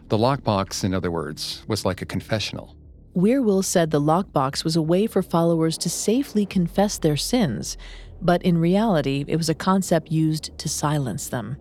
The 0.10 0.20
lockbox, 0.20 0.84
in 0.84 0.94
other 0.94 1.10
words, 1.10 1.64
was 1.68 1.84
like 1.84 2.04
a 2.04 2.06
confessional. 2.06 2.76
Wierwille 3.16 3.64
said 3.64 3.90
the 3.90 4.00
lockbox 4.00 4.64
was 4.64 4.76
a 4.76 4.84
way 4.84 5.08
for 5.08 5.24
followers 5.24 5.80
to 5.80 5.90
safely 5.90 6.46
confess 6.46 7.00
their 7.00 7.18
sins, 7.18 7.76
but 8.22 8.44
in 8.44 8.60
reality, 8.60 9.26
it 9.28 9.38
was 9.38 9.50
a 9.50 9.56
concept 9.56 10.12
used 10.12 10.56
to 10.60 10.70
silence 10.70 11.30
them. 11.30 11.58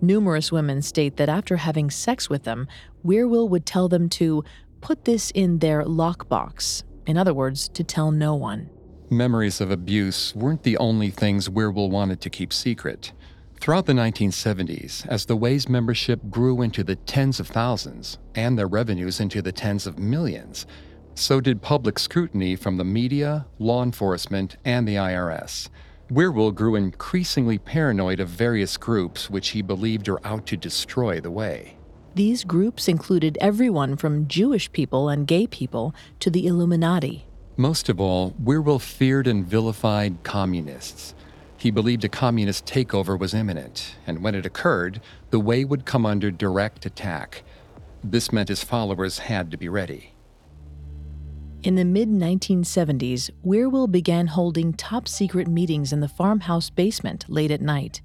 Numerous 0.00 0.52
women 0.52 0.80
state 0.80 1.16
that 1.16 1.28
after 1.28 1.56
having 1.56 1.90
sex 1.90 2.30
with 2.30 2.44
them, 2.44 2.68
Wierwille 3.04 3.48
would 3.48 3.66
tell 3.66 3.88
them 3.88 4.08
to 4.10 4.44
put 4.80 5.06
this 5.06 5.32
in 5.32 5.58
their 5.58 5.82
lockbox, 5.82 6.84
in 7.04 7.16
other 7.16 7.34
words, 7.34 7.68
to 7.70 7.82
tell 7.82 8.12
no 8.12 8.36
one. 8.36 8.70
Memories 9.10 9.62
of 9.62 9.70
abuse 9.70 10.34
weren't 10.34 10.64
the 10.64 10.76
only 10.76 11.08
things 11.08 11.48
Wierwille 11.48 11.88
wanted 11.88 12.20
to 12.20 12.28
keep 12.28 12.52
secret. 12.52 13.12
Throughout 13.58 13.86
the 13.86 13.94
1970s, 13.94 15.06
as 15.06 15.24
the 15.24 15.36
Way's 15.36 15.66
membership 15.66 16.20
grew 16.28 16.60
into 16.60 16.84
the 16.84 16.96
tens 16.96 17.40
of 17.40 17.48
thousands 17.48 18.18
and 18.34 18.58
their 18.58 18.66
revenues 18.66 19.18
into 19.18 19.40
the 19.40 19.50
tens 19.50 19.86
of 19.86 19.98
millions, 19.98 20.66
so 21.14 21.40
did 21.40 21.62
public 21.62 21.98
scrutiny 21.98 22.54
from 22.54 22.76
the 22.76 22.84
media, 22.84 23.46
law 23.58 23.82
enforcement, 23.82 24.56
and 24.66 24.86
the 24.86 24.96
IRS. 24.96 25.70
Wierwille 26.10 26.54
grew 26.54 26.76
increasingly 26.76 27.56
paranoid 27.56 28.20
of 28.20 28.28
various 28.28 28.76
groups 28.76 29.30
which 29.30 29.48
he 29.48 29.62
believed 29.62 30.06
were 30.08 30.20
out 30.22 30.44
to 30.46 30.56
destroy 30.58 31.18
the 31.18 31.30
Way. 31.30 31.78
These 32.14 32.44
groups 32.44 32.88
included 32.88 33.38
everyone 33.40 33.96
from 33.96 34.28
Jewish 34.28 34.70
people 34.72 35.08
and 35.08 35.26
gay 35.26 35.46
people 35.46 35.94
to 36.20 36.28
the 36.28 36.46
Illuminati. 36.46 37.27
Most 37.60 37.88
of 37.88 38.00
all, 38.00 38.36
Wierwille 38.40 38.80
feared 38.80 39.26
and 39.26 39.44
vilified 39.44 40.22
communists. 40.22 41.12
He 41.56 41.72
believed 41.72 42.04
a 42.04 42.08
communist 42.08 42.66
takeover 42.66 43.18
was 43.18 43.34
imminent, 43.34 43.96
and 44.06 44.22
when 44.22 44.36
it 44.36 44.46
occurred, 44.46 45.00
the 45.30 45.40
Way 45.40 45.64
would 45.64 45.84
come 45.84 46.06
under 46.06 46.30
direct 46.30 46.86
attack. 46.86 47.42
This 48.04 48.30
meant 48.30 48.48
his 48.48 48.62
followers 48.62 49.18
had 49.18 49.50
to 49.50 49.56
be 49.56 49.68
ready. 49.68 50.14
In 51.64 51.74
the 51.74 51.84
mid 51.84 52.08
1970s, 52.08 53.30
Wierwille 53.44 53.90
began 53.90 54.28
holding 54.28 54.72
top 54.72 55.08
secret 55.08 55.48
meetings 55.48 55.92
in 55.92 55.98
the 55.98 56.06
farmhouse 56.06 56.70
basement 56.70 57.24
late 57.28 57.50
at 57.50 57.60
night. 57.60 58.00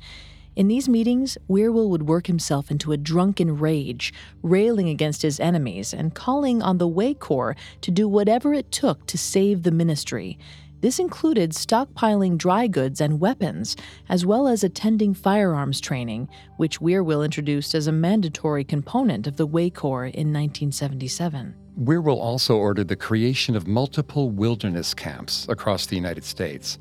In 0.56 0.68
these 0.68 0.88
meetings, 0.88 1.36
Wierwille 1.50 1.90
would 1.90 2.08
work 2.08 2.28
himself 2.28 2.70
into 2.70 2.92
a 2.92 2.98
drunken 2.98 3.58
rage, 3.58 4.14
railing 4.44 4.88
against 4.88 5.24
his 5.24 5.40
enemies 5.40 5.94
and 5.94 6.14
calling 6.14 6.62
on 6.62 6.78
the 6.78 6.88
Way 6.88 7.16
Corps 7.16 7.56
to 7.82 7.90
do 7.90 8.08
whatever 8.08 8.54
it 8.54 8.72
took 8.72 9.08
to 9.08 9.18
save 9.18 9.64
the 9.64 9.72
ministry. 9.72 10.38
This 10.82 11.00
included 11.00 11.54
stockpiling 11.54 12.38
dry 12.38 12.68
goods 12.68 13.02
and 13.02 13.20
weapons, 13.20 13.76
as 14.10 14.26
well 14.26 14.48
as 14.48 14.64
attending 14.64 15.14
firearms 15.14 15.82
training, 15.82 16.28
which 16.58 16.82
Wierwille 16.82 17.26
introduced 17.26 17.74
as 17.74 17.88
a 17.88 17.92
mandatory 17.92 18.64
component 18.64 19.26
of 19.26 19.38
the 19.38 19.48
Way 19.48 19.72
Corps 19.72 20.06
in 20.06 20.34
1977. 20.34 21.56
Wierwille 21.80 22.20
also 22.20 22.58
ordered 22.58 22.90
the 22.90 22.96
creation 22.96 23.56
of 23.56 23.66
multiple 23.66 24.30
wilderness 24.30 24.94
camps 24.94 25.48
across 25.50 25.88
the 25.88 25.96
United 25.96 26.24
States. 26.24 26.78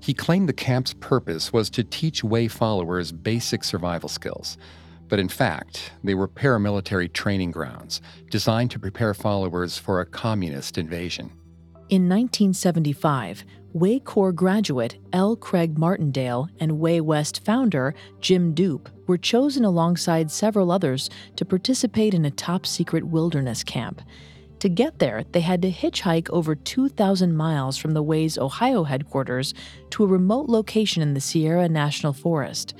He 0.00 0.14
claimed 0.14 0.48
the 0.48 0.54
camp's 0.54 0.94
purpose 0.94 1.52
was 1.52 1.68
to 1.70 1.84
teach 1.84 2.24
Way 2.24 2.48
followers 2.48 3.12
basic 3.12 3.62
survival 3.62 4.08
skills. 4.08 4.56
But 5.08 5.18
in 5.18 5.28
fact, 5.28 5.92
they 6.02 6.14
were 6.14 6.28
paramilitary 6.28 7.12
training 7.12 7.50
grounds 7.50 8.00
designed 8.30 8.70
to 8.70 8.78
prepare 8.78 9.12
followers 9.12 9.76
for 9.76 10.00
a 10.00 10.06
communist 10.06 10.78
invasion. 10.78 11.32
In 11.90 12.08
1975, 12.08 13.44
Way 13.72 13.98
Corps 13.98 14.32
graduate 14.32 14.96
L. 15.12 15.36
Craig 15.36 15.76
Martindale 15.76 16.48
and 16.60 16.78
Way 16.78 17.00
West 17.00 17.44
founder 17.44 17.94
Jim 18.20 18.54
Doop 18.54 18.86
were 19.06 19.18
chosen 19.18 19.64
alongside 19.64 20.30
several 20.30 20.70
others 20.70 21.10
to 21.36 21.44
participate 21.44 22.14
in 22.14 22.24
a 22.24 22.30
top 22.30 22.64
secret 22.64 23.04
wilderness 23.04 23.64
camp. 23.64 24.02
To 24.60 24.68
get 24.68 24.98
there, 24.98 25.24
they 25.32 25.40
had 25.40 25.62
to 25.62 25.70
hitchhike 25.70 26.28
over 26.30 26.54
2,000 26.54 27.34
miles 27.34 27.78
from 27.78 27.92
the 27.92 28.02
Way's 28.02 28.36
Ohio 28.36 28.84
headquarters 28.84 29.54
to 29.88 30.04
a 30.04 30.06
remote 30.06 30.50
location 30.50 31.02
in 31.02 31.14
the 31.14 31.20
Sierra 31.20 31.66
National 31.66 32.12
Forest. 32.12 32.74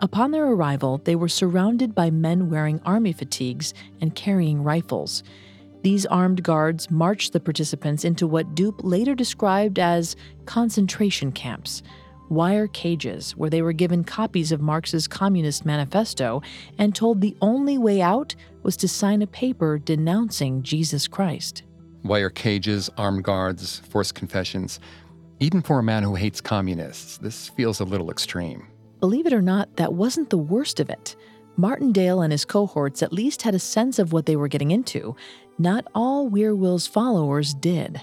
Upon 0.00 0.32
their 0.32 0.44
arrival, 0.44 1.00
they 1.04 1.14
were 1.14 1.28
surrounded 1.28 1.94
by 1.94 2.10
men 2.10 2.50
wearing 2.50 2.80
army 2.84 3.12
fatigues 3.12 3.74
and 4.00 4.16
carrying 4.16 4.64
rifles. 4.64 5.22
These 5.82 6.04
armed 6.06 6.42
guards 6.42 6.90
marched 6.90 7.32
the 7.32 7.38
participants 7.38 8.04
into 8.04 8.26
what 8.26 8.56
Doop 8.56 8.80
later 8.82 9.14
described 9.14 9.78
as 9.78 10.16
concentration 10.46 11.30
camps 11.30 11.84
wire 12.34 12.66
cages 12.66 13.36
where 13.36 13.50
they 13.50 13.62
were 13.62 13.72
given 13.72 14.04
copies 14.04 14.52
of 14.52 14.60
Marx's 14.60 15.06
Communist 15.06 15.64
Manifesto 15.64 16.42
and 16.78 16.94
told 16.94 17.20
the 17.20 17.36
only 17.40 17.78
way 17.78 18.02
out 18.02 18.34
was 18.62 18.76
to 18.78 18.88
sign 18.88 19.22
a 19.22 19.26
paper 19.26 19.78
denouncing 19.78 20.62
Jesus 20.62 21.06
Christ. 21.06 21.62
Wire 22.02 22.30
cages, 22.30 22.90
armed 22.98 23.24
guards, 23.24 23.78
forced 23.78 24.14
confessions. 24.14 24.80
Even 25.40 25.62
for 25.62 25.78
a 25.78 25.82
man 25.82 26.02
who 26.02 26.14
hates 26.14 26.40
communists, 26.40 27.18
this 27.18 27.48
feels 27.50 27.80
a 27.80 27.84
little 27.84 28.10
extreme. 28.10 28.66
Believe 29.00 29.26
it 29.26 29.32
or 29.32 29.42
not, 29.42 29.76
that 29.76 29.94
wasn't 29.94 30.30
the 30.30 30.38
worst 30.38 30.80
of 30.80 30.90
it. 30.90 31.16
Martindale 31.56 32.22
and 32.22 32.32
his 32.32 32.44
cohorts 32.44 33.02
at 33.02 33.12
least 33.12 33.42
had 33.42 33.54
a 33.54 33.58
sense 33.58 33.98
of 33.98 34.12
what 34.12 34.26
they 34.26 34.36
were 34.36 34.48
getting 34.48 34.70
into. 34.70 35.14
Not 35.58 35.86
all 35.94 36.28
Wierwille's 36.28 36.86
followers 36.86 37.54
did. 37.54 38.00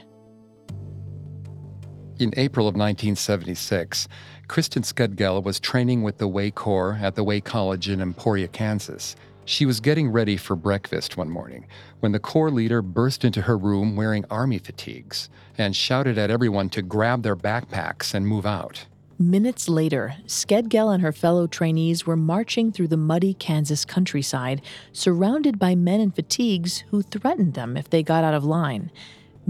In 2.21 2.31
April 2.37 2.67
of 2.67 2.75
1976, 2.75 4.07
Kristen 4.47 4.83
Skedgel 4.83 5.43
was 5.43 5.59
training 5.59 6.03
with 6.03 6.19
the 6.19 6.27
Way 6.27 6.51
Corps 6.51 6.99
at 7.01 7.15
the 7.15 7.23
Way 7.23 7.41
College 7.41 7.89
in 7.89 7.99
Emporia, 7.99 8.47
Kansas. 8.47 9.15
She 9.45 9.65
was 9.65 9.79
getting 9.79 10.07
ready 10.07 10.37
for 10.37 10.55
breakfast 10.55 11.17
one 11.17 11.31
morning 11.31 11.65
when 11.99 12.11
the 12.11 12.19
Corps 12.19 12.51
leader 12.51 12.83
burst 12.83 13.25
into 13.25 13.41
her 13.41 13.57
room 13.57 13.95
wearing 13.95 14.23
army 14.29 14.59
fatigues 14.59 15.31
and 15.57 15.75
shouted 15.75 16.19
at 16.19 16.29
everyone 16.29 16.69
to 16.69 16.83
grab 16.83 17.23
their 17.23 17.35
backpacks 17.35 18.13
and 18.13 18.27
move 18.27 18.45
out. 18.45 18.85
Minutes 19.17 19.67
later, 19.67 20.13
Skedgel 20.27 20.93
and 20.93 21.01
her 21.01 21.11
fellow 21.11 21.47
trainees 21.47 22.05
were 22.05 22.15
marching 22.15 22.71
through 22.71 22.89
the 22.89 22.97
muddy 22.97 23.33
Kansas 23.33 23.83
countryside, 23.83 24.61
surrounded 24.93 25.57
by 25.57 25.73
men 25.73 25.99
in 25.99 26.11
fatigues 26.11 26.83
who 26.91 27.01
threatened 27.01 27.55
them 27.55 27.75
if 27.75 27.89
they 27.89 28.03
got 28.03 28.23
out 28.23 28.35
of 28.35 28.43
line. 28.43 28.91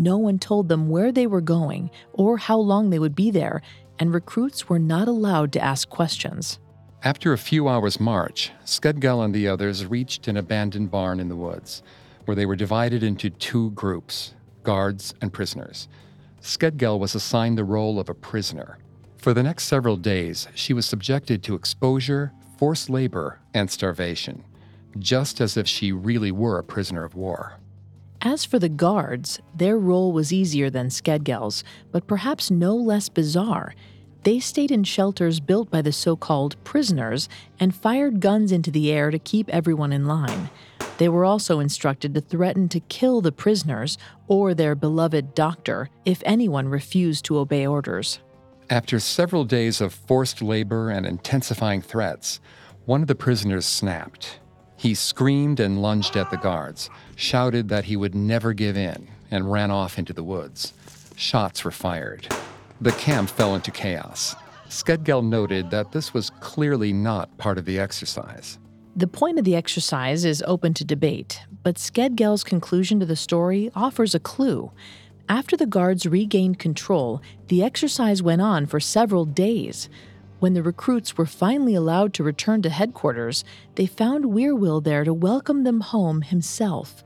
No 0.01 0.17
one 0.17 0.39
told 0.39 0.67
them 0.67 0.89
where 0.89 1.11
they 1.11 1.27
were 1.27 1.41
going 1.41 1.91
or 2.11 2.37
how 2.37 2.57
long 2.57 2.89
they 2.89 2.97
would 2.97 3.13
be 3.13 3.29
there, 3.29 3.61
and 3.99 4.11
recruits 4.11 4.67
were 4.67 4.79
not 4.79 5.07
allowed 5.07 5.53
to 5.53 5.63
ask 5.63 5.87
questions. 5.89 6.57
After 7.03 7.33
a 7.33 7.37
few 7.37 7.69
hours' 7.69 7.99
march, 7.99 8.51
Skedgel 8.65 9.23
and 9.23 9.31
the 9.31 9.47
others 9.47 9.85
reached 9.85 10.27
an 10.27 10.37
abandoned 10.37 10.89
barn 10.89 11.19
in 11.19 11.29
the 11.29 11.35
woods, 11.35 11.83
where 12.25 12.33
they 12.33 12.47
were 12.47 12.55
divided 12.55 13.03
into 13.03 13.29
two 13.29 13.69
groups 13.71 14.33
guards 14.63 15.13
and 15.21 15.31
prisoners. 15.31 15.87
Skedgel 16.41 16.99
was 16.99 17.13
assigned 17.13 17.59
the 17.59 17.63
role 17.63 17.99
of 17.99 18.09
a 18.09 18.15
prisoner. 18.15 18.79
For 19.17 19.35
the 19.35 19.43
next 19.43 19.65
several 19.65 19.97
days, 19.97 20.47
she 20.55 20.73
was 20.73 20.87
subjected 20.87 21.43
to 21.43 21.53
exposure, 21.53 22.31
forced 22.57 22.89
labor, 22.89 23.39
and 23.53 23.69
starvation, 23.69 24.43
just 24.97 25.39
as 25.39 25.57
if 25.57 25.67
she 25.67 25.91
really 25.91 26.31
were 26.31 26.57
a 26.57 26.63
prisoner 26.63 27.03
of 27.03 27.13
war. 27.13 27.60
As 28.23 28.45
for 28.45 28.59
the 28.59 28.69
guards, 28.69 29.39
their 29.55 29.79
role 29.79 30.11
was 30.11 30.31
easier 30.31 30.69
than 30.69 30.89
Skedgel's, 30.89 31.63
but 31.91 32.05
perhaps 32.05 32.51
no 32.51 32.75
less 32.75 33.09
bizarre. 33.09 33.73
They 34.23 34.39
stayed 34.39 34.69
in 34.69 34.83
shelters 34.83 35.39
built 35.39 35.71
by 35.71 35.81
the 35.81 35.91
so 35.91 36.15
called 36.15 36.63
prisoners 36.63 37.27
and 37.59 37.73
fired 37.73 38.19
guns 38.19 38.51
into 38.51 38.69
the 38.69 38.91
air 38.91 39.09
to 39.09 39.17
keep 39.17 39.49
everyone 39.49 39.91
in 39.91 40.05
line. 40.05 40.51
They 40.99 41.09
were 41.09 41.25
also 41.25 41.59
instructed 41.59 42.13
to 42.13 42.21
threaten 42.21 42.69
to 42.69 42.79
kill 42.79 43.21
the 43.21 43.31
prisoners 43.31 43.97
or 44.27 44.53
their 44.53 44.75
beloved 44.75 45.33
doctor 45.33 45.89
if 46.05 46.21
anyone 46.23 46.67
refused 46.67 47.25
to 47.25 47.39
obey 47.39 47.65
orders. 47.65 48.19
After 48.69 48.99
several 48.99 49.45
days 49.45 49.81
of 49.81 49.95
forced 49.95 50.43
labor 50.43 50.91
and 50.91 51.07
intensifying 51.07 51.81
threats, 51.81 52.39
one 52.85 53.01
of 53.01 53.07
the 53.07 53.15
prisoners 53.15 53.65
snapped. 53.65 54.40
He 54.81 54.95
screamed 54.95 55.59
and 55.59 55.79
lunged 55.79 56.17
at 56.17 56.31
the 56.31 56.37
guards, 56.37 56.89
shouted 57.15 57.69
that 57.69 57.85
he 57.85 57.95
would 57.95 58.15
never 58.15 58.51
give 58.51 58.75
in, 58.75 59.07
and 59.29 59.51
ran 59.51 59.69
off 59.69 59.99
into 59.99 60.11
the 60.11 60.23
woods. 60.23 60.73
Shots 61.15 61.63
were 61.63 61.69
fired. 61.69 62.27
The 62.81 62.91
camp 62.93 63.29
fell 63.29 63.53
into 63.53 63.69
chaos. 63.69 64.35
Skedgel 64.69 65.23
noted 65.23 65.69
that 65.69 65.91
this 65.91 66.15
was 66.15 66.31
clearly 66.39 66.93
not 66.93 67.37
part 67.37 67.59
of 67.59 67.65
the 67.65 67.77
exercise. 67.77 68.57
The 68.95 69.05
point 69.05 69.37
of 69.37 69.45
the 69.45 69.55
exercise 69.55 70.25
is 70.25 70.43
open 70.47 70.73
to 70.73 70.83
debate, 70.83 71.41
but 71.61 71.75
Skedgel's 71.75 72.43
conclusion 72.43 72.99
to 73.01 73.05
the 73.05 73.15
story 73.15 73.69
offers 73.75 74.15
a 74.15 74.19
clue. 74.19 74.71
After 75.29 75.55
the 75.55 75.67
guards 75.67 76.07
regained 76.07 76.57
control, 76.57 77.21
the 77.49 77.61
exercise 77.61 78.23
went 78.23 78.41
on 78.41 78.65
for 78.65 78.79
several 78.79 79.25
days. 79.25 79.89
When 80.41 80.55
the 80.55 80.63
recruits 80.63 81.19
were 81.19 81.27
finally 81.27 81.75
allowed 81.75 82.15
to 82.15 82.23
return 82.23 82.63
to 82.63 82.71
headquarters, 82.71 83.43
they 83.75 83.85
found 83.85 84.25
Wierwille 84.25 84.83
there 84.83 85.03
to 85.03 85.13
welcome 85.13 85.63
them 85.65 85.81
home 85.81 86.23
himself. 86.23 87.03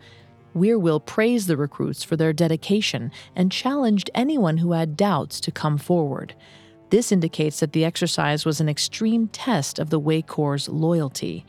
Wierwille 0.56 1.06
praised 1.06 1.50
the 1.50 1.58
recruits 1.58 2.02
for 2.02 2.16
their 2.16 2.32
dedication 2.32 3.12
and 3.36 3.52
challenged 3.52 4.10
anyone 4.16 4.60
who 4.60 4.72
had 4.72 4.96
doubts 4.96 5.42
to 5.42 5.52
come 5.52 5.78
forward. 5.78 6.34
This 6.92 7.12
indicates 7.12 7.60
that 7.60 7.74
the 7.74 7.84
exercise 7.84 8.46
was 8.46 8.62
an 8.62 8.70
extreme 8.70 9.28
test 9.28 9.80
of 9.80 9.90
the 9.90 10.00
Way 10.00 10.22
Corps' 10.22 10.70
loyalty. 10.70 11.46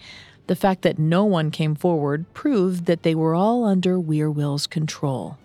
The 0.49 0.57
fact 0.57 0.83
that 0.83 0.99
no 0.99 1.25
one 1.25 1.53
came 1.53 1.77
forward 1.77 2.35
proved 2.35 2.87
that 2.87 3.05
they 3.05 3.15
were 3.15 3.37
all 3.37 3.65
under 3.65 3.97
Wierwille's 3.97 4.67
control. 4.67 5.39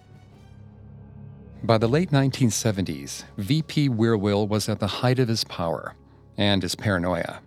By 1.61 1.77
the 1.77 1.87
late 1.87 2.09
1970s, 2.09 3.25
VP 3.37 3.89
Wierwille 3.89 4.47
was 4.47 4.67
at 4.67 4.79
the 4.79 4.87
height 4.87 5.19
of 5.19 5.27
his 5.27 5.43
power 5.43 5.93
and 6.41 6.63
his 6.63 6.75
paranoia. 6.75 7.39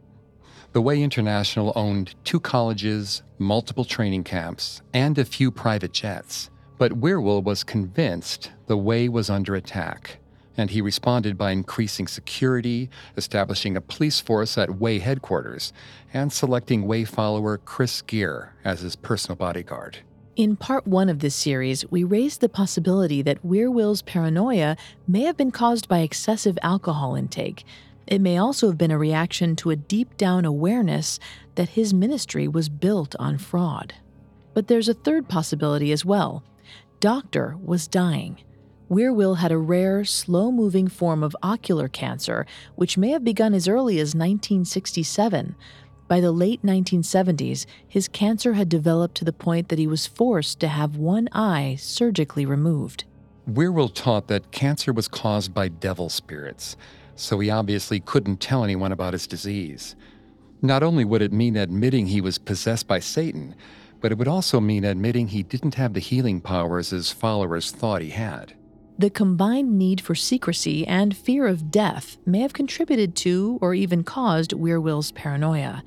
The 0.72 0.82
Way 0.82 1.02
International 1.02 1.72
owned 1.76 2.14
two 2.24 2.40
colleges, 2.40 3.22
multiple 3.38 3.84
training 3.84 4.24
camps, 4.24 4.82
and 4.92 5.18
a 5.18 5.24
few 5.24 5.50
private 5.50 5.92
jets. 5.92 6.50
But 6.78 7.00
Wierwille 7.00 7.42
was 7.44 7.64
convinced 7.64 8.50
the 8.66 8.76
Way 8.76 9.08
was 9.08 9.30
under 9.30 9.54
attack, 9.54 10.18
and 10.56 10.70
he 10.70 10.80
responded 10.80 11.36
by 11.36 11.50
increasing 11.50 12.06
security, 12.06 12.90
establishing 13.16 13.76
a 13.76 13.80
police 13.80 14.20
force 14.20 14.56
at 14.58 14.78
Way 14.78 14.98
headquarters, 14.98 15.72
and 16.12 16.32
selecting 16.32 16.86
Way 16.86 17.04
follower 17.04 17.58
Chris 17.58 18.02
Geer 18.02 18.54
as 18.64 18.80
his 18.80 18.96
personal 18.96 19.36
bodyguard. 19.36 19.98
In 20.36 20.56
part 20.56 20.84
one 20.84 21.08
of 21.08 21.20
this 21.20 21.36
series, 21.36 21.88
we 21.92 22.02
raised 22.02 22.40
the 22.40 22.48
possibility 22.48 23.22
that 23.22 23.46
Wierwille's 23.46 24.02
paranoia 24.02 24.76
may 25.06 25.22
have 25.22 25.36
been 25.36 25.52
caused 25.52 25.86
by 25.86 26.00
excessive 26.00 26.58
alcohol 26.60 27.14
intake, 27.14 27.64
it 28.06 28.20
may 28.20 28.36
also 28.36 28.68
have 28.68 28.78
been 28.78 28.90
a 28.90 28.98
reaction 28.98 29.56
to 29.56 29.70
a 29.70 29.76
deep 29.76 30.16
down 30.16 30.44
awareness 30.44 31.18
that 31.54 31.70
his 31.70 31.94
ministry 31.94 32.46
was 32.46 32.68
built 32.68 33.14
on 33.18 33.38
fraud. 33.38 33.94
But 34.52 34.68
there's 34.68 34.88
a 34.88 34.94
third 34.94 35.28
possibility 35.28 35.90
as 35.92 36.04
well. 36.04 36.44
Doctor 37.00 37.56
was 37.62 37.88
dying. 37.88 38.38
Wierwille 38.90 39.38
had 39.38 39.50
a 39.50 39.58
rare, 39.58 40.04
slow 40.04 40.52
moving 40.52 40.88
form 40.88 41.22
of 41.22 41.36
ocular 41.42 41.88
cancer, 41.88 42.46
which 42.76 42.98
may 42.98 43.10
have 43.10 43.24
begun 43.24 43.54
as 43.54 43.66
early 43.66 43.98
as 43.98 44.14
1967. 44.14 45.56
By 46.06 46.20
the 46.20 46.32
late 46.32 46.62
1970s, 46.62 47.64
his 47.88 48.08
cancer 48.08 48.52
had 48.52 48.68
developed 48.68 49.16
to 49.16 49.24
the 49.24 49.32
point 49.32 49.68
that 49.68 49.78
he 49.78 49.86
was 49.86 50.06
forced 50.06 50.60
to 50.60 50.68
have 50.68 50.96
one 50.96 51.28
eye 51.32 51.76
surgically 51.80 52.44
removed. 52.44 53.04
Wierwille 53.50 53.92
taught 53.92 54.28
that 54.28 54.52
cancer 54.52 54.92
was 54.92 55.08
caused 55.08 55.54
by 55.54 55.68
devil 55.68 56.08
spirits 56.08 56.76
so 57.16 57.38
he 57.38 57.50
obviously 57.50 58.00
couldn't 58.00 58.40
tell 58.40 58.64
anyone 58.64 58.92
about 58.92 59.12
his 59.12 59.26
disease. 59.26 59.96
Not 60.62 60.82
only 60.82 61.04
would 61.04 61.22
it 61.22 61.32
mean 61.32 61.56
admitting 61.56 62.06
he 62.06 62.20
was 62.20 62.38
possessed 62.38 62.86
by 62.86 62.98
Satan, 62.98 63.54
but 64.00 64.12
it 64.12 64.18
would 64.18 64.28
also 64.28 64.60
mean 64.60 64.84
admitting 64.84 65.28
he 65.28 65.42
didn't 65.42 65.74
have 65.74 65.94
the 65.94 66.00
healing 66.00 66.40
powers 66.40 66.90
his 66.90 67.10
followers 67.10 67.70
thought 67.70 68.02
he 68.02 68.10
had. 68.10 68.54
The 68.96 69.10
combined 69.10 69.76
need 69.76 70.00
for 70.00 70.14
secrecy 70.14 70.86
and 70.86 71.16
fear 71.16 71.46
of 71.46 71.70
death 71.70 72.16
may 72.24 72.40
have 72.40 72.52
contributed 72.52 73.16
to 73.16 73.58
or 73.60 73.74
even 73.74 74.04
caused 74.04 74.52
Wierwille's 74.52 75.10
paranoia. 75.12 75.82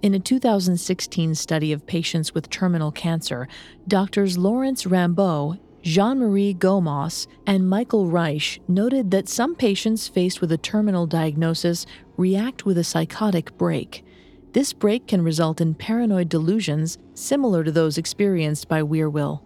In 0.00 0.14
a 0.14 0.18
2016 0.18 1.34
study 1.34 1.72
of 1.72 1.86
patients 1.86 2.34
with 2.34 2.48
terminal 2.48 2.92
cancer, 2.92 3.48
doctors 3.88 4.38
Lawrence 4.38 4.84
Rambeau 4.84 5.58
Jean 5.82 6.18
Marie 6.18 6.54
Gomas 6.54 7.26
and 7.46 7.68
Michael 7.68 8.06
Reich 8.06 8.60
noted 8.66 9.10
that 9.10 9.28
some 9.28 9.54
patients 9.54 10.08
faced 10.08 10.40
with 10.40 10.50
a 10.50 10.58
terminal 10.58 11.06
diagnosis 11.06 11.86
react 12.16 12.64
with 12.64 12.76
a 12.76 12.84
psychotic 12.84 13.56
break. 13.56 14.04
This 14.52 14.72
break 14.72 15.06
can 15.06 15.22
result 15.22 15.60
in 15.60 15.74
paranoid 15.74 16.28
delusions 16.28 16.98
similar 17.14 17.62
to 17.62 17.70
those 17.70 17.98
experienced 17.98 18.68
by 18.68 18.82
Wierwille. 18.82 19.42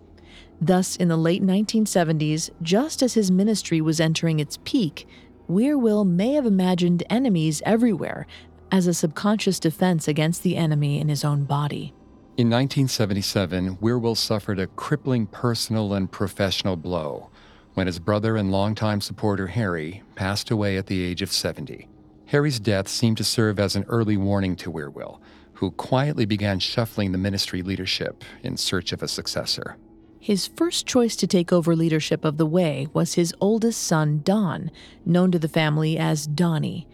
Thus, 0.60 0.96
in 0.96 1.08
the 1.08 1.16
late 1.16 1.42
1970s, 1.42 2.50
just 2.62 3.02
as 3.02 3.14
his 3.14 3.30
ministry 3.30 3.80
was 3.80 3.98
entering 3.98 4.40
its 4.40 4.58
peak, 4.64 5.06
Wierwille 5.48 6.06
may 6.06 6.32
have 6.34 6.46
imagined 6.46 7.02
enemies 7.10 7.60
everywhere 7.66 8.26
as 8.70 8.86
a 8.86 8.94
subconscious 8.94 9.58
defense 9.58 10.06
against 10.06 10.42
the 10.42 10.56
enemy 10.56 11.00
in 11.00 11.08
his 11.08 11.24
own 11.24 11.44
body. 11.44 11.92
In 12.40 12.46
1977, 12.46 13.76
Wierwille 13.82 14.16
suffered 14.16 14.58
a 14.58 14.66
crippling 14.66 15.26
personal 15.26 15.92
and 15.92 16.10
professional 16.10 16.74
blow 16.74 17.28
when 17.74 17.86
his 17.86 17.98
brother 17.98 18.38
and 18.38 18.50
longtime 18.50 19.02
supporter 19.02 19.48
Harry 19.48 20.02
passed 20.14 20.50
away 20.50 20.78
at 20.78 20.86
the 20.86 21.04
age 21.04 21.20
of 21.20 21.30
70. 21.30 21.86
Harry's 22.28 22.58
death 22.58 22.88
seemed 22.88 23.18
to 23.18 23.24
serve 23.24 23.60
as 23.60 23.76
an 23.76 23.84
early 23.88 24.16
warning 24.16 24.56
to 24.56 24.72
Wierwille, 24.72 25.20
who 25.52 25.70
quietly 25.72 26.24
began 26.24 26.58
shuffling 26.58 27.12
the 27.12 27.18
ministry 27.18 27.60
leadership 27.60 28.24
in 28.42 28.56
search 28.56 28.92
of 28.92 29.02
a 29.02 29.08
successor. 29.08 29.76
His 30.18 30.46
first 30.46 30.86
choice 30.86 31.16
to 31.16 31.26
take 31.26 31.52
over 31.52 31.76
leadership 31.76 32.24
of 32.24 32.38
the 32.38 32.46
Way 32.46 32.86
was 32.94 33.16
his 33.16 33.34
oldest 33.42 33.82
son, 33.82 34.22
Don, 34.24 34.70
known 35.04 35.30
to 35.32 35.38
the 35.38 35.46
family 35.46 35.98
as 35.98 36.26
Donnie. 36.26 36.88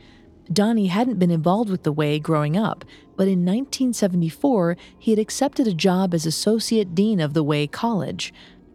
Donnie 0.53 0.87
hadn't 0.89 1.21
been 1.21 1.31
involved 1.31 1.71
with 1.71 1.85
the 1.85 1.93
Way 1.93 2.19
growing 2.19 2.57
up, 2.57 2.85
but 3.17 3.29
in 3.29 3.45
1974 3.45 4.77
he 4.99 5.11
had 5.11 5.19
accepted 5.19 5.67
a 5.67 5.75
job 5.75 6.15
as 6.15 6.27
Associate 6.27 6.95
Dean 6.95 7.21
of 7.21 7.35
the 7.35 7.43
Way 7.43 7.67
College. 7.67 8.33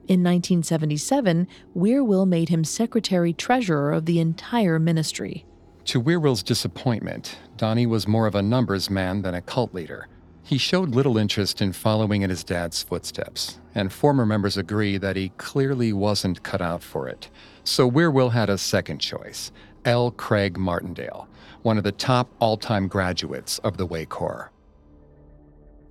In 0.08 0.24
1977, 0.24 1.48
Wierwille 1.76 2.28
made 2.28 2.50
him 2.50 2.64
Secretary 2.64 3.32
Treasurer 3.34 3.94
of 3.94 4.06
the 4.06 4.20
entire 4.20 4.80
ministry. 4.80 5.46
To 5.86 6.02
Wierwille's 6.02 6.44
disappointment, 6.44 7.38
Donnie 7.58 7.86
was 7.86 8.08
more 8.08 8.28
of 8.28 8.36
a 8.36 8.42
numbers 8.42 8.90
man 8.90 9.22
than 9.22 9.36
a 9.36 9.42
cult 9.42 9.74
leader. 9.74 10.08
He 10.44 10.58
showed 10.58 10.90
little 10.90 11.18
interest 11.18 11.62
in 11.62 11.72
following 11.72 12.24
in 12.24 12.30
his 12.30 12.44
dad's 12.44 12.84
footsteps, 12.84 13.60
and 13.74 13.94
former 13.94 14.26
members 14.26 14.58
agree 14.58 14.98
that 14.98 15.16
he 15.16 15.30
clearly 15.38 15.94
wasn't 15.94 16.44
cut 16.44 16.62
out 16.62 16.84
for 16.84 17.08
it. 17.08 17.30
So 17.64 17.90
Wierwille 17.90 18.32
had 18.32 18.50
a 18.50 18.58
second 18.58 19.00
choice 19.00 19.52
L. 19.86 20.12
Craig 20.12 20.58
Martindale 20.58 21.28
one 21.64 21.78
of 21.78 21.84
the 21.84 21.92
top 21.92 22.30
all 22.40 22.58
time 22.58 22.88
graduates 22.88 23.60
of 23.60 23.78
the 23.78 23.86
Way 23.86 24.06
Corps. 24.06 24.52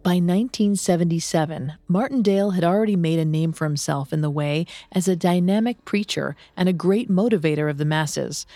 By 0.02 0.12
1977, 0.12 1.74
Martindale 1.86 2.52
had 2.52 2.64
already 2.64 2.96
made 2.96 3.18
a 3.18 3.24
name 3.24 3.52
for 3.52 3.66
himself 3.66 4.14
in 4.14 4.22
the 4.22 4.30
Way 4.30 4.64
as 4.92 5.06
a 5.06 5.14
dynamic 5.14 5.84
preacher 5.84 6.36
and 6.56 6.68
a 6.68 6.72
great 6.72 7.10
motivator 7.10 7.68
of 7.68 7.76
the 7.76 7.84
masses. 7.84 8.46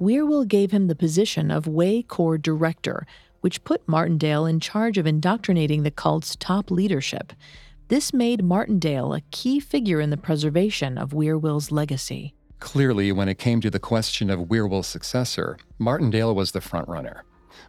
Wierwille 0.00 0.48
gave 0.48 0.70
him 0.70 0.86
the 0.86 0.94
position 0.94 1.50
of 1.50 1.66
Way 1.66 2.02
Corps 2.02 2.38
Director, 2.38 3.06
which 3.42 3.62
put 3.62 3.86
Martindale 3.86 4.46
in 4.46 4.58
charge 4.58 4.96
of 4.96 5.06
indoctrinating 5.06 5.82
the 5.82 5.90
cult's 5.90 6.34
top 6.34 6.70
leadership. 6.70 7.34
This 7.88 8.14
made 8.14 8.42
Martindale 8.42 9.12
a 9.12 9.20
key 9.30 9.60
figure 9.60 10.00
in 10.00 10.08
the 10.08 10.16
preservation 10.16 10.96
of 10.96 11.12
Wierwille's 11.12 11.70
legacy. 11.70 12.35
Clearly, 12.60 13.12
when 13.12 13.28
it 13.28 13.38
came 13.38 13.60
to 13.60 13.70
the 13.70 13.78
question 13.78 14.30
of 14.30 14.48
Wierwille's 14.48 14.86
successor, 14.86 15.58
Martindale 15.78 16.34
was 16.34 16.52
the 16.52 16.60
frontrunner. 16.60 17.20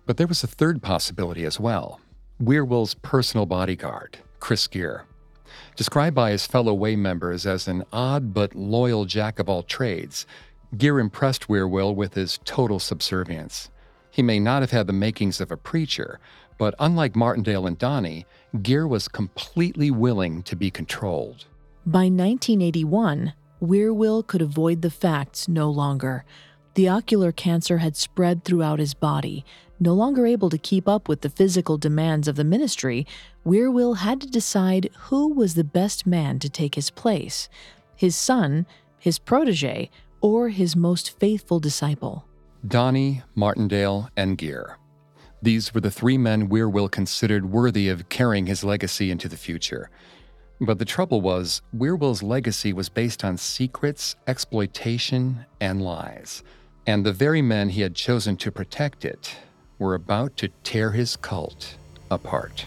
But 0.06 0.18
there 0.18 0.28
was 0.28 0.44
a 0.44 0.48
third 0.48 0.82
possibility 0.82 1.46
as 1.46 1.60
well 1.60 2.00
Wierwille's 2.40 2.94
personal 2.94 3.46
bodyguard, 3.46 4.20
Chris 4.40 4.68
Geer. 4.68 5.06
Described 5.76 6.16
by 6.16 6.32
his 6.32 6.46
fellow 6.46 6.74
Way 6.74 6.96
members 6.96 7.46
as 7.46 7.68
an 7.68 7.84
odd 7.92 8.34
but 8.34 8.56
loyal 8.56 9.06
jack 9.06 9.40
of 9.40 9.50
all 9.50 9.64
trades, 9.64 10.26
Geer 10.78 11.00
impressed 11.00 11.48
Wierwille 11.48 11.96
with 11.96 12.14
his 12.14 12.40
total 12.46 12.80
subservience. 12.80 13.70
He 14.12 14.22
may 14.22 14.40
not 14.40 14.62
have 14.62 14.72
had 14.72 14.88
the 14.88 14.94
makings 14.94 15.40
of 15.40 15.52
a 15.52 15.58
preacher, 15.58 16.20
but 16.58 16.76
unlike 16.80 17.16
Martindale 17.16 17.68
and 17.68 17.78
Donnie, 17.78 18.26
Geer 18.62 18.88
was 18.88 19.08
completely 19.08 19.92
willing 19.92 20.44
to 20.44 20.56
be 20.56 20.72
controlled. 20.72 21.46
By 21.86 22.10
1981, 22.10 23.34
Wierwille 23.62 24.26
could 24.26 24.42
avoid 24.42 24.82
the 24.82 24.90
facts 24.90 25.48
no 25.48 25.70
longer. 25.70 26.26
The 26.76 26.90
ocular 26.90 27.32
cancer 27.32 27.80
had 27.80 27.96
spread 27.96 28.44
throughout 28.44 28.80
his 28.80 28.94
body. 28.94 29.44
No 29.80 29.94
longer 29.94 30.28
able 30.28 30.50
to 30.52 30.58
keep 30.58 30.88
up 30.88 31.08
with 31.08 31.22
the 31.22 31.30
physical 31.30 31.78
demands 31.78 32.28
of 32.28 32.36
the 32.36 32.44
ministry, 32.44 33.08
Wierwille 33.46 33.98
had 33.98 34.22
to 34.22 34.28
decide 34.28 34.90
who 35.10 35.34
was 35.34 35.56
the 35.56 35.64
best 35.64 36.06
man 36.06 36.40
to 36.40 36.50
take 36.50 36.76
his 36.76 36.90
place 36.90 37.50
his 37.96 38.16
son, 38.16 38.68
his 39.00 39.18
protege, 39.18 39.90
or 40.22 40.50
his 40.50 40.76
most 40.76 41.20
faithful 41.20 41.60
disciple. 41.60 42.26
Donnie, 42.68 43.24
Martindale, 43.34 44.12
and 44.16 44.38
Geer. 44.38 44.78
These 45.42 45.74
were 45.74 45.82
the 45.82 45.90
three 45.90 46.18
men 46.18 46.48
Wierwille 46.48 46.92
considered 46.92 47.50
worthy 47.50 47.90
of 47.90 48.10
carrying 48.10 48.46
his 48.46 48.64
legacy 48.64 49.10
into 49.10 49.28
the 49.28 49.36
future. 49.36 49.90
But 50.60 50.80
the 50.80 50.86
trouble 50.86 51.22
was, 51.22 51.62
Wierwille's 51.72 52.24
legacy 52.24 52.74
was 52.74 52.90
based 52.90 53.24
on 53.24 53.38
secrets, 53.38 54.16
exploitation, 54.26 55.46
and 55.62 55.82
lies. 55.82 56.44
And 56.88 57.06
the 57.06 57.14
very 57.14 57.42
men 57.42 57.70
he 57.70 57.82
had 57.82 57.96
chosen 57.96 58.38
to 58.38 58.52
protect 58.52 59.06
it 59.06 59.36
were 59.78 59.94
about 59.94 60.36
to 60.38 60.50
tear 60.64 60.92
his 60.92 61.16
cult 61.16 61.78
apart. 62.10 62.66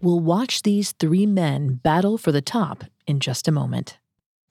We'll 0.00 0.20
watch 0.20 0.62
these 0.62 0.92
three 0.92 1.26
men 1.26 1.80
battle 1.82 2.18
for 2.18 2.30
the 2.30 2.42
top 2.42 2.84
in 3.06 3.20
just 3.20 3.48
a 3.48 3.52
moment. 3.52 3.98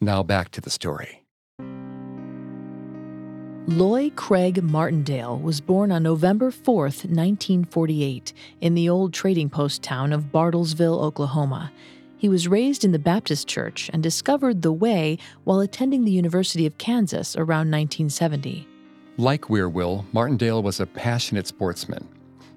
Now 0.01 0.23
back 0.23 0.49
to 0.51 0.61
the 0.61 0.71
story. 0.71 1.22
Loy 3.67 4.09
Craig 4.09 4.61
Martindale 4.61 5.39
was 5.39 5.61
born 5.61 5.89
on 5.89 6.03
November 6.03 6.51
4, 6.51 6.83
1948, 6.83 8.33
in 8.59 8.73
the 8.73 8.89
old 8.89 9.13
trading 9.13 9.49
post 9.49 9.81
town 9.81 10.11
of 10.11 10.33
Bartlesville, 10.33 11.01
Oklahoma. 11.01 11.71
He 12.17 12.27
was 12.27 12.49
raised 12.49 12.83
in 12.83 12.91
the 12.91 12.99
Baptist 12.99 13.47
church 13.47 13.89
and 13.93 14.03
discovered 14.03 14.63
the 14.63 14.73
way 14.73 15.17
while 15.45 15.61
attending 15.61 16.03
the 16.03 16.11
University 16.11 16.65
of 16.65 16.77
Kansas 16.77 17.37
around 17.37 17.71
1970. 17.71 18.67
Like 19.15 19.43
Wierwille, 19.43 20.03
Martindale 20.11 20.61
was 20.61 20.81
a 20.81 20.85
passionate 20.85 21.47
sportsman. 21.47 22.05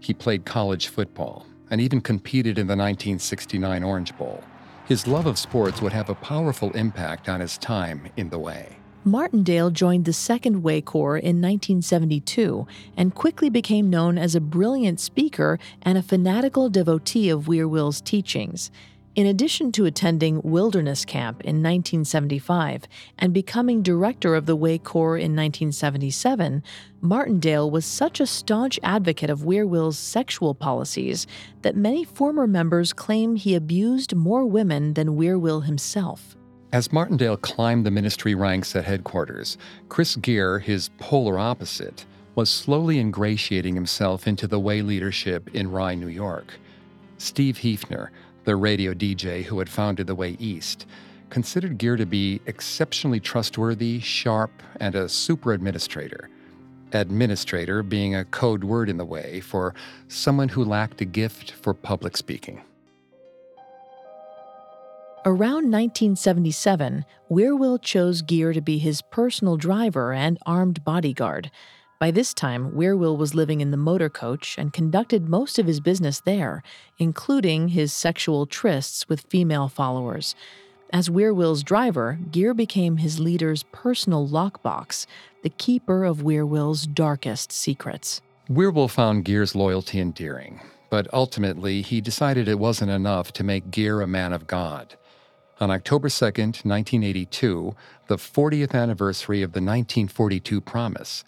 He 0.00 0.12
played 0.12 0.44
college 0.44 0.88
football 0.88 1.46
and 1.70 1.80
even 1.80 2.00
competed 2.00 2.58
in 2.58 2.66
the 2.66 2.72
1969 2.72 3.84
Orange 3.84 4.16
Bowl. 4.18 4.42
His 4.86 5.06
love 5.06 5.26
of 5.26 5.38
sports 5.38 5.80
would 5.80 5.92
have 5.92 6.10
a 6.10 6.16
powerful 6.16 6.72
impact 6.72 7.28
on 7.28 7.38
his 7.38 7.58
time 7.58 8.08
in 8.16 8.28
the 8.28 8.40
way. 8.40 8.76
Martindale 9.06 9.70
joined 9.70 10.04
the 10.04 10.12
Second 10.12 10.64
Way 10.64 10.80
Corps 10.80 11.16
in 11.16 11.40
1972 11.40 12.66
and 12.96 13.14
quickly 13.14 13.48
became 13.48 13.88
known 13.88 14.18
as 14.18 14.34
a 14.34 14.40
brilliant 14.40 14.98
speaker 14.98 15.60
and 15.80 15.96
a 15.96 16.02
fanatical 16.02 16.68
devotee 16.68 17.30
of 17.30 17.46
Wierwille's 17.46 18.00
teachings. 18.00 18.72
In 19.14 19.24
addition 19.24 19.70
to 19.72 19.84
attending 19.84 20.42
Wilderness 20.42 21.04
Camp 21.04 21.40
in 21.42 21.62
1975 21.62 22.86
and 23.16 23.32
becoming 23.32 23.80
director 23.80 24.34
of 24.34 24.46
the 24.46 24.56
Way 24.56 24.76
Corps 24.76 25.16
in 25.16 25.36
1977, 25.36 26.64
Martindale 27.00 27.70
was 27.70 27.86
such 27.86 28.18
a 28.18 28.26
staunch 28.26 28.76
advocate 28.82 29.30
of 29.30 29.44
Wierwille's 29.44 29.96
sexual 29.96 30.52
policies 30.52 31.28
that 31.62 31.76
many 31.76 32.02
former 32.02 32.48
members 32.48 32.92
claim 32.92 33.36
he 33.36 33.54
abused 33.54 34.16
more 34.16 34.44
women 34.44 34.94
than 34.94 35.16
Wierwille 35.16 35.64
himself. 35.64 36.36
As 36.72 36.92
Martindale 36.92 37.36
climbed 37.36 37.86
the 37.86 37.92
ministry 37.92 38.34
ranks 38.34 38.74
at 38.74 38.84
headquarters, 38.84 39.56
Chris 39.88 40.16
Geer, 40.16 40.58
his 40.58 40.90
polar 40.98 41.38
opposite, 41.38 42.04
was 42.34 42.50
slowly 42.50 42.98
ingratiating 42.98 43.74
himself 43.74 44.26
into 44.26 44.48
the 44.48 44.58
way 44.58 44.82
leadership 44.82 45.48
in 45.54 45.70
Rye, 45.70 45.94
New 45.94 46.08
York. 46.08 46.54
Steve 47.18 47.58
Heefner, 47.58 48.08
the 48.44 48.56
radio 48.56 48.92
DJ 48.92 49.44
who 49.44 49.60
had 49.60 49.68
founded 49.68 50.08
the 50.08 50.14
Way 50.14 50.36
East, 50.40 50.86
considered 51.30 51.78
Geer 51.78 51.96
to 51.96 52.04
be 52.04 52.40
exceptionally 52.46 53.20
trustworthy, 53.20 54.00
sharp, 54.00 54.50
and 54.80 54.94
a 54.96 55.08
super 55.08 55.52
administrator. 55.52 56.28
Administrator 56.92 57.84
being 57.84 58.16
a 58.16 58.24
code 58.24 58.64
word 58.64 58.88
in 58.88 58.96
the 58.96 59.04
Way 59.04 59.40
for 59.40 59.72
someone 60.08 60.48
who 60.48 60.64
lacked 60.64 61.00
a 61.00 61.04
gift 61.04 61.52
for 61.52 61.72
public 61.72 62.16
speaking. 62.16 62.62
Around 65.26 65.72
1977, 65.72 67.04
Wierwille 67.28 67.82
chose 67.82 68.22
Geer 68.22 68.52
to 68.52 68.60
be 68.60 68.78
his 68.78 69.02
personal 69.02 69.56
driver 69.56 70.12
and 70.12 70.38
armed 70.46 70.84
bodyguard. 70.84 71.50
By 71.98 72.12
this 72.12 72.32
time, 72.32 72.70
Wierwille 72.70 73.18
was 73.18 73.34
living 73.34 73.60
in 73.60 73.72
the 73.72 73.76
motor 73.76 74.08
coach 74.08 74.56
and 74.56 74.72
conducted 74.72 75.28
most 75.28 75.58
of 75.58 75.66
his 75.66 75.80
business 75.80 76.20
there, 76.20 76.62
including 76.98 77.70
his 77.70 77.92
sexual 77.92 78.46
trysts 78.46 79.08
with 79.08 79.26
female 79.28 79.66
followers. 79.66 80.36
As 80.92 81.08
Wierwille's 81.08 81.64
driver, 81.64 82.20
Geer 82.30 82.54
became 82.54 82.98
his 82.98 83.18
leader's 83.18 83.64
personal 83.72 84.28
lockbox, 84.28 85.06
the 85.42 85.50
keeper 85.50 86.04
of 86.04 86.18
Wierwille's 86.18 86.86
darkest 86.86 87.50
secrets. 87.50 88.22
Wierwille 88.48 88.88
found 88.88 89.24
Geer's 89.24 89.56
loyalty 89.56 89.98
endearing, 89.98 90.60
but 90.88 91.12
ultimately 91.12 91.82
he 91.82 92.00
decided 92.00 92.46
it 92.46 92.60
wasn't 92.60 92.92
enough 92.92 93.32
to 93.32 93.42
make 93.42 93.72
Geer 93.72 94.02
a 94.02 94.06
man 94.06 94.32
of 94.32 94.46
God. 94.46 94.94
On 95.58 95.70
October 95.70 96.10
2, 96.10 96.24
1982, 96.24 97.74
the 98.08 98.16
40th 98.16 98.74
anniversary 98.74 99.40
of 99.40 99.52
the 99.52 99.60
1942 99.60 100.60
promise, 100.60 101.24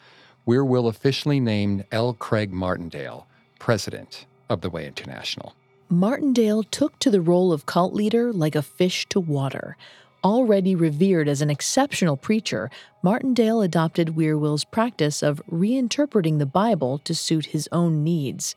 Wierwille 0.46 0.88
officially 0.88 1.40
named 1.40 1.86
L. 1.90 2.12
Craig 2.12 2.52
Martindale 2.52 3.26
president 3.58 4.26
of 4.50 4.60
the 4.60 4.68
Way 4.68 4.86
International. 4.86 5.54
Martindale 5.88 6.62
took 6.62 6.98
to 6.98 7.10
the 7.10 7.22
role 7.22 7.52
of 7.52 7.64
cult 7.64 7.94
leader 7.94 8.30
like 8.30 8.54
a 8.54 8.60
fish 8.60 9.06
to 9.08 9.18
water. 9.18 9.78
Already 10.22 10.74
revered 10.74 11.26
as 11.26 11.40
an 11.40 11.48
exceptional 11.48 12.18
preacher, 12.18 12.70
Martindale 13.02 13.62
adopted 13.62 14.14
Wierwille's 14.14 14.64
practice 14.64 15.22
of 15.22 15.40
reinterpreting 15.50 16.38
the 16.38 16.44
Bible 16.44 16.98
to 16.98 17.14
suit 17.14 17.46
his 17.46 17.66
own 17.72 18.04
needs. 18.04 18.54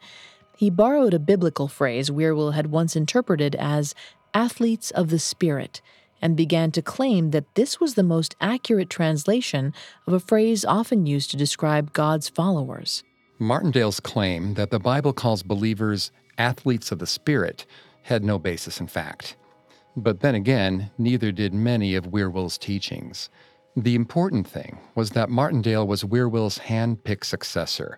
He 0.57 0.69
borrowed 0.69 1.13
a 1.13 1.19
biblical 1.19 1.69
phrase 1.69 2.11
Wierwille 2.11 2.53
had 2.53 2.67
once 2.67 2.95
interpreted 2.95 3.55
as 3.55 3.95
athletes 4.33 4.91
of 4.91 5.09
the 5.09 5.19
Spirit, 5.19 5.81
and 6.21 6.37
began 6.37 6.71
to 6.71 6.81
claim 6.81 7.31
that 7.31 7.55
this 7.55 7.79
was 7.79 7.95
the 7.95 8.03
most 8.03 8.35
accurate 8.39 8.89
translation 8.89 9.73
of 10.05 10.13
a 10.13 10.19
phrase 10.19 10.63
often 10.63 11.05
used 11.05 11.31
to 11.31 11.37
describe 11.37 11.93
God's 11.93 12.29
followers. 12.29 13.03
Martindale's 13.39 13.99
claim 13.99 14.53
that 14.53 14.69
the 14.69 14.79
Bible 14.79 15.13
calls 15.13 15.41
believers 15.41 16.11
athletes 16.37 16.91
of 16.91 16.99
the 16.99 17.07
Spirit 17.07 17.65
had 18.03 18.23
no 18.23 18.37
basis 18.37 18.79
in 18.79 18.87
fact. 18.87 19.35
But 19.97 20.21
then 20.21 20.35
again, 20.35 20.91
neither 20.97 21.31
did 21.31 21.53
many 21.53 21.95
of 21.95 22.07
Wierwille's 22.07 22.57
teachings. 22.57 23.29
The 23.75 23.95
important 23.95 24.47
thing 24.47 24.77
was 24.95 25.11
that 25.11 25.29
Martindale 25.29 25.87
was 25.87 26.05
Wierwille's 26.05 26.57
hand 26.59 27.03
picked 27.03 27.25
successor, 27.25 27.97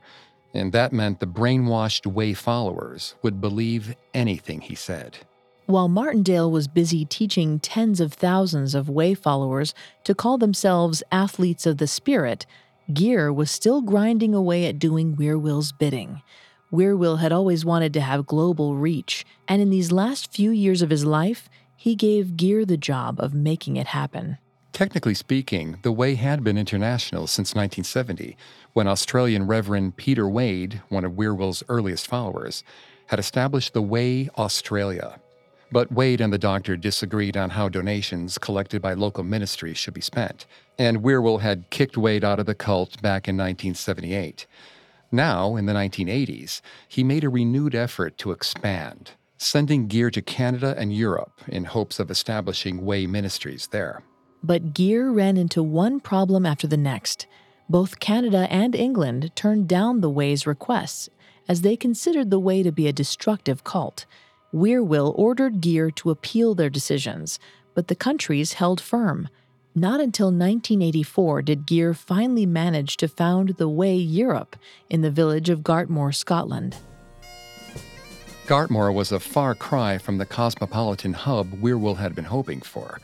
and 0.53 0.71
that 0.71 0.93
meant 0.93 1.19
the 1.19 1.27
brainwashed 1.27 2.05
way 2.05 2.33
followers 2.33 3.15
would 3.21 3.41
believe 3.41 3.95
anything 4.13 4.61
he 4.61 4.75
said. 4.75 5.17
While 5.65 5.87
Martindale 5.87 6.51
was 6.51 6.67
busy 6.67 7.05
teaching 7.05 7.57
tens 7.59 8.01
of 8.01 8.11
thousands 8.13 8.75
of 8.75 8.89
way 8.89 9.13
followers 9.13 9.73
to 10.03 10.13
call 10.13 10.37
themselves 10.37 11.01
athletes 11.09 11.65
of 11.65 11.77
the 11.77 11.87
spirit, 11.87 12.45
Geer 12.93 13.31
was 13.31 13.49
still 13.49 13.81
grinding 13.81 14.35
away 14.35 14.65
at 14.65 14.77
doing 14.77 15.15
Wierwille's 15.15 15.71
bidding. 15.71 16.21
Wierwille 16.69 17.19
had 17.19 17.31
always 17.31 17.63
wanted 17.63 17.93
to 17.93 18.01
have 18.01 18.27
global 18.27 18.75
reach, 18.75 19.25
and 19.47 19.61
in 19.61 19.69
these 19.69 19.91
last 19.91 20.33
few 20.33 20.51
years 20.51 20.81
of 20.81 20.89
his 20.89 21.05
life, 21.05 21.47
he 21.77 21.95
gave 21.95 22.35
Geer 22.35 22.65
the 22.65 22.75
job 22.75 23.17
of 23.19 23.33
making 23.33 23.77
it 23.77 23.87
happen. 23.87 24.39
Technically 24.73 25.13
speaking, 25.13 25.77
the 25.83 25.91
Way 25.93 26.15
had 26.15 26.43
been 26.43 26.57
international 26.57 27.27
since 27.27 27.55
1970, 27.55 28.35
when 28.73 28.87
Australian 28.87 29.47
Reverend 29.47 29.95
Peter 29.95 30.27
Wade, 30.27 30.81
one 30.89 31.05
of 31.05 31.13
Wierwille's 31.13 31.63
earliest 31.69 32.07
followers, 32.07 32.65
had 33.07 33.19
established 33.19 33.73
the 33.73 33.81
Way 33.81 34.29
Australia, 34.37 35.19
but 35.73 35.91
Wade 35.91 36.21
and 36.21 36.31
the 36.31 36.37
doctor 36.37 36.77
disagreed 36.77 37.35
on 37.35 37.49
how 37.49 37.67
donations 37.67 38.37
collected 38.37 38.79
by 38.79 38.93
local 38.93 39.23
ministries 39.23 39.77
should 39.77 39.95
be 39.95 40.01
spent, 40.01 40.45
and 40.77 41.01
Wierwille 41.01 41.41
had 41.41 41.69
kicked 41.71 41.97
Wade 41.97 42.23
out 42.23 42.39
of 42.39 42.45
the 42.45 42.53
cult 42.53 43.01
back 43.01 43.27
in 43.27 43.35
1978. 43.35 44.45
Now, 45.11 45.55
in 45.55 45.65
the 45.65 45.73
1980s, 45.73 46.61
he 46.87 47.03
made 47.03 47.23
a 47.23 47.29
renewed 47.29 47.73
effort 47.73 48.19
to 48.19 48.31
expand, 48.31 49.11
sending 49.37 49.87
Geer 49.87 50.11
to 50.11 50.21
Canada 50.21 50.75
and 50.77 50.93
Europe 50.93 51.41
in 51.47 51.65
hopes 51.65 51.99
of 51.99 52.11
establishing 52.11 52.85
way 52.85 53.07
ministries 53.07 53.67
there. 53.67 54.03
But 54.43 54.75
Geer 54.75 55.09
ran 55.09 55.37
into 55.37 55.63
one 55.63 55.99
problem 55.99 56.45
after 56.45 56.67
the 56.67 56.77
next. 56.77 57.25
Both 57.67 57.99
Canada 57.99 58.47
and 58.51 58.75
England 58.75 59.31
turned 59.35 59.67
down 59.67 60.01
the 60.01 60.09
Way's 60.09 60.45
requests, 60.45 61.09
as 61.47 61.61
they 61.61 61.75
considered 61.75 62.29
the 62.29 62.39
Way 62.39 62.61
to 62.61 62.71
be 62.71 62.87
a 62.87 62.93
destructive 62.93 63.63
cult. 63.63 64.05
Wierwille 64.53 65.13
ordered 65.17 65.61
Geer 65.61 65.89
to 65.91 66.11
appeal 66.11 66.53
their 66.53 66.69
decisions, 66.69 67.39
but 67.73 67.87
the 67.87 67.95
countries 67.95 68.53
held 68.53 68.79
firm. 68.79 69.27
Not 69.73 69.99
until 69.99 70.27
1984 70.27 71.41
did 71.41 71.65
Geer 71.65 71.95
finally 71.95 72.45
manage 72.45 72.97
to 72.97 73.07
found 73.07 73.55
the 73.57 73.67
Way 73.67 73.95
Europe 73.95 74.55
in 74.89 75.01
the 75.01 75.09
village 75.09 75.49
of 75.49 75.61
Gartmore, 75.61 76.13
Scotland. 76.13 76.77
Gartmore 78.45 78.93
was 78.93 79.11
a 79.11 79.19
far 79.19 79.55
cry 79.55 79.97
from 79.97 80.19
the 80.19 80.25
cosmopolitan 80.25 81.13
hub 81.13 81.53
Wierwille 81.53 81.97
had 81.97 82.13
been 82.13 82.25
hoping 82.25 82.61
for. 82.61 82.99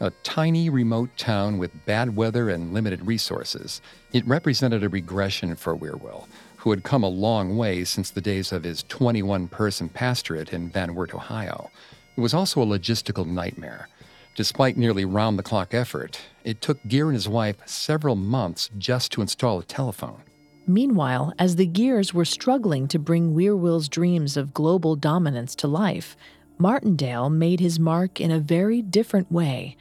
A 0.00 0.10
tiny, 0.22 0.70
remote 0.70 1.10
town 1.18 1.58
with 1.58 1.84
bad 1.84 2.16
weather 2.16 2.48
and 2.48 2.72
limited 2.72 3.06
resources, 3.06 3.82
it 4.12 4.26
represented 4.26 4.82
a 4.82 4.88
regression 4.88 5.56
for 5.56 5.76
Wierwille, 5.76 6.26
who 6.66 6.70
had 6.70 6.82
come 6.82 7.04
a 7.04 7.08
long 7.08 7.56
way 7.56 7.84
since 7.84 8.10
the 8.10 8.20
days 8.20 8.50
of 8.50 8.64
his 8.64 8.82
21 8.88 9.46
person 9.46 9.88
pastorate 9.88 10.52
in 10.52 10.68
Van 10.68 10.96
Wert, 10.96 11.14
Ohio. 11.14 11.70
It 12.16 12.20
was 12.20 12.34
also 12.34 12.60
a 12.60 12.66
logistical 12.66 13.24
nightmare. 13.24 13.88
Despite 14.34 14.76
nearly 14.76 15.04
round 15.04 15.38
the 15.38 15.44
clock 15.44 15.74
effort, 15.74 16.20
it 16.42 16.60
took 16.60 16.84
Geer 16.88 17.06
and 17.06 17.14
his 17.14 17.28
wife 17.28 17.58
several 17.66 18.16
months 18.16 18.68
just 18.78 19.12
to 19.12 19.22
install 19.22 19.60
a 19.60 19.62
telephone. 19.62 20.22
Meanwhile, 20.66 21.32
as 21.38 21.54
the 21.54 21.68
Geers 21.68 22.12
were 22.12 22.24
struggling 22.24 22.88
to 22.88 22.98
bring 22.98 23.32
Wierwille's 23.32 23.88
dreams 23.88 24.36
of 24.36 24.52
global 24.52 24.96
dominance 24.96 25.54
to 25.54 25.68
life, 25.68 26.16
Martindale 26.58 27.30
made 27.30 27.60
his 27.60 27.78
mark 27.78 28.20
in 28.20 28.32
a 28.32 28.40
very 28.40 28.82
different 28.82 29.30
way. 29.30 29.76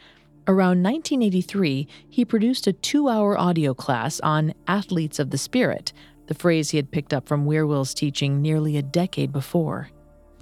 Around 0.48 0.84
1983, 0.84 1.88
he 2.08 2.24
produced 2.24 2.68
a 2.68 2.74
two 2.74 3.10
hour 3.10 3.36
audio 3.36 3.74
class 3.74 4.20
on 4.20 4.54
athletes 4.68 5.18
of 5.18 5.32
the 5.32 5.40
spirit, 5.40 5.92
the 6.28 6.36
phrase 6.36 6.70
he 6.70 6.78
had 6.78 6.92
picked 6.92 7.14
up 7.14 7.28
from 7.28 7.46
Wierwille's 7.46 7.94
teaching 7.94 8.42
nearly 8.42 8.78
a 8.78 8.82
decade 8.82 9.32
before. 9.32 9.90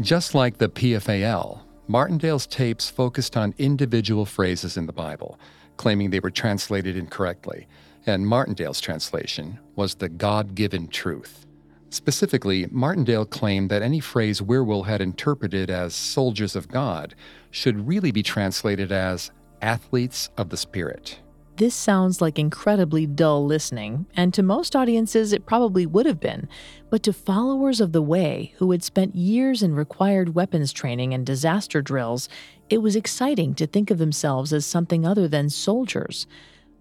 Just 0.02 0.34
like 0.34 0.58
the 0.58 0.70
PFAL, 0.70 1.62
Martindale's 1.88 2.48
tapes 2.48 2.90
focused 2.90 3.38
on 3.38 3.54
individual 3.58 4.26
phrases 4.26 4.78
in 4.78 4.86
the 4.86 4.94
Bible, 4.94 5.40
claiming 5.78 6.10
they 6.10 6.20
were 6.20 6.32
translated 6.32 6.98
incorrectly, 6.98 7.68
and 8.06 8.28
Martindale's 8.28 8.82
translation 8.82 9.60
was 9.76 9.96
the 9.96 10.10
God 10.10 10.56
given 10.56 10.88
truth. 10.88 11.46
Specifically, 11.90 12.68
Martindale 12.72 13.26
claimed 13.26 13.70
that 13.70 13.84
any 13.84 14.00
phrase 14.00 14.42
Wierwille 14.42 14.88
had 14.88 15.00
interpreted 15.00 15.70
as 15.70 15.94
soldiers 15.94 16.56
of 16.56 16.68
God 16.68 17.14
should 17.52 17.88
really 17.88 18.12
be 18.12 18.24
translated 18.24 18.92
as 18.92 19.30
athletes 19.62 20.30
of 20.38 20.50
the 20.50 20.58
Spirit. 20.58 21.20
This 21.58 21.76
sounds 21.76 22.20
like 22.20 22.40
incredibly 22.40 23.06
dull 23.06 23.46
listening, 23.46 24.08
and 24.16 24.34
to 24.34 24.42
most 24.42 24.76
audiences 24.76 25.34
it 25.34 25.46
probably 25.46 25.86
would 25.86 26.08
have 26.08 26.20
been. 26.20 26.50
But 26.90 27.04
to 27.04 27.14
followers 27.14 27.80
of 27.80 27.92
the 27.92 28.02
Way, 28.02 28.56
who 28.58 28.72
had 28.72 28.84
spent 28.84 29.16
years 29.16 29.62
in 29.62 29.76
required 29.76 30.34
weapons 30.34 30.74
training 30.74 31.14
and 31.14 31.24
disaster 31.24 31.82
drills, 31.82 32.28
it 32.72 32.80
was 32.80 32.96
exciting 32.96 33.54
to 33.56 33.68
think 33.68 33.92
of 33.92 34.00
themselves 34.00 34.52
as 34.52 34.66
something 34.66 35.06
other 35.06 35.28
than 35.28 35.48
soldiers. 35.50 36.26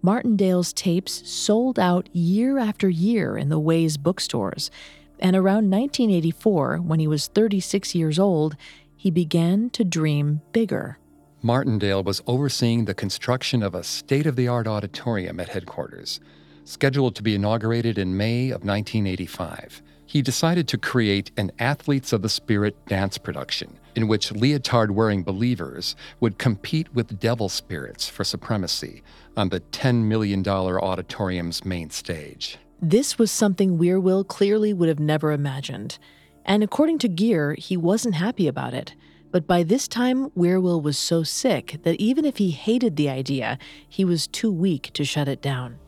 Martindale's 0.01 0.73
tapes 0.73 1.29
sold 1.29 1.77
out 1.77 2.09
year 2.13 2.57
after 2.57 2.89
year 2.89 3.37
in 3.37 3.49
the 3.49 3.59
Way's 3.59 3.97
bookstores, 3.97 4.71
and 5.19 5.35
around 5.35 5.69
1984, 5.69 6.77
when 6.77 6.99
he 6.99 7.07
was 7.07 7.27
36 7.27 7.93
years 7.93 8.17
old, 8.17 8.57
he 8.95 9.11
began 9.11 9.69
to 9.69 9.83
dream 9.83 10.41
bigger. 10.51 10.97
Martindale 11.45 12.03
was 12.03 12.23
overseeing 12.25 12.85
the 12.85 12.93
construction 12.93 13.61
of 13.61 13.75
a 13.75 13.83
state 13.83 14.25
of 14.25 14.37
the 14.37 14.47
art 14.47 14.65
auditorium 14.65 15.41
at 15.41 15.49
headquarters, 15.49 16.21
scheduled 16.63 17.15
to 17.15 17.21
be 17.21 17.35
inaugurated 17.35 17.97
in 17.97 18.15
May 18.15 18.45
of 18.45 18.63
1985. 18.63 19.81
He 20.05 20.21
decided 20.21 20.69
to 20.69 20.77
create 20.77 21.31
an 21.35 21.51
Athletes 21.59 22.13
of 22.13 22.21
the 22.21 22.29
Spirit 22.29 22.77
dance 22.85 23.17
production 23.17 23.77
in 23.93 24.07
which 24.07 24.31
leotard 24.31 24.91
wearing 24.91 25.21
believers 25.21 25.97
would 26.21 26.37
compete 26.37 26.93
with 26.95 27.19
devil 27.19 27.49
spirits 27.49 28.07
for 28.07 28.23
supremacy 28.23 29.03
on 29.35 29.49
the 29.49 29.59
$10 29.59 30.03
million 30.03 30.47
auditorium's 30.47 31.65
main 31.65 31.89
stage. 31.89 32.57
This 32.81 33.17
was 33.17 33.31
something 33.31 33.77
Wierwille 33.77 34.25
clearly 34.25 34.73
would 34.73 34.87
have 34.87 34.99
never 34.99 35.33
imagined. 35.33 35.97
And 36.45 36.63
according 36.63 36.99
to 36.99 37.09
Geer, 37.09 37.55
he 37.55 37.75
wasn't 37.75 38.15
happy 38.15 38.47
about 38.47 38.73
it. 38.73 38.95
But 39.33 39.47
by 39.47 39.63
this 39.63 39.87
time, 39.87 40.29
Wierwille 40.37 40.83
was 40.83 40.95
so 40.95 41.23
sick 41.23 41.79
that 41.81 41.99
even 41.99 42.23
if 42.23 42.37
he 42.37 42.51
hated 42.51 42.95
the 42.95 43.09
idea, 43.09 43.57
he 43.89 44.05
was 44.05 44.27
too 44.27 44.51
weak 44.51 44.91
to 44.93 45.03
shut 45.03 45.27
it 45.27 45.41
down. 45.41 45.79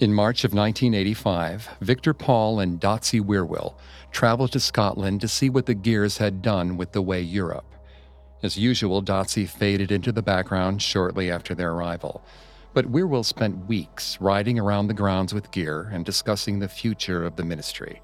In 0.00 0.12
March 0.12 0.42
of 0.42 0.52
1985, 0.52 1.68
Victor 1.80 2.12
Paul 2.12 2.58
and 2.58 2.80
Dotsie 2.80 3.24
Wierwille 3.24 3.76
traveled 4.10 4.50
to 4.52 4.60
Scotland 4.60 5.20
to 5.20 5.28
see 5.28 5.48
what 5.48 5.66
the 5.66 5.74
Geers 5.76 6.18
had 6.18 6.42
done 6.42 6.76
with 6.76 6.90
the 6.90 7.00
Way 7.00 7.20
Europe. 7.20 7.76
As 8.42 8.58
usual, 8.58 9.00
Dotsie 9.04 9.48
faded 9.48 9.92
into 9.92 10.10
the 10.10 10.20
background 10.20 10.82
shortly 10.82 11.30
after 11.30 11.54
their 11.54 11.70
arrival. 11.70 12.24
But 12.72 12.90
Wierwille 12.90 13.24
spent 13.24 13.68
weeks 13.68 14.18
riding 14.20 14.58
around 14.58 14.88
the 14.88 14.94
grounds 14.94 15.32
with 15.32 15.52
Geer 15.52 15.90
and 15.92 16.04
discussing 16.04 16.58
the 16.58 16.68
future 16.68 17.24
of 17.24 17.36
the 17.36 17.44
ministry. 17.44 18.02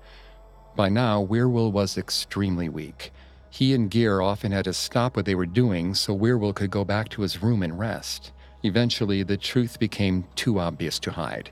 By 0.76 0.90
now, 0.90 1.26
Wierwille 1.26 1.72
was 1.72 1.98
extremely 1.98 2.68
weak. 2.68 3.10
He 3.51 3.74
and 3.74 3.90
Geer 3.90 4.20
often 4.20 4.53
had 4.53 4.64
to 4.64 4.72
stop 4.72 5.16
what 5.16 5.26
they 5.26 5.34
were 5.34 5.44
doing 5.44 5.94
so 5.94 6.16
Wierwille 6.16 6.55
could 6.55 6.70
go 6.70 6.84
back 6.84 7.09
to 7.11 7.22
his 7.22 7.42
room 7.42 7.62
and 7.62 7.78
rest. 7.78 8.32
Eventually, 8.62 9.22
the 9.22 9.36
truth 9.36 9.78
became 9.78 10.24
too 10.36 10.61
obvious 10.61 10.98
to 11.01 11.11
hide, 11.11 11.51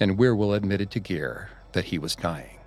and 0.00 0.18
Wierwille 0.18 0.56
admitted 0.56 0.90
to 0.92 1.00
Geer 1.00 1.50
that 1.72 1.86
he 1.86 1.98
was 1.98 2.16
dying. 2.16 2.58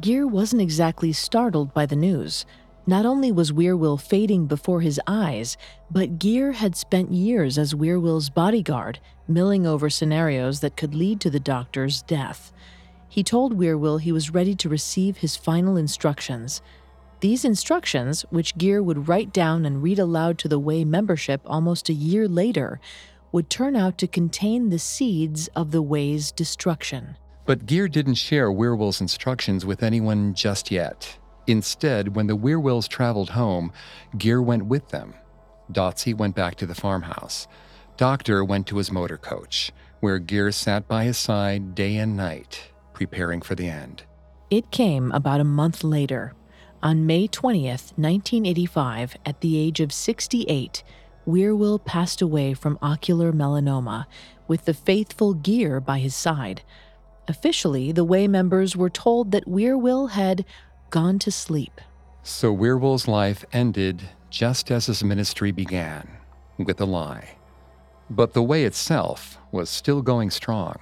Geer 0.00 0.26
wasn't 0.26 0.62
exactly 0.62 1.12
startled 1.12 1.74
by 1.74 1.84
the 1.84 1.96
news. 1.96 2.46
Not 2.86 3.04
only 3.04 3.30
was 3.30 3.52
Wierwille 3.52 4.00
fading 4.00 4.46
before 4.46 4.80
his 4.80 5.00
eyes, 5.06 5.56
but 5.90 6.18
Geer 6.18 6.52
had 6.52 6.74
spent 6.74 7.12
years 7.12 7.58
as 7.58 7.74
Wierwille's 7.74 8.30
bodyguard, 8.30 8.98
milling 9.28 9.66
over 9.66 9.90
scenarios 9.90 10.60
that 10.60 10.76
could 10.76 10.94
lead 10.94 11.20
to 11.20 11.30
the 11.30 11.38
doctor's 11.38 12.02
death. 12.02 12.52
He 13.08 13.22
told 13.22 13.58
Wierwille 13.58 14.00
he 14.00 14.10
was 14.10 14.30
ready 14.30 14.54
to 14.56 14.68
receive 14.68 15.18
his 15.18 15.36
final 15.36 15.76
instructions. 15.76 16.62
These 17.22 17.44
instructions, 17.44 18.22
which 18.30 18.58
Geer 18.58 18.82
would 18.82 19.06
write 19.06 19.32
down 19.32 19.64
and 19.64 19.80
read 19.80 20.00
aloud 20.00 20.38
to 20.38 20.48
the 20.48 20.58
Way 20.58 20.84
membership 20.84 21.40
almost 21.46 21.88
a 21.88 21.92
year 21.92 22.26
later, 22.26 22.80
would 23.30 23.48
turn 23.48 23.76
out 23.76 23.96
to 23.98 24.08
contain 24.08 24.70
the 24.70 24.78
seeds 24.80 25.46
of 25.54 25.70
the 25.70 25.82
Way's 25.82 26.32
destruction. 26.32 27.16
But 27.46 27.64
Geer 27.64 27.86
didn't 27.86 28.14
share 28.14 28.50
Wierwille's 28.50 29.00
instructions 29.00 29.64
with 29.64 29.84
anyone 29.84 30.34
just 30.34 30.72
yet. 30.72 31.16
Instead, 31.46 32.16
when 32.16 32.26
the 32.26 32.34
Wierwilles 32.34 32.88
traveled 32.88 33.30
home, 33.30 33.72
Geer 34.18 34.42
went 34.42 34.66
with 34.66 34.88
them. 34.88 35.14
Dotsie 35.70 36.16
went 36.16 36.34
back 36.34 36.56
to 36.56 36.66
the 36.66 36.74
farmhouse. 36.74 37.46
Doctor 37.96 38.44
went 38.44 38.66
to 38.66 38.78
his 38.78 38.90
motor 38.90 39.16
coach, 39.16 39.70
where 40.00 40.18
Geer 40.18 40.50
sat 40.50 40.88
by 40.88 41.04
his 41.04 41.18
side 41.18 41.76
day 41.76 41.98
and 41.98 42.16
night, 42.16 42.72
preparing 42.92 43.40
for 43.40 43.54
the 43.54 43.68
end. 43.68 44.02
It 44.50 44.72
came 44.72 45.12
about 45.12 45.40
a 45.40 45.44
month 45.44 45.84
later. 45.84 46.34
On 46.82 47.06
May 47.06 47.28
20th, 47.28 47.92
1985, 47.96 49.16
at 49.24 49.40
the 49.40 49.56
age 49.56 49.78
of 49.78 49.92
68, 49.92 50.82
Wierwille 51.24 51.84
passed 51.84 52.20
away 52.20 52.54
from 52.54 52.76
ocular 52.82 53.32
melanoma, 53.32 54.06
with 54.48 54.64
the 54.64 54.74
faithful 54.74 55.32
Geer 55.32 55.80
by 55.80 56.00
his 56.00 56.16
side. 56.16 56.62
Officially, 57.28 57.92
the 57.92 58.02
Way 58.02 58.26
members 58.26 58.76
were 58.76 58.90
told 58.90 59.30
that 59.30 59.46
Wierwille 59.46 60.10
had 60.10 60.44
gone 60.90 61.20
to 61.20 61.30
sleep. 61.30 61.80
So 62.24 62.52
Wierwille's 62.52 63.06
life 63.06 63.44
ended 63.52 64.02
just 64.28 64.72
as 64.72 64.86
his 64.86 65.04
ministry 65.04 65.52
began, 65.52 66.08
with 66.58 66.80
a 66.80 66.84
lie. 66.84 67.36
But 68.10 68.32
the 68.32 68.42
Way 68.42 68.64
itself 68.64 69.38
was 69.52 69.70
still 69.70 70.02
going 70.02 70.30
strong. 70.30 70.80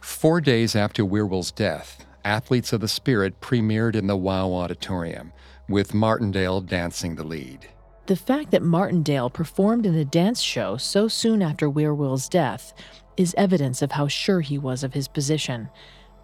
Four 0.00 0.40
days 0.40 0.74
after 0.74 1.04
Wierwille's 1.04 1.52
death, 1.52 2.04
Athletes 2.24 2.72
of 2.72 2.80
the 2.80 2.88
Spirit 2.88 3.40
premiered 3.40 3.94
in 3.94 4.08
the 4.08 4.16
WOW 4.16 4.52
Auditorium, 4.52 5.32
with 5.68 5.94
Martindale 5.94 6.60
dancing 6.60 7.14
the 7.14 7.24
lead. 7.24 7.68
The 8.06 8.16
fact 8.16 8.52
that 8.52 8.62
Martindale 8.62 9.30
performed 9.30 9.84
in 9.84 9.94
a 9.94 10.04
dance 10.04 10.40
show 10.40 10.76
so 10.76 11.08
soon 11.08 11.42
after 11.42 11.68
Wierwille's 11.68 12.28
death 12.28 12.72
is 13.16 13.34
evidence 13.36 13.82
of 13.82 13.92
how 13.92 14.06
sure 14.06 14.40
he 14.40 14.58
was 14.58 14.84
of 14.84 14.94
his 14.94 15.08
position. 15.08 15.68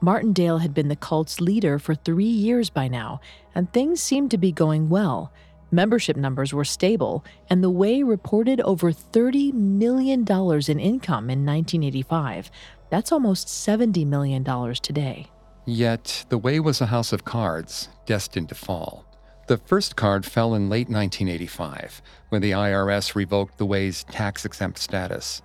Martindale 0.00 0.58
had 0.58 0.74
been 0.74 0.88
the 0.88 0.96
cult's 0.96 1.40
leader 1.40 1.78
for 1.78 1.94
three 1.94 2.24
years 2.24 2.70
by 2.70 2.88
now, 2.88 3.20
and 3.54 3.72
things 3.72 4.00
seemed 4.00 4.30
to 4.30 4.38
be 4.38 4.52
going 4.52 4.88
well. 4.88 5.32
Membership 5.70 6.16
numbers 6.16 6.52
were 6.52 6.64
stable, 6.64 7.24
and 7.48 7.64
the 7.64 7.70
Way 7.70 8.02
reported 8.02 8.60
over 8.60 8.92
$30 8.92 9.54
million 9.54 10.20
in 10.20 10.80
income 10.80 11.30
in 11.30 11.46
1985. 11.46 12.50
That's 12.90 13.10
almost 13.10 13.48
$70 13.48 14.06
million 14.06 14.44
today. 14.74 15.28
Yet, 15.64 16.26
the 16.28 16.38
Way 16.38 16.60
was 16.60 16.80
a 16.80 16.86
house 16.86 17.12
of 17.12 17.24
cards, 17.24 17.88
destined 18.04 18.50
to 18.50 18.54
fall. 18.54 19.06
The 19.48 19.58
first 19.58 19.96
card 19.96 20.24
fell 20.24 20.54
in 20.54 20.68
late 20.68 20.88
1985, 20.88 22.00
when 22.28 22.42
the 22.42 22.52
IRS 22.52 23.16
revoked 23.16 23.58
the 23.58 23.66
Way's 23.66 24.04
tax 24.04 24.44
exempt 24.44 24.78
status. 24.78 25.42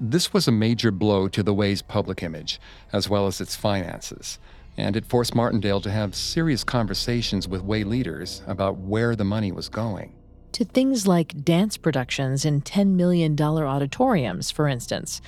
This 0.00 0.32
was 0.32 0.46
a 0.46 0.52
major 0.52 0.92
blow 0.92 1.26
to 1.28 1.42
the 1.42 1.52
Way's 1.52 1.82
public 1.82 2.22
image, 2.22 2.60
as 2.92 3.08
well 3.08 3.26
as 3.26 3.40
its 3.40 3.56
finances, 3.56 4.38
and 4.76 4.96
it 4.96 5.04
forced 5.04 5.34
Martindale 5.34 5.80
to 5.80 5.90
have 5.90 6.14
serious 6.14 6.62
conversations 6.62 7.48
with 7.48 7.62
Way 7.62 7.82
leaders 7.82 8.40
about 8.46 8.78
where 8.78 9.16
the 9.16 9.24
money 9.24 9.50
was 9.50 9.68
going. 9.68 10.14
To 10.52 10.64
things 10.64 11.08
like 11.08 11.44
dance 11.44 11.76
productions 11.76 12.44
in 12.44 12.62
$10 12.62 12.94
million 12.94 13.38
auditoriums, 13.40 14.52
for 14.52 14.68
instance. 14.68 15.20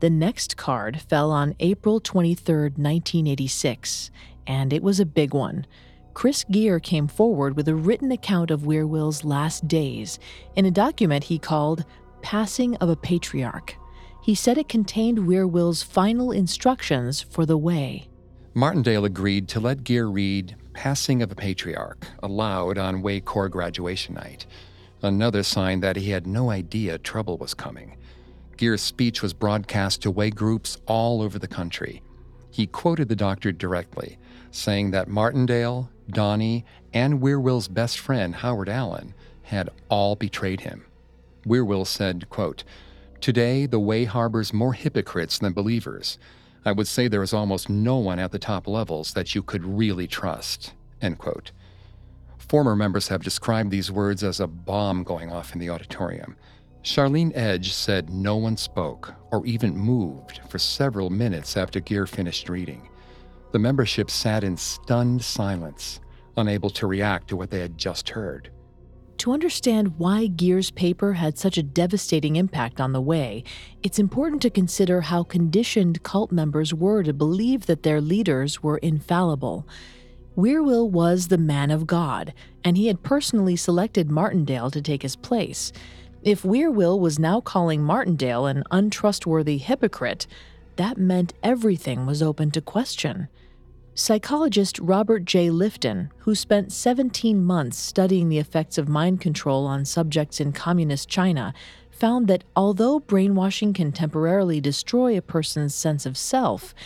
The 0.00 0.10
next 0.10 0.56
card 0.56 1.00
fell 1.00 1.30
on 1.30 1.54
April 1.60 2.00
23, 2.00 2.54
1986, 2.54 4.10
and 4.48 4.72
it 4.72 4.82
was 4.82 4.98
a 4.98 5.06
big 5.06 5.32
one. 5.32 5.64
Chris 6.18 6.42
Geer 6.50 6.80
came 6.80 7.06
forward 7.06 7.54
with 7.54 7.68
a 7.68 7.76
written 7.76 8.10
account 8.10 8.50
of 8.50 8.66
Wierwille's 8.66 9.22
last 9.22 9.68
days 9.68 10.18
in 10.56 10.64
a 10.64 10.70
document 10.72 11.22
he 11.22 11.38
called 11.38 11.84
Passing 12.22 12.74
of 12.78 12.88
a 12.88 12.96
Patriarch. 12.96 13.76
He 14.20 14.34
said 14.34 14.58
it 14.58 14.68
contained 14.68 15.28
Wierwille's 15.28 15.84
final 15.84 16.32
instructions 16.32 17.20
for 17.22 17.46
the 17.46 17.56
way. 17.56 18.08
Martindale 18.52 19.04
agreed 19.04 19.46
to 19.50 19.60
let 19.60 19.84
Geer 19.84 20.08
read 20.08 20.56
Passing 20.72 21.22
of 21.22 21.30
a 21.30 21.36
Patriarch 21.36 22.04
aloud 22.20 22.78
on 22.78 23.00
Way 23.00 23.20
Corps 23.20 23.48
graduation 23.48 24.16
night, 24.16 24.44
another 25.02 25.44
sign 25.44 25.78
that 25.78 25.94
he 25.94 26.10
had 26.10 26.26
no 26.26 26.50
idea 26.50 26.98
trouble 26.98 27.38
was 27.38 27.54
coming. 27.54 27.96
Geer's 28.56 28.82
speech 28.82 29.22
was 29.22 29.32
broadcast 29.32 30.02
to 30.02 30.10
Way 30.10 30.30
groups 30.30 30.78
all 30.86 31.22
over 31.22 31.38
the 31.38 31.46
country. 31.46 32.02
He 32.50 32.66
quoted 32.66 33.08
the 33.08 33.14
doctor 33.14 33.52
directly, 33.52 34.18
saying 34.50 34.90
that 34.90 35.06
Martindale, 35.06 35.88
Donnie, 36.10 36.64
and 36.92 37.20
Wierwille's 37.20 37.68
best 37.68 37.98
friend, 37.98 38.36
Howard 38.36 38.68
Allen, 38.68 39.14
had 39.42 39.70
all 39.88 40.16
betrayed 40.16 40.62
him. 40.62 40.84
Wierwille 41.46 41.86
said, 41.86 42.28
quote, 42.30 42.64
Today, 43.20 43.66
the 43.66 43.80
way 43.80 44.04
harbors 44.04 44.52
more 44.52 44.74
hypocrites 44.74 45.38
than 45.38 45.52
believers. 45.52 46.18
I 46.64 46.72
would 46.72 46.86
say 46.86 47.08
there 47.08 47.22
is 47.22 47.32
almost 47.32 47.68
no 47.68 47.96
one 47.96 48.18
at 48.18 48.30
the 48.30 48.38
top 48.38 48.68
levels 48.68 49.14
that 49.14 49.34
you 49.34 49.42
could 49.42 49.64
really 49.64 50.06
trust. 50.06 50.74
End 51.00 51.18
quote. 51.18 51.50
Former 52.36 52.76
members 52.76 53.08
have 53.08 53.22
described 53.22 53.70
these 53.70 53.90
words 53.90 54.22
as 54.22 54.40
a 54.40 54.46
bomb 54.46 55.02
going 55.02 55.30
off 55.30 55.52
in 55.52 55.58
the 55.58 55.70
auditorium. 55.70 56.36
Charlene 56.82 57.36
Edge 57.36 57.72
said 57.72 58.08
no 58.08 58.36
one 58.36 58.56
spoke 58.56 59.14
or 59.30 59.44
even 59.44 59.76
moved 59.76 60.40
for 60.48 60.58
several 60.58 61.10
minutes 61.10 61.56
after 61.56 61.80
Geer 61.80 62.06
finished 62.06 62.48
reading. 62.48 62.88
The 63.50 63.58
membership 63.58 64.10
sat 64.10 64.44
in 64.44 64.56
stunned 64.56 65.22
silence, 65.22 66.00
unable 66.36 66.70
to 66.70 66.86
react 66.86 67.28
to 67.28 67.36
what 67.36 67.50
they 67.50 67.60
had 67.60 67.78
just 67.78 68.10
heard. 68.10 68.50
To 69.18 69.32
understand 69.32 69.98
why 69.98 70.28
Geer's 70.28 70.70
paper 70.70 71.14
had 71.14 71.38
such 71.38 71.58
a 71.58 71.62
devastating 71.62 72.36
impact 72.36 72.80
on 72.80 72.92
the 72.92 73.00
way, 73.00 73.42
it's 73.82 73.98
important 73.98 74.42
to 74.42 74.50
consider 74.50 75.00
how 75.00 75.24
conditioned 75.24 76.04
cult 76.04 76.30
members 76.30 76.72
were 76.72 77.02
to 77.02 77.12
believe 77.12 77.66
that 77.66 77.82
their 77.82 78.00
leaders 78.00 78.62
were 78.62 78.78
infallible. 78.78 79.66
Wierwille 80.36 80.88
was 80.88 81.26
the 81.26 81.38
man 81.38 81.72
of 81.72 81.86
God, 81.86 82.32
and 82.62 82.76
he 82.76 82.86
had 82.86 83.02
personally 83.02 83.56
selected 83.56 84.08
Martindale 84.08 84.70
to 84.70 84.80
take 84.80 85.02
his 85.02 85.16
place. 85.16 85.72
If 86.22 86.42
Wierwille 86.42 87.00
was 87.00 87.18
now 87.18 87.40
calling 87.40 87.82
Martindale 87.82 88.46
an 88.46 88.62
untrustworthy 88.70 89.58
hypocrite, 89.58 90.28
that 90.76 90.96
meant 90.96 91.34
everything 91.42 92.06
was 92.06 92.22
open 92.22 92.52
to 92.52 92.60
question. 92.60 93.26
Psychologist 94.00 94.78
Robert 94.78 95.24
J. 95.24 95.48
Lifton, 95.48 96.10
who 96.18 96.36
spent 96.36 96.70
17 96.70 97.42
months 97.42 97.76
studying 97.76 98.28
the 98.28 98.38
effects 98.38 98.78
of 98.78 98.88
mind 98.88 99.20
control 99.20 99.66
on 99.66 99.84
subjects 99.84 100.38
in 100.38 100.52
communist 100.52 101.08
China, 101.08 101.52
found 101.90 102.28
that 102.28 102.44
although 102.54 103.00
brainwashing 103.00 103.72
can 103.72 103.90
temporarily 103.90 104.60
destroy 104.60 105.18
a 105.18 105.20
person's 105.20 105.74
sense 105.74 106.06
of 106.06 106.16
self, 106.16 106.76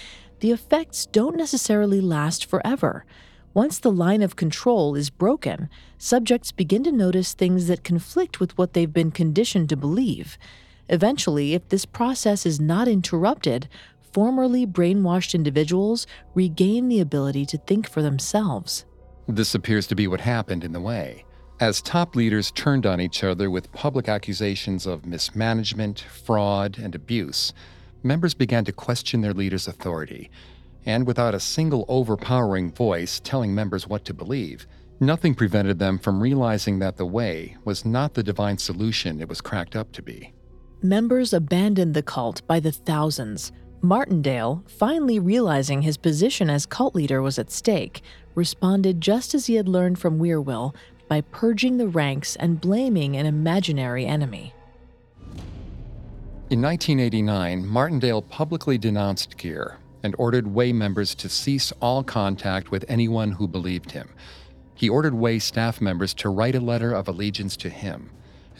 the 0.40 0.52
effects 0.52 1.04
don't 1.04 1.36
necessarily 1.36 2.00
last 2.00 2.46
forever. 2.46 3.04
Once 3.52 3.78
the 3.78 3.92
line 3.92 4.22
of 4.22 4.34
control 4.34 4.94
is 4.94 5.10
broken, 5.10 5.68
subjects 5.98 6.50
begin 6.50 6.82
to 6.82 6.90
notice 6.90 7.34
things 7.34 7.66
that 7.66 7.84
conflict 7.84 8.40
with 8.40 8.56
what 8.56 8.72
they've 8.72 8.94
been 8.94 9.10
conditioned 9.10 9.68
to 9.68 9.76
believe. 9.76 10.38
Eventually, 10.88 11.52
if 11.52 11.68
this 11.68 11.84
process 11.84 12.46
is 12.46 12.58
not 12.58 12.88
interrupted, 12.88 13.68
formerly 14.12 14.66
brainwashed 14.66 15.34
individuals 15.34 16.06
regain 16.34 16.88
the 16.88 17.00
ability 17.00 17.46
to 17.46 17.58
think 17.58 17.88
for 17.88 18.02
themselves. 18.02 18.84
This 19.26 19.54
appears 19.54 19.86
to 19.88 19.94
be 19.94 20.06
what 20.06 20.20
happened 20.20 20.64
in 20.64 20.72
the 20.72 20.80
way. 20.80 21.24
As 21.60 21.80
top 21.80 22.16
leaders 22.16 22.50
turned 22.50 22.86
on 22.86 23.00
each 23.00 23.22
other 23.22 23.50
with 23.50 23.72
public 23.72 24.08
accusations 24.08 24.86
of 24.86 25.06
mismanagement, 25.06 26.00
fraud, 26.00 26.76
and 26.78 26.94
abuse, 26.94 27.52
members 28.02 28.34
began 28.34 28.64
to 28.64 28.72
question 28.72 29.20
their 29.20 29.32
leaders' 29.32 29.68
authority. 29.68 30.28
And 30.84 31.06
without 31.06 31.36
a 31.36 31.40
single 31.40 31.84
overpowering 31.86 32.72
voice 32.72 33.20
telling 33.20 33.54
members 33.54 33.86
what 33.86 34.04
to 34.06 34.14
believe, 34.14 34.66
nothing 34.98 35.36
prevented 35.36 35.78
them 35.78 35.98
from 35.98 36.20
realizing 36.20 36.80
that 36.80 36.96
the 36.96 37.06
way 37.06 37.56
was 37.64 37.84
not 37.84 38.14
the 38.14 38.24
divine 38.24 38.58
solution 38.58 39.20
it 39.20 39.28
was 39.28 39.40
cracked 39.40 39.76
up 39.76 39.92
to 39.92 40.02
be. 40.02 40.32
Members 40.82 41.32
abandoned 41.32 41.94
the 41.94 42.02
cult 42.02 42.44
by 42.48 42.58
the 42.58 42.72
thousands, 42.72 43.52
Martindale, 43.84 44.62
finally 44.68 45.18
realizing 45.18 45.82
his 45.82 45.96
position 45.96 46.48
as 46.48 46.66
cult 46.66 46.94
leader 46.94 47.20
was 47.20 47.36
at 47.36 47.50
stake, 47.50 48.00
responded 48.36 49.00
just 49.00 49.34
as 49.34 49.46
he 49.46 49.56
had 49.56 49.68
learned 49.68 49.98
from 49.98 50.20
Wierwille 50.20 50.72
by 51.08 51.20
purging 51.20 51.78
the 51.78 51.88
ranks 51.88 52.36
and 52.36 52.60
blaming 52.60 53.16
an 53.16 53.26
imaginary 53.26 54.06
enemy. 54.06 54.54
In 56.48 56.62
1989, 56.62 57.66
Martindale 57.66 58.22
publicly 58.22 58.78
denounced 58.78 59.36
Geer 59.36 59.78
and 60.04 60.14
ordered 60.16 60.46
Way 60.46 60.72
members 60.72 61.16
to 61.16 61.28
cease 61.28 61.72
all 61.80 62.04
contact 62.04 62.70
with 62.70 62.84
anyone 62.86 63.32
who 63.32 63.48
believed 63.48 63.90
him. 63.90 64.10
He 64.76 64.88
ordered 64.88 65.14
Way 65.14 65.40
staff 65.40 65.80
members 65.80 66.14
to 66.14 66.28
write 66.28 66.54
a 66.54 66.60
letter 66.60 66.92
of 66.92 67.08
allegiance 67.08 67.56
to 67.56 67.68
him, 67.68 68.10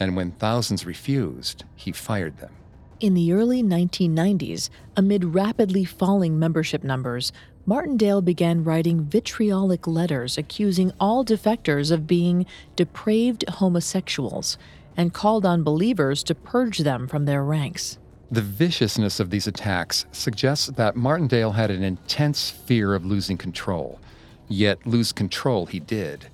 and 0.01 0.17
when 0.17 0.31
thousands 0.31 0.85
refused, 0.85 1.63
he 1.75 1.93
fired 1.93 2.39
them. 2.39 2.51
In 2.99 3.15
the 3.15 3.33
early 3.33 3.61
1990s, 3.61 4.69
amid 4.95 5.35
rapidly 5.35 5.83
falling 5.83 6.39
membership 6.39 6.83
numbers, 6.83 7.33
Martindale 7.65 8.21
began 8.21 8.63
writing 8.63 9.03
vitriolic 9.03 9.87
letters 9.87 10.37
accusing 10.37 10.91
all 10.99 11.25
defectors 11.25 11.91
of 11.91 12.07
being 12.07 12.45
depraved 12.75 13.45
homosexuals 13.49 14.57
and 14.95 15.13
called 15.13 15.45
on 15.45 15.63
believers 15.63 16.23
to 16.23 16.35
purge 16.35 16.79
them 16.79 17.07
from 17.07 17.25
their 17.25 17.43
ranks. 17.43 17.97
The 18.31 18.41
viciousness 18.41 19.19
of 19.19 19.29
these 19.29 19.47
attacks 19.47 20.05
suggests 20.11 20.67
that 20.67 20.95
Martindale 20.95 21.51
had 21.51 21.71
an 21.71 21.83
intense 21.83 22.49
fear 22.49 22.93
of 22.95 23.05
losing 23.05 23.37
control, 23.37 23.99
yet 24.47 24.85
lose 24.85 25.11
control 25.11 25.65
he 25.65 25.79
did. 25.79 26.27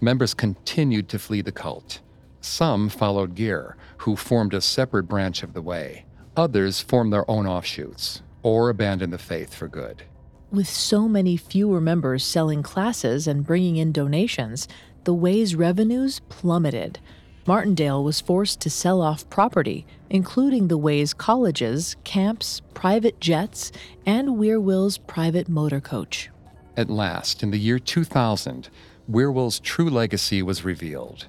Members 0.00 0.34
continued 0.34 1.08
to 1.10 1.18
flee 1.18 1.42
the 1.42 1.52
cult. 1.52 2.00
Some 2.40 2.88
followed 2.88 3.34
Geer, 3.34 3.76
who 4.00 4.16
formed 4.16 4.54
a 4.54 4.60
separate 4.60 5.04
branch 5.04 5.42
of 5.42 5.52
the 5.52 5.60
Way. 5.60 6.06
Others 6.36 6.80
formed 6.80 7.12
their 7.12 7.30
own 7.30 7.46
offshoots 7.46 8.22
or 8.42 8.70
abandoned 8.70 9.12
the 9.12 9.18
faith 9.18 9.52
for 9.52 9.68
good. 9.68 10.04
With 10.50 10.68
so 10.68 11.06
many 11.06 11.36
fewer 11.36 11.80
members 11.80 12.24
selling 12.24 12.62
classes 12.62 13.26
and 13.26 13.46
bringing 13.46 13.76
in 13.76 13.92
donations, 13.92 14.66
the 15.04 15.12
Way's 15.12 15.54
revenues 15.54 16.20
plummeted. 16.30 16.98
Martindale 17.46 18.02
was 18.02 18.22
forced 18.22 18.60
to 18.60 18.70
sell 18.70 19.02
off 19.02 19.28
property, 19.28 19.86
including 20.08 20.68
the 20.68 20.78
Way's 20.78 21.12
colleges, 21.12 21.96
camps, 22.02 22.62
private 22.72 23.20
jets, 23.20 23.70
and 24.06 24.38
Wierwille's 24.38 24.96
private 24.96 25.48
motor 25.48 25.80
coach. 25.80 26.30
At 26.76 26.88
last, 26.88 27.42
in 27.42 27.50
the 27.50 27.58
year 27.58 27.78
2000, 27.78 28.70
Wierwille's 29.08 29.60
true 29.60 29.90
legacy 29.90 30.42
was 30.42 30.64
revealed. 30.64 31.26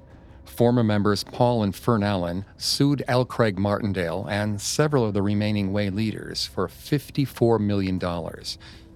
Former 0.61 0.83
members 0.83 1.23
Paul 1.23 1.63
and 1.63 1.75
Fern 1.75 2.03
Allen 2.03 2.45
sued 2.55 3.03
L. 3.07 3.25
Craig 3.25 3.57
Martindale 3.57 4.27
and 4.29 4.61
several 4.61 5.03
of 5.03 5.15
the 5.15 5.23
remaining 5.23 5.73
Way 5.73 5.89
leaders 5.89 6.45
for 6.45 6.67
$54 6.67 7.59
million, 7.59 7.99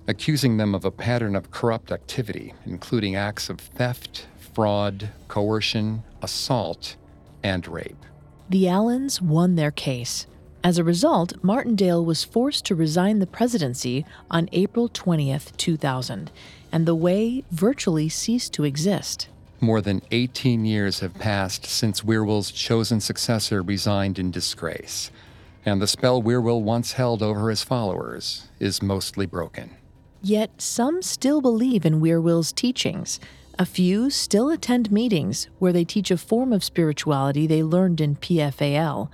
accusing 0.07 0.57
them 0.57 0.75
of 0.75 0.85
a 0.85 0.91
pattern 0.91 1.35
of 1.35 1.49
corrupt 1.49 1.91
activity, 1.91 2.53
including 2.67 3.15
acts 3.15 3.49
of 3.49 3.59
theft, 3.59 4.27
fraud, 4.37 5.09
coercion, 5.27 6.03
assault, 6.21 6.97
and 7.41 7.67
rape. 7.67 8.05
The 8.47 8.67
Allens 8.67 9.19
won 9.19 9.55
their 9.55 9.71
case. 9.71 10.27
As 10.63 10.77
a 10.77 10.83
result, 10.83 11.33
Martindale 11.43 12.05
was 12.05 12.23
forced 12.23 12.65
to 12.65 12.75
resign 12.75 13.17
the 13.17 13.25
presidency 13.25 14.05
on 14.29 14.49
April 14.51 14.87
20th, 14.87 15.57
2000, 15.57 16.29
and 16.71 16.85
the 16.85 16.93
Way 16.93 17.43
virtually 17.49 18.07
ceased 18.07 18.53
to 18.53 18.65
exist. 18.65 19.29
More 19.65 19.81
than 19.81 20.03
18 20.11 20.63
years 20.63 20.99
have 20.99 21.15
passed 21.15 21.65
since 21.65 22.01
Wierwille's 22.01 22.51
chosen 22.51 23.01
successor 23.01 23.63
resigned 23.63 24.19
in 24.19 24.29
disgrace, 24.29 25.09
and 25.65 25.81
the 25.81 25.87
spell 25.87 26.21
Wierwille 26.21 26.61
once 26.61 26.91
held 26.91 27.23
over 27.23 27.49
his 27.49 27.63
followers 27.63 28.45
is 28.59 28.83
mostly 28.83 29.25
broken. 29.25 29.71
Yet 30.21 30.61
some 30.61 31.01
still 31.01 31.41
believe 31.41 31.83
in 31.83 31.99
Wierwille's 31.99 32.53
teachings. 32.53 33.19
A 33.57 33.65
few 33.65 34.11
still 34.11 34.51
attend 34.51 34.91
meetings 34.91 35.49
where 35.57 35.73
they 35.73 35.83
teach 35.83 36.11
a 36.11 36.17
form 36.17 36.53
of 36.53 36.63
spirituality 36.63 37.47
they 37.47 37.63
learned 37.63 37.99
in 37.99 38.17
PFAL. 38.17 39.09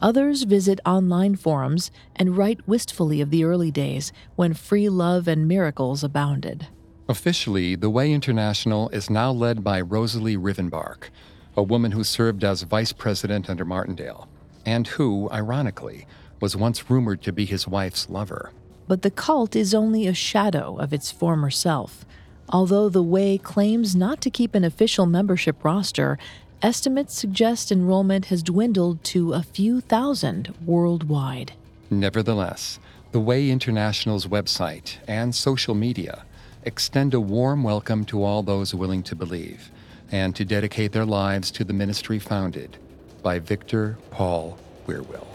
Others 0.00 0.42
visit 0.42 0.80
online 0.84 1.36
forums 1.36 1.92
and 2.16 2.36
write 2.36 2.66
wistfully 2.66 3.20
of 3.20 3.30
the 3.30 3.44
early 3.44 3.70
days 3.70 4.12
when 4.34 4.52
free 4.52 4.88
love 4.88 5.28
and 5.28 5.46
miracles 5.46 6.02
abounded. 6.02 6.66
Officially, 7.12 7.74
The 7.74 7.90
Way 7.90 8.10
International 8.10 8.88
is 8.88 9.10
now 9.10 9.30
led 9.32 9.62
by 9.62 9.82
Rosalie 9.82 10.38
Rivenbark, 10.38 11.10
a 11.54 11.62
woman 11.62 11.92
who 11.92 12.04
served 12.04 12.42
as 12.42 12.62
vice 12.62 12.94
president 12.94 13.50
under 13.50 13.66
Martindale, 13.66 14.28
and 14.64 14.86
who, 14.86 15.28
ironically, 15.30 16.06
was 16.40 16.56
once 16.56 16.88
rumored 16.88 17.20
to 17.20 17.30
be 17.30 17.44
his 17.44 17.68
wife's 17.68 18.08
lover. 18.08 18.50
But 18.88 19.02
the 19.02 19.10
cult 19.10 19.54
is 19.54 19.74
only 19.74 20.06
a 20.06 20.14
shadow 20.14 20.78
of 20.78 20.94
its 20.94 21.10
former 21.10 21.50
self. 21.50 22.06
Although 22.48 22.88
The 22.88 23.02
Way 23.02 23.36
claims 23.36 23.94
not 23.94 24.22
to 24.22 24.30
keep 24.30 24.54
an 24.54 24.64
official 24.64 25.04
membership 25.04 25.62
roster, 25.62 26.18
estimates 26.62 27.14
suggest 27.14 27.70
enrollment 27.70 28.24
has 28.32 28.42
dwindled 28.42 29.04
to 29.04 29.34
a 29.34 29.42
few 29.42 29.82
thousand 29.82 30.54
worldwide. 30.64 31.52
Nevertheless, 31.90 32.78
The 33.10 33.20
Way 33.20 33.50
International's 33.50 34.24
website 34.28 34.96
and 35.06 35.34
social 35.34 35.74
media 35.74 36.24
extend 36.64 37.12
a 37.14 37.20
warm 37.20 37.64
welcome 37.64 38.04
to 38.04 38.22
all 38.22 38.42
those 38.42 38.74
willing 38.74 39.02
to 39.02 39.16
believe 39.16 39.70
and 40.10 40.36
to 40.36 40.44
dedicate 40.44 40.92
their 40.92 41.04
lives 41.04 41.50
to 41.50 41.64
the 41.64 41.72
ministry 41.72 42.18
founded 42.18 42.76
by 43.22 43.38
Victor 43.38 43.98
Paul 44.10 44.58
Wierwille. 44.86 45.26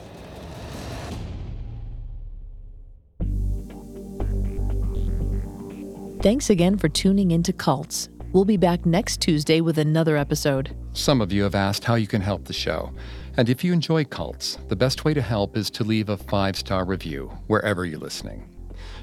Thanks 6.22 6.50
again 6.50 6.78
for 6.78 6.90
tuning 6.90 7.32
into 7.32 7.54
Cults. 7.54 8.10
We'll 8.34 8.46
be 8.46 8.58
back 8.58 8.86
next 8.86 9.22
Tuesday 9.22 9.62
with 9.62 9.78
another 9.78 10.18
episode. 10.18 10.76
Some 10.94 11.22
of 11.22 11.32
you 11.32 11.44
have 11.44 11.56
asked 11.56 11.84
how 11.84 11.96
you 11.96 12.08
can 12.08 12.22
help 12.22 12.46
the 12.46 12.54
show. 12.54 12.92
And 13.38 13.50
if 13.50 13.64
you 13.64 13.72
enjoy 13.72 14.04
cults, 14.06 14.58
the 14.68 14.76
best 14.76 15.06
way 15.06 15.14
to 15.14 15.22
help 15.22 15.56
is 15.56 15.70
to 15.72 15.84
leave 15.84 16.10
a 16.10 16.18
five 16.18 16.56
star 16.56 16.86
review 16.86 17.32
wherever 17.48 17.86
you're 17.86 18.00
listening. 18.00 18.50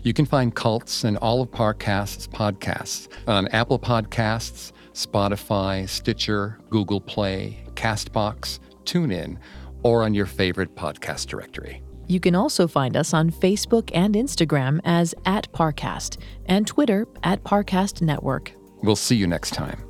You 0.05 0.13
can 0.13 0.27
find 0.27 0.55
cults 0.55 1.05
and 1.05 1.17
all 1.17 1.41
of 1.41 1.51
Parcast's 1.51 2.29
podcasts 2.29 3.09
on 3.27 3.49
Apple 3.49 3.79
Podcasts, 3.79 4.73
Spotify, 4.93 5.89
Stitcher, 5.89 6.59
Google 6.69 7.01
Play, 7.01 7.65
Castbox, 7.75 8.59
TuneIn, 8.85 9.39
or 9.83 10.03
on 10.03 10.13
your 10.13 10.27
favorite 10.27 10.77
podcast 10.77 11.29
directory. 11.29 11.83
You 12.07 12.21
can 12.21 12.35
also 12.35 12.69
find 12.69 12.99
us 12.99 13.15
on 13.15 13.31
Facebook 13.31 13.91
and 13.95 14.15
Instagram 14.15 14.79
as 14.85 15.15
at 15.25 15.51
Parcast 15.53 16.19
and 16.45 16.67
Twitter 16.67 17.09
at 17.23 17.43
Parcast 17.43 18.03
Network. 18.03 18.53
We'll 18.83 18.97
see 18.97 19.17
you 19.17 19.27
next 19.27 19.55
time. 19.55 19.83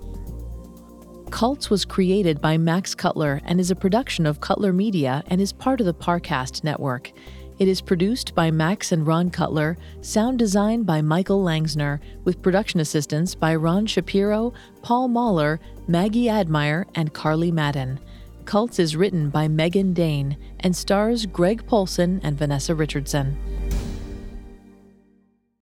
Cults 1.32 1.68
was 1.68 1.84
created 1.84 2.40
by 2.40 2.56
Max 2.56 2.94
Cutler 2.94 3.40
and 3.44 3.58
is 3.58 3.72
a 3.72 3.74
production 3.74 4.26
of 4.26 4.40
Cutler 4.40 4.72
Media 4.72 5.24
and 5.26 5.40
is 5.40 5.52
part 5.52 5.80
of 5.80 5.86
the 5.86 5.94
Parcast 5.94 6.62
network. 6.62 7.10
It 7.56 7.68
is 7.68 7.80
produced 7.80 8.34
by 8.34 8.50
Max 8.50 8.90
and 8.90 9.06
Ron 9.06 9.30
Cutler, 9.30 9.76
sound 10.00 10.40
design 10.40 10.82
by 10.82 11.00
Michael 11.00 11.44
Langsner, 11.44 12.00
with 12.24 12.42
production 12.42 12.80
assistance 12.80 13.36
by 13.36 13.54
Ron 13.54 13.86
Shapiro, 13.86 14.52
Paul 14.82 15.06
Mahler, 15.06 15.60
Maggie 15.86 16.28
Admire, 16.28 16.84
and 16.96 17.12
Carly 17.12 17.52
Madden. 17.52 18.00
Cults 18.44 18.80
is 18.80 18.96
written 18.96 19.30
by 19.30 19.46
Megan 19.46 19.94
Dane 19.94 20.36
and 20.60 20.74
stars 20.74 21.26
Greg 21.26 21.64
Polson 21.64 22.20
and 22.24 22.36
Vanessa 22.36 22.74
Richardson. 22.74 23.38